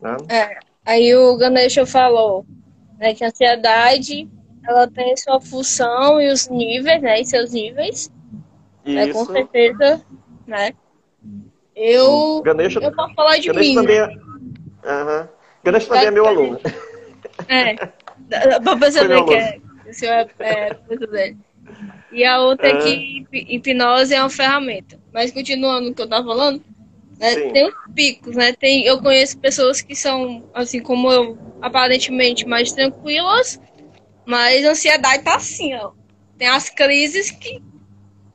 Né? 0.00 0.16
É, 0.28 0.58
aí 0.84 1.14
o 1.14 1.36
Ganesha 1.36 1.86
falou 1.86 2.44
né, 2.98 3.14
que 3.14 3.24
a 3.24 3.28
ansiedade 3.28 4.28
ela 4.70 4.88
tem 4.88 5.16
sua 5.16 5.40
função 5.40 6.20
e 6.20 6.30
os 6.30 6.48
níveis, 6.48 7.02
né? 7.02 7.20
E 7.20 7.26
seus 7.26 7.52
níveis. 7.52 8.10
Né, 8.84 9.12
com 9.12 9.26
certeza, 9.26 10.00
né? 10.46 10.72
Eu, 11.74 12.42
Ganesha, 12.42 12.80
eu 12.80 12.92
posso 12.92 13.14
falar 13.14 13.38
de 13.38 13.48
Ganesha 13.48 13.68
mim. 13.68 13.74
Também 13.74 13.98
é... 13.98 14.06
Uhum. 14.06 15.28
Ganesha 15.62 15.88
também 15.88 16.06
é 16.06 16.10
meu 16.10 16.26
aluno. 16.26 16.60
É, 17.48 17.74
pra 18.60 18.76
perceber 18.76 19.24
que 19.24 19.34
é, 19.34 19.58
é, 20.02 20.76
é 20.90 20.96
dele. 20.96 21.38
E 22.12 22.22
a 22.22 22.38
outra 22.38 22.68
é 22.68 22.76
que 22.76 23.26
hipnose 23.32 24.14
é 24.14 24.20
uma 24.20 24.28
ferramenta. 24.28 25.00
Mas 25.10 25.32
continuando 25.32 25.88
o 25.88 25.94
que 25.94 26.02
eu 26.02 26.08
tava 26.08 26.26
falando, 26.26 26.62
né, 27.18 27.34
tem 27.34 27.66
os 27.66 27.74
picos, 27.94 28.36
né? 28.36 28.52
Tem, 28.52 28.84
eu 28.84 29.00
conheço 29.00 29.38
pessoas 29.38 29.80
que 29.80 29.96
são, 29.96 30.44
assim 30.52 30.80
como 30.80 31.10
eu, 31.10 31.38
aparentemente 31.62 32.46
mais 32.46 32.72
tranquilas, 32.72 33.58
mas 34.30 34.64
a 34.64 34.70
ansiedade 34.70 35.24
tá 35.24 35.34
assim, 35.34 35.74
ó. 35.74 35.90
Tem 36.38 36.46
as 36.46 36.70
crises 36.70 37.32
que 37.32 37.60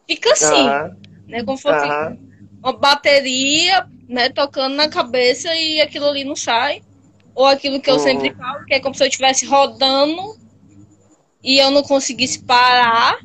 fica 0.05 0.33
assim, 0.33 0.67
uhum. 0.67 0.95
né? 1.25 1.43
Como 1.45 1.55
se 1.55 1.63
fosse 1.63 1.85
uhum. 1.85 2.19
uma 2.61 2.73
bateria, 2.73 3.87
né, 4.05 4.29
tocando 4.29 4.75
na 4.75 4.89
cabeça 4.89 5.55
e 5.55 5.79
aquilo 5.79 6.07
ali 6.07 6.25
não 6.25 6.35
sai. 6.35 6.83
Ou 7.33 7.45
aquilo 7.45 7.79
que 7.79 7.89
eu 7.89 7.93
uhum. 7.93 8.01
sempre 8.01 8.33
falo, 8.33 8.65
que 8.65 8.73
é 8.73 8.79
como 8.81 8.93
se 8.93 9.03
eu 9.03 9.07
estivesse 9.07 9.45
rodando 9.45 10.37
e 11.41 11.59
eu 11.59 11.71
não 11.71 11.81
conseguisse 11.81 12.43
parar. 12.43 13.17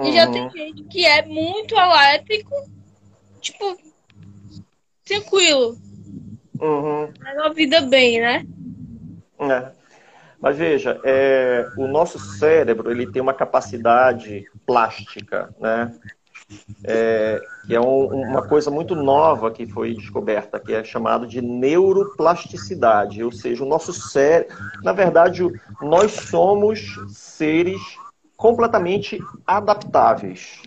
E 0.00 0.12
já 0.12 0.28
tem 0.28 0.42
uhum. 0.44 0.50
gente 0.50 0.84
que 0.84 1.04
é 1.04 1.26
muito 1.26 1.74
elétrico, 1.74 2.54
tipo, 3.40 3.76
tranquilo. 5.04 5.76
Uhum. 6.60 7.12
Leva 7.20 7.46
a 7.46 7.52
vida 7.52 7.80
bem, 7.80 8.20
né? 8.20 8.46
É. 9.40 9.81
Mas 10.42 10.58
veja, 10.58 11.00
é, 11.04 11.70
o 11.76 11.86
nosso 11.86 12.18
cérebro 12.18 12.90
ele 12.90 13.06
tem 13.06 13.22
uma 13.22 13.32
capacidade 13.32 14.44
plástica, 14.66 15.54
né? 15.60 15.94
É, 16.84 17.40
que 17.64 17.74
é 17.74 17.80
um, 17.80 18.06
uma 18.06 18.46
coisa 18.46 18.70
muito 18.70 18.96
nova 18.96 19.52
que 19.52 19.66
foi 19.66 19.94
descoberta, 19.94 20.58
que 20.58 20.74
é 20.74 20.82
chamado 20.82 21.26
de 21.26 21.40
neuroplasticidade, 21.40 23.22
ou 23.22 23.30
seja, 23.30 23.64
o 23.64 23.68
nosso 23.68 23.92
cérebro, 23.92 24.54
na 24.82 24.92
verdade, 24.92 25.48
nós 25.80 26.10
somos 26.10 26.98
seres 27.08 27.80
completamente 28.36 29.18
adaptáveis, 29.46 30.60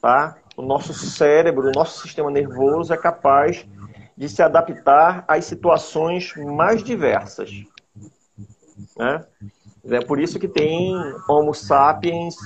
tá? 0.00 0.38
O 0.56 0.62
nosso 0.62 0.94
cérebro, 0.94 1.68
o 1.68 1.72
nosso 1.72 2.00
sistema 2.00 2.30
nervoso 2.30 2.94
é 2.94 2.96
capaz 2.96 3.66
de 4.16 4.28
se 4.28 4.42
adaptar 4.42 5.24
às 5.28 5.44
situações 5.44 6.32
mais 6.36 6.82
diversas. 6.82 7.50
Né? 8.98 9.24
É 9.90 10.00
por 10.00 10.18
isso 10.18 10.38
que 10.38 10.48
tem 10.48 10.92
Homo 11.28 11.54
sapiens 11.54 12.36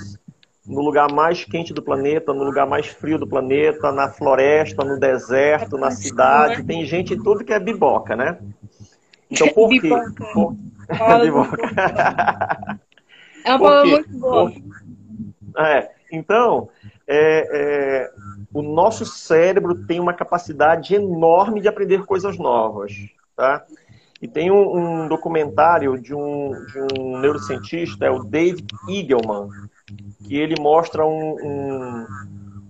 no 0.65 0.81
lugar 0.81 1.11
mais 1.11 1.43
quente 1.43 1.73
do 1.73 1.81
planeta, 1.81 2.33
no 2.33 2.43
lugar 2.43 2.65
mais 2.65 2.87
frio 2.87 3.17
do 3.17 3.27
planeta, 3.27 3.91
na 3.91 4.09
floresta, 4.09 4.83
no 4.83 4.97
deserto, 4.99 5.77
na 5.77 5.91
cidade. 5.91 6.63
Tem 6.63 6.85
gente 6.85 7.17
tudo 7.17 7.43
que 7.43 7.51
é 7.51 7.59
biboca, 7.59 8.15
né? 8.15 8.37
Então 9.29 9.47
por 9.49 9.69
quê? 9.69 9.89
Por... 10.33 10.55
biboca. 11.21 12.79
É 13.43 13.49
uma 13.49 13.59
palavra 13.59 13.91
muito 13.91 14.17
boa. 14.17 14.51
Por... 14.51 15.63
É, 15.65 15.91
então, 16.11 16.69
é, 17.07 17.47
é, 17.51 18.11
o 18.53 18.61
nosso 18.61 19.05
cérebro 19.05 19.75
tem 19.85 19.99
uma 19.99 20.13
capacidade 20.13 20.95
enorme 20.95 21.59
de 21.59 21.67
aprender 21.67 22.05
coisas 22.05 22.37
novas, 22.37 22.93
tá? 23.35 23.65
E 24.23 24.27
tem 24.29 24.49
um, 24.49 25.03
um 25.03 25.07
documentário 25.09 26.01
de 26.01 26.15
um, 26.15 26.51
de 26.67 26.79
um, 26.97 27.19
neurocientista, 27.19 28.05
é 28.05 28.09
o 28.09 28.23
David 28.23 28.65
Eagleman. 28.87 29.49
que 30.25 30.37
ele 30.37 30.55
mostra 30.61 31.05
um, 31.05 31.35
um, 31.43 32.07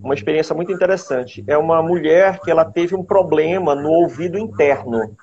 uma 0.02 0.16
experiência 0.16 0.56
muito 0.56 0.72
interessante. 0.72 1.44
É 1.46 1.56
uma 1.56 1.80
mulher 1.84 2.40
que 2.40 2.50
ela 2.50 2.66
teve 2.66 2.96
um 2.96 3.04
problema 3.04 3.76
no 3.76 3.92
ouvido 3.92 4.36
interno, 4.36 5.16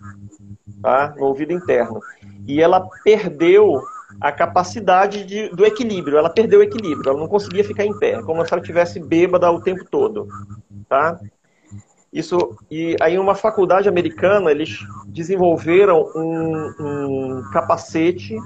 tá? 0.80 1.12
No 1.16 1.24
ouvido 1.24 1.52
interno. 1.52 1.98
E 2.46 2.62
ela 2.62 2.88
perdeu 3.02 3.82
a 4.20 4.30
capacidade 4.30 5.24
de, 5.24 5.48
do 5.48 5.66
equilíbrio. 5.66 6.16
Ela 6.16 6.30
perdeu 6.30 6.60
o 6.60 6.62
equilíbrio. 6.62 7.10
Ela 7.10 7.18
não 7.18 7.26
conseguia 7.26 7.64
ficar 7.64 7.84
em 7.84 7.98
pé, 7.98 8.22
como 8.22 8.46
se 8.46 8.52
ela 8.52 8.62
tivesse 8.62 9.00
bêbada 9.00 9.50
o 9.50 9.60
tempo 9.60 9.84
todo, 9.90 10.28
tá? 10.88 11.18
Isso 12.12 12.56
e 12.68 12.96
aí 13.00 13.18
uma 13.18 13.36
faculdade 13.36 13.88
americana 13.88 14.50
eles 14.50 14.80
desenvolveram 15.06 16.10
um, 16.16 16.74
um 16.80 17.50
capacete, 17.52 18.36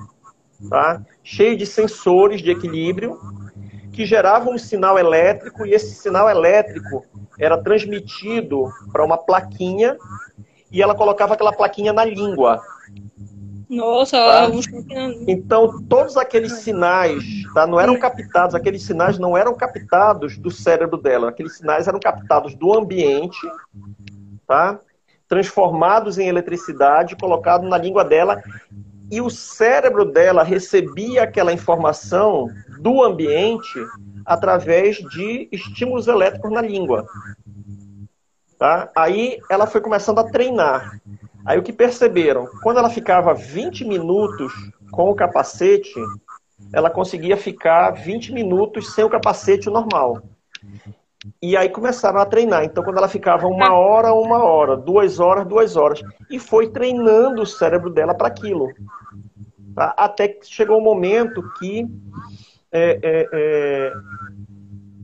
tá? 0.68 1.00
Cheio 1.22 1.56
de 1.56 1.64
sensores 1.64 2.42
de 2.42 2.50
equilíbrio 2.50 3.18
que 3.90 4.04
geravam 4.04 4.54
um 4.54 4.58
sinal 4.58 4.98
elétrico 4.98 5.64
e 5.64 5.72
esse 5.72 5.94
sinal 5.94 6.28
elétrico 6.28 7.04
era 7.38 7.56
transmitido 7.56 8.68
para 8.92 9.04
uma 9.04 9.16
plaquinha 9.16 9.96
e 10.70 10.82
ela 10.82 10.94
colocava 10.94 11.34
aquela 11.34 11.52
plaquinha 11.52 11.92
na 11.92 12.04
língua. 12.04 12.60
Nossa, 13.68 14.16
Tá? 14.16 14.50
Então, 15.26 15.82
todos 15.84 16.16
aqueles 16.16 16.52
sinais 16.52 17.22
tá, 17.54 17.66
não 17.66 17.80
eram 17.80 17.98
captados, 17.98 18.54
aqueles 18.54 18.82
sinais 18.82 19.18
não 19.18 19.36
eram 19.36 19.54
captados 19.54 20.36
do 20.36 20.50
cérebro 20.50 20.96
dela, 20.96 21.28
aqueles 21.28 21.56
sinais 21.56 21.88
eram 21.88 22.00
captados 22.00 22.54
do 22.54 22.76
ambiente, 22.76 23.38
tá? 24.46 24.78
transformados 25.28 26.18
em 26.18 26.28
eletricidade, 26.28 27.16
colocados 27.16 27.68
na 27.68 27.78
língua 27.78 28.04
dela, 28.04 28.42
e 29.10 29.20
o 29.20 29.30
cérebro 29.30 30.04
dela 30.04 30.42
recebia 30.42 31.22
aquela 31.22 31.52
informação 31.52 32.48
do 32.80 33.02
ambiente 33.02 33.78
através 34.24 34.96
de 34.96 35.48
estímulos 35.52 36.06
elétricos 36.06 36.50
na 36.50 36.60
língua. 36.60 37.06
Tá? 38.58 38.90
Aí 38.96 39.38
ela 39.50 39.66
foi 39.66 39.80
começando 39.80 40.18
a 40.18 40.24
treinar. 40.24 41.00
Aí 41.44 41.58
o 41.58 41.62
que 41.62 41.72
perceberam? 41.72 42.46
Quando 42.62 42.78
ela 42.78 42.90
ficava 42.90 43.34
20 43.34 43.84
minutos 43.84 44.52
com 44.90 45.10
o 45.10 45.14
capacete, 45.14 45.94
ela 46.72 46.90
conseguia 46.90 47.36
ficar 47.36 47.90
20 47.90 48.32
minutos 48.32 48.94
sem 48.94 49.04
o 49.04 49.10
capacete 49.10 49.68
normal. 49.68 50.22
E 51.40 51.56
aí 51.56 51.68
começaram 51.68 52.20
a 52.20 52.26
treinar. 52.26 52.64
Então, 52.64 52.82
quando 52.82 52.98
ela 52.98 53.08
ficava 53.08 53.46
uma 53.46 53.72
hora, 53.72 54.12
uma 54.12 54.42
hora, 54.42 54.76
duas 54.76 55.20
horas, 55.20 55.46
duas 55.46 55.76
horas. 55.76 56.02
E 56.30 56.38
foi 56.38 56.68
treinando 56.68 57.42
o 57.42 57.46
cérebro 57.46 57.90
dela 57.90 58.14
para 58.14 58.28
aquilo. 58.28 58.68
Tá? 59.74 59.94
Até 59.96 60.28
que 60.28 60.46
chegou 60.46 60.78
um 60.78 60.84
momento 60.84 61.42
que 61.58 61.86
é, 62.70 62.98
é, 63.02 63.28
é, 63.32 63.92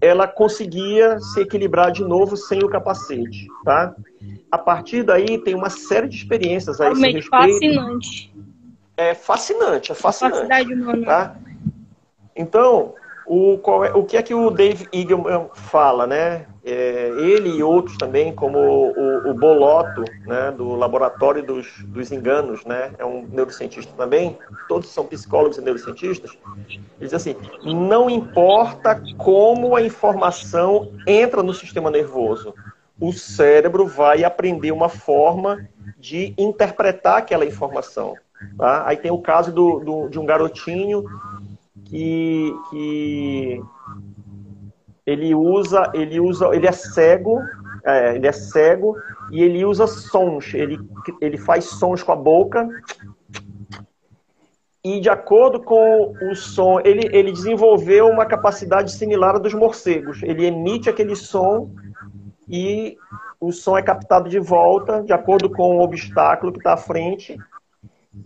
ela 0.01 0.29
conseguia 0.29 1.19
se 1.19 1.41
equilibrar 1.41 1.91
de 1.91 2.05
novo 2.05 2.37
sem 2.37 2.63
o 2.63 2.69
capacete. 2.69 3.47
Tá? 3.65 3.95
A 4.51 4.59
partir 4.59 5.03
daí, 5.03 5.39
tem 5.39 5.55
uma 5.55 5.71
série 5.71 6.09
de 6.09 6.17
experiências 6.17 6.81
a 6.81 6.91
esse 6.91 7.01
Realmente 7.01 7.29
respeito. 7.31 7.53
fascinante. 7.53 8.35
É 8.97 9.15
fascinante, 9.15 9.93
é 9.93 9.95
fascinante. 9.95 10.73
Humana. 10.73 11.07
Tá? 11.07 11.37
Então, 12.37 12.95
o, 13.25 13.59
qual 13.59 13.85
é- 13.85 13.93
o 13.95 14.05
que 14.05 14.17
é 14.17 14.23
que 14.23 14.35
o 14.35 14.51
Dave 14.51 14.89
Eagleman 14.93 15.49
fala, 15.55 16.07
né? 16.07 16.47
É, 16.65 17.13
ele 17.17 17.49
e 17.49 17.63
outros 17.63 17.97
também, 17.97 18.35
como 18.35 18.59
o, 18.59 19.31
o 19.31 19.35
Bolotto, 19.35 20.05
né, 20.27 20.51
do 20.51 20.75
Laboratório 20.75 21.43
dos, 21.43 21.83
dos 21.87 22.13
Enganos, 22.13 22.65
né? 22.65 22.93
É 22.99 23.05
um 23.05 23.23
neurocientista 23.31 23.93
também, 23.97 24.37
todos 24.69 24.89
são 24.89 25.07
psicólogos 25.07 25.59
e 25.59 25.63
neurocientistas. 25.63 26.37
Ele 26.67 27.09
diz 27.09 27.15
assim, 27.15 27.35
não 27.63 28.11
importa 28.11 29.01
como 29.17 29.75
a 29.75 29.83
informação 29.83 30.91
entra 31.07 31.43
no 31.43 31.55
sistema 31.55 31.91
nervoso, 31.91 32.55
o 33.01 33.13
cérebro 33.13 33.87
vai 33.87 34.25
aprender 34.25 34.73
uma 34.73 34.89
forma 34.89 35.69
de 35.99 36.35
interpretar 36.37 37.19
aquela 37.19 37.45
informação. 37.47 38.15
Tá? 38.57 38.87
Aí 38.87 38.97
tem 38.97 39.11
o 39.11 39.21
caso 39.21 39.53
do, 39.53 39.81
do- 39.81 40.09
de 40.09 40.19
um 40.19 40.27
garotinho 40.27 41.05
que, 41.85 42.55
que 42.71 43.61
ele 45.07 45.35
usa, 45.35 45.91
ele 45.95 46.21
usa, 46.21 46.49
ele 46.55 46.67
é 46.67 46.73
cego, 46.73 47.41
é, 47.85 48.15
ele 48.17 48.27
é 48.27 48.33
cego 48.33 48.97
e 49.31 49.43
ele 49.43 49.65
usa 49.65 49.87
sons, 49.87 50.53
ele, 50.55 50.79
ele 51.21 51.39
faz 51.39 51.65
sons 51.65 52.03
com 52.03 52.13
a 52.13 52.17
boca 52.17 52.69
e 54.83 54.99
de 54.99 55.11
acordo 55.11 55.61
com 55.61 56.15
o 56.31 56.35
som, 56.35 56.81
ele, 56.81 57.09
ele 57.13 57.33
desenvolveu 57.33 58.09
uma 58.09 58.25
capacidade 58.25 58.93
similar 58.93 59.37
à 59.37 59.39
dos 59.39 59.53
morcegos. 59.53 60.23
Ele 60.23 60.47
emite 60.47 60.89
aquele 60.89 61.15
som 61.15 61.71
e 62.51 62.99
o 63.41 63.53
som 63.53 63.79
é 63.79 63.83
captado 63.83 64.29
de 64.29 64.39
volta 64.39 65.03
de 65.03 65.13
acordo 65.13 65.49
com 65.49 65.79
o 65.79 65.83
obstáculo 65.83 66.53
que 66.53 66.59
está 66.59 66.75
à 66.75 66.77
frente 66.77 67.39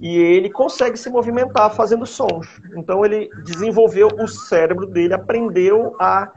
e 0.01 0.17
ele 0.17 0.49
consegue 0.51 0.97
se 0.97 1.11
movimentar 1.11 1.71
fazendo 1.75 2.07
sons. 2.07 2.49
Então 2.75 3.05
ele 3.05 3.29
desenvolveu 3.45 4.09
o 4.19 4.27
cérebro 4.27 4.87
dele, 4.87 5.15
aprendeu 5.15 5.95
a 6.01 6.33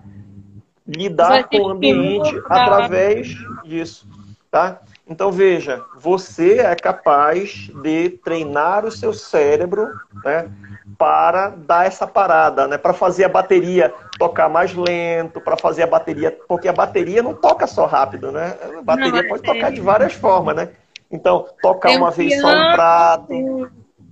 lidar 0.85 1.47
com 1.47 1.57
o 1.57 1.69
ambiente 1.69 2.33
mudar. 2.35 2.63
através 2.63 3.35
disso, 3.63 4.07
tá? 4.51 4.81
Então 5.09 5.31
veja, 5.31 5.83
você 5.97 6.59
é 6.59 6.75
capaz 6.75 7.71
de 7.81 8.09
treinar 8.23 8.85
o 8.85 8.91
seu 8.91 9.13
cérebro, 9.13 9.89
né, 10.23 10.49
para 10.97 11.49
dar 11.49 11.85
essa 11.85 12.05
parada, 12.05 12.67
né, 12.67 12.77
para 12.77 12.93
fazer 12.93 13.23
a 13.23 13.29
bateria 13.29 13.93
tocar 14.17 14.49
mais 14.49 14.73
lento, 14.73 15.39
para 15.39 15.57
fazer 15.57 15.83
a 15.83 15.87
bateria, 15.87 16.31
porque 16.47 16.67
a 16.67 16.73
bateria 16.73 17.21
não 17.21 17.33
toca 17.33 17.67
só 17.67 17.85
rápido, 17.85 18.31
né? 18.31 18.57
A 18.77 18.81
bateria 18.81 19.21
Não, 19.21 19.29
pode 19.29 19.43
é- 19.43 19.53
tocar 19.53 19.71
de 19.71 19.81
várias 19.81 20.13
formas, 20.13 20.55
né? 20.55 20.69
Então, 21.11 21.47
tocar 21.61 21.91
um 21.91 21.97
uma 21.97 22.11
vez 22.11 22.39
só 22.39 22.47
um 22.47 22.51
piano, 22.51 22.73
prato, 22.73 23.33
um 23.33 23.69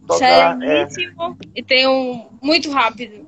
tocar, 0.08 0.62
é, 0.62 0.88
e 1.54 1.64
tem 1.64 1.88
um 1.88 2.30
muito 2.42 2.72
rápido. 2.72 3.28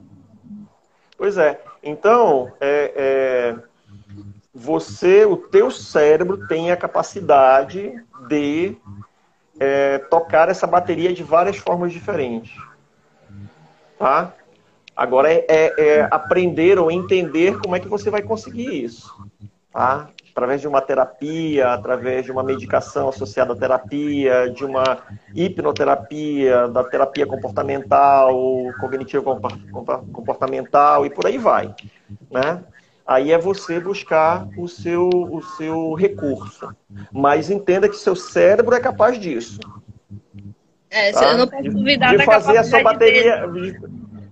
Pois 1.17 1.37
é. 1.37 1.59
Então, 1.81 2.51
é, 2.61 2.93
é, 2.95 3.55
você, 4.53 5.25
o 5.25 5.35
teu 5.35 5.71
cérebro 5.71 6.47
tem 6.47 6.71
a 6.71 6.77
capacidade 6.77 7.93
de 8.27 8.75
é, 9.59 9.97
tocar 9.97 10.49
essa 10.49 10.67
bateria 10.67 11.13
de 11.13 11.23
várias 11.23 11.57
formas 11.57 11.91
diferentes. 11.91 12.55
Tá? 13.97 14.33
Agora 14.97 15.31
é, 15.31 15.45
é- 15.47 15.73
é 15.77 16.07
aprender 16.09 16.79
ou 16.79 16.89
entender 16.89 17.59
como 17.59 17.75
é 17.75 17.79
que 17.79 17.87
você 17.87 18.09
vai 18.09 18.23
conseguir 18.23 18.83
isso. 18.83 19.13
Tá? 19.71 20.09
Através 20.31 20.59
de 20.61 20.67
uma 20.67 20.81
terapia, 20.81 21.69
através 21.73 22.25
de 22.25 22.31
uma 22.31 22.43
medicação 22.43 23.09
associada 23.09 23.53
à 23.53 23.55
terapia, 23.55 24.49
de 24.51 24.65
uma 24.65 24.97
hipnoterapia, 25.35 26.67
da 26.67 26.83
terapia 26.83 27.25
comportamental, 27.25 28.35
cognitivo 28.79 29.23
comportamental 30.11 31.05
e 31.05 31.09
por 31.09 31.25
aí 31.27 31.37
vai. 31.37 31.73
Né? 32.31 32.63
Aí 33.05 33.31
é 33.31 33.37
você 33.37 33.79
buscar 33.79 34.47
o 34.57 34.67
seu, 34.67 35.09
o 35.09 35.41
seu 35.41 35.93
recurso. 35.93 36.75
Mas 37.11 37.49
entenda 37.49 37.87
que 37.87 37.95
seu 37.95 38.15
cérebro 38.15 38.75
é 38.75 38.79
capaz 38.79 39.19
disso. 39.19 39.59
É, 40.89 41.11
tá? 41.11 41.31
eu 41.33 41.37
não 41.39 41.47
posso 41.47 41.63
De- 41.63 41.69
duvidar 41.69 42.11
de 42.11 42.17
da 42.17 42.23
fazer 42.25 42.57
a 42.57 42.63
sua 42.63 42.79
capacidade 42.79 43.51
dele. 43.51 43.79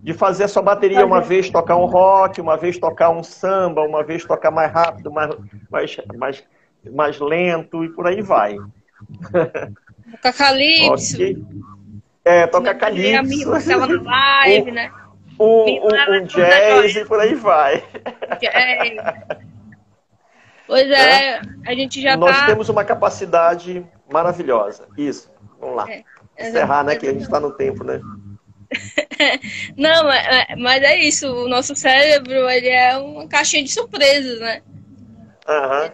De- 0.05 0.13
fazer 0.13 0.43
a 0.43 0.47
sua 0.47 0.61
bateria 0.61 1.03
uma 1.05 1.19
vez 1.19 1.49
tocar 1.49 1.75
um 1.75 1.85
rock, 1.85 2.39
uma 2.39 2.55
vez 2.55 2.77
tocar 2.77 3.09
um 3.09 3.23
samba, 3.23 3.81
uma 3.81 4.03
vez 4.03 4.23
tocar 4.23 4.51
mais 4.51 4.71
rápido, 4.71 5.11
mais, 5.11 5.35
mais, 5.69 5.97
mais, 6.15 6.43
mais 6.93 7.19
lento 7.19 7.83
e 7.83 7.89
por 7.89 8.05
aí 8.05 8.21
vai. 8.21 8.55
Tocar 10.11 10.33
calypso. 10.33 11.15
Ok? 11.15 11.43
É, 12.23 12.47
tocar 12.47 12.91
Minha 12.93 13.19
amiga 13.19 13.59
que 13.59 13.67
tava 13.67 13.87
calypso, 13.87 14.03
na 14.03 14.11
live, 14.11 14.71
né? 14.71 14.91
um, 15.39 15.65
um, 15.65 16.17
um 16.21 16.23
jazz 16.25 16.95
e 16.95 17.05
por 17.05 17.19
aí 17.19 17.33
vai. 17.33 17.83
É. 18.41 19.37
Pois 20.67 20.89
é, 20.89 21.41
a 21.65 21.73
gente 21.73 22.01
já 22.01 22.15
Nós 22.15 22.37
tá. 22.37 22.45
temos 22.45 22.69
uma 22.69 22.83
capacidade 22.85 23.85
maravilhosa. 24.11 24.87
Isso. 24.97 25.31
Vamos 25.59 25.75
lá. 25.75 25.85
É, 25.91 26.03
Encerrar, 26.37 26.83
né? 26.83 26.95
Que 26.95 27.07
a 27.07 27.11
gente 27.13 27.23
está 27.23 27.39
no 27.39 27.51
tempo, 27.51 27.83
né? 27.83 27.99
Não, 29.77 30.03
mas, 30.05 30.25
mas 30.57 30.83
é 30.83 30.97
isso. 30.99 31.27
O 31.31 31.47
nosso 31.47 31.75
cérebro 31.75 32.49
ele 32.49 32.69
é 32.69 32.97
uma 32.97 33.27
caixinha 33.27 33.63
de 33.63 33.71
surpresas, 33.71 34.39
né? 34.39 34.61
Aham. 35.47 35.91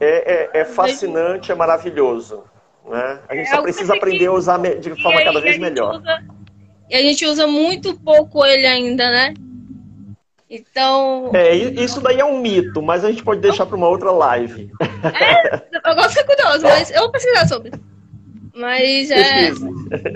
É, 0.00 0.32
é, 0.56 0.60
é 0.60 0.64
fascinante, 0.64 1.52
é 1.52 1.54
maravilhoso. 1.54 2.42
Né? 2.88 3.18
A 3.28 3.34
gente 3.36 3.48
É 3.48 3.50
só 3.50 3.62
precisa 3.62 3.94
aprender 3.94 4.26
a 4.26 4.32
usar 4.32 4.58
de 4.58 4.90
forma 5.02 5.22
cada 5.22 5.40
vez 5.40 5.58
melhor. 5.58 6.00
usa- 6.00 6.24
e 6.88 6.96
a 6.96 7.02
gente 7.02 7.24
usa 7.26 7.46
muito 7.46 7.94
pouco 8.00 8.44
ele 8.44 8.66
ainda, 8.66 9.10
né? 9.10 9.34
Então, 10.48 11.30
É, 11.32 11.54
isso 11.54 12.00
daí 12.00 12.18
é 12.18 12.24
um 12.24 12.40
mito, 12.40 12.82
mas 12.82 13.04
a 13.04 13.10
gente 13.10 13.22
pode 13.22 13.40
deixar 13.40 13.64
para 13.66 13.76
uma 13.76 13.86
outra 13.88 14.10
live. 14.10 14.68
agora 15.84 16.08
fiquei 16.08 16.24
curioso, 16.24 16.62
mas 16.64 16.90
eu 16.90 17.02
vou 17.02 17.12
pesquisar 17.12 17.46
sobre. 17.46 17.70
Mas 18.54 19.10
é, 19.10 19.48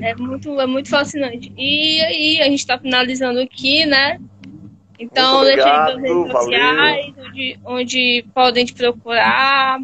é, 0.03 0.15
muito, 0.17 0.61
é 0.61 0.67
muito 0.67 0.89
fascinante. 0.89 1.53
E 1.57 2.01
aí, 2.03 2.41
a 2.41 2.45
gente 2.45 2.61
está 2.61 2.79
finalizando 2.79 3.41
aqui, 3.41 3.87
né? 3.87 4.19
Então, 4.99 5.39
Muito 5.39 5.55
deixa 5.55 5.65
aí 5.65 5.93
obrigado, 5.93 6.01
nas 6.01 6.03
redes 6.03 6.33
sociais, 6.33 7.15
onde, 7.19 7.59
onde 7.65 8.25
podem 8.35 8.65
te 8.65 8.75
procurar, 8.75 9.81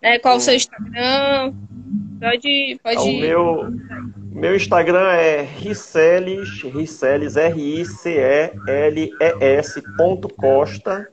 né? 0.00 0.18
Qual 0.18 0.36
o 0.36 0.40
seu 0.40 0.54
Instagram. 0.54 1.52
Pode, 2.20 2.80
pode. 2.82 2.98
O 2.98 3.20
meu, 3.20 3.70
meu 4.30 4.56
Instagram 4.56 5.12
é 5.12 5.42
riceles, 5.42 6.62
riceles, 6.62 7.36
R-I-C-E-L-E-S 7.36 8.62
ponto 9.96 10.28
Costa, 10.28 11.08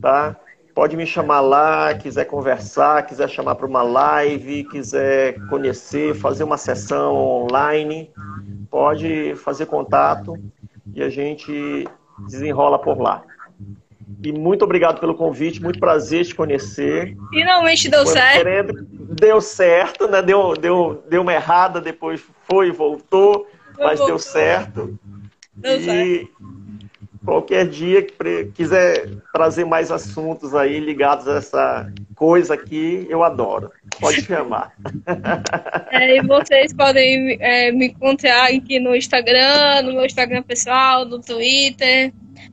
tá? 0.00 0.36
Pode 0.76 0.94
me 0.94 1.06
chamar 1.06 1.40
lá, 1.40 1.94
quiser 1.94 2.26
conversar, 2.26 3.06
quiser 3.06 3.30
chamar 3.30 3.54
para 3.54 3.66
uma 3.66 3.82
live, 3.82 4.62
quiser 4.64 5.40
conhecer, 5.48 6.14
fazer 6.16 6.44
uma 6.44 6.58
sessão 6.58 7.16
online, 7.16 8.10
pode 8.70 9.34
fazer 9.36 9.64
contato 9.64 10.38
e 10.94 11.02
a 11.02 11.08
gente 11.08 11.88
desenrola 12.28 12.78
por 12.78 13.00
lá. 13.00 13.24
E 14.22 14.30
muito 14.30 14.66
obrigado 14.66 15.00
pelo 15.00 15.14
convite, 15.14 15.62
muito 15.62 15.80
prazer 15.80 16.26
te 16.26 16.34
conhecer. 16.34 17.16
Finalmente 17.30 17.88
deu 17.88 18.04
Foi 18.04 18.12
certo. 18.12 18.32
querendo- 18.34 18.86
deu 19.18 19.40
certo, 19.40 20.06
né? 20.06 20.20
Deu, 20.20 20.52
deu, 20.52 21.02
deu 21.08 21.22
uma 21.22 21.32
errada, 21.32 21.80
depois 21.80 22.22
foi 22.46 22.68
e 22.68 22.70
voltou, 22.70 23.46
mas 23.78 23.98
voltou. 23.98 24.06
deu 24.08 24.18
certo. 24.18 24.98
Deu 25.56 25.78
e 25.78 25.84
certo. 25.86 26.36
Qualquer 27.26 27.68
dia 27.68 28.02
que 28.02 28.52
quiser 28.54 29.08
trazer 29.32 29.64
mais 29.64 29.90
assuntos 29.90 30.54
aí 30.54 30.78
ligados 30.78 31.26
a 31.26 31.38
essa 31.38 31.92
coisa 32.14 32.54
aqui, 32.54 33.04
eu 33.10 33.24
adoro. 33.24 33.72
Pode 34.00 34.22
chamar. 34.22 34.72
É, 35.90 36.16
e 36.16 36.22
vocês 36.22 36.72
podem 36.72 37.38
é, 37.40 37.72
me 37.72 37.86
encontrar 37.86 38.50
aqui 38.50 38.78
no 38.78 38.94
Instagram, 38.94 39.82
no 39.82 39.92
meu 39.92 40.04
Instagram 40.04 40.42
pessoal, 40.42 41.04
no 41.04 41.20
Twitter, 41.20 42.12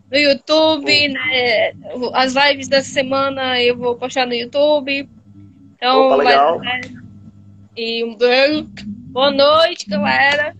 no 0.09 0.17
YouTube, 0.17 1.09
né? 1.09 1.73
As 2.13 2.33
lives 2.33 2.67
dessa 2.67 2.89
semana 2.89 3.61
eu 3.61 3.77
vou 3.77 3.95
postar 3.95 4.25
no 4.25 4.33
YouTube. 4.33 5.07
Então, 5.75 6.07
Opa, 6.07 6.17
vai 6.17 6.25
legal. 6.27 6.59
dar 6.59 6.71
certo. 6.71 7.03
E 7.75 8.03
um 8.03 8.15
beijo. 8.15 8.67
Boa 9.11 9.31
noite, 9.31 9.89
galera. 9.89 10.55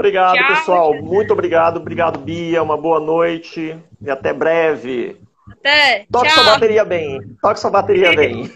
Obrigado, 0.00 0.34
Tchau. 0.34 0.46
pessoal. 0.48 0.94
Muito 1.02 1.32
obrigado. 1.32 1.76
Obrigado, 1.76 2.18
Bia. 2.18 2.62
Uma 2.62 2.76
boa 2.76 2.98
noite 2.98 3.76
e 4.00 4.10
até 4.10 4.32
breve. 4.32 5.20
Até. 5.52 6.06
Toque 6.10 6.30
sua 6.30 6.42
Tchau. 6.44 6.52
bateria 6.54 6.84
bem. 6.84 7.20
Toque 7.42 7.60
sua 7.60 7.70
bateria 7.70 8.14
bem. 8.14 8.50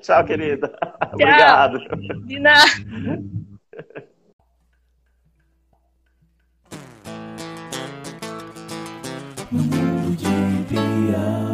Tchau, 0.00 0.24
querida. 0.24 0.72
Obrigado. 1.12 1.78
de 2.24 2.38
nada. 2.40 2.64
No 9.50 9.58
mundo 9.62 10.16
de 10.16 10.74
Bia. 10.74 11.51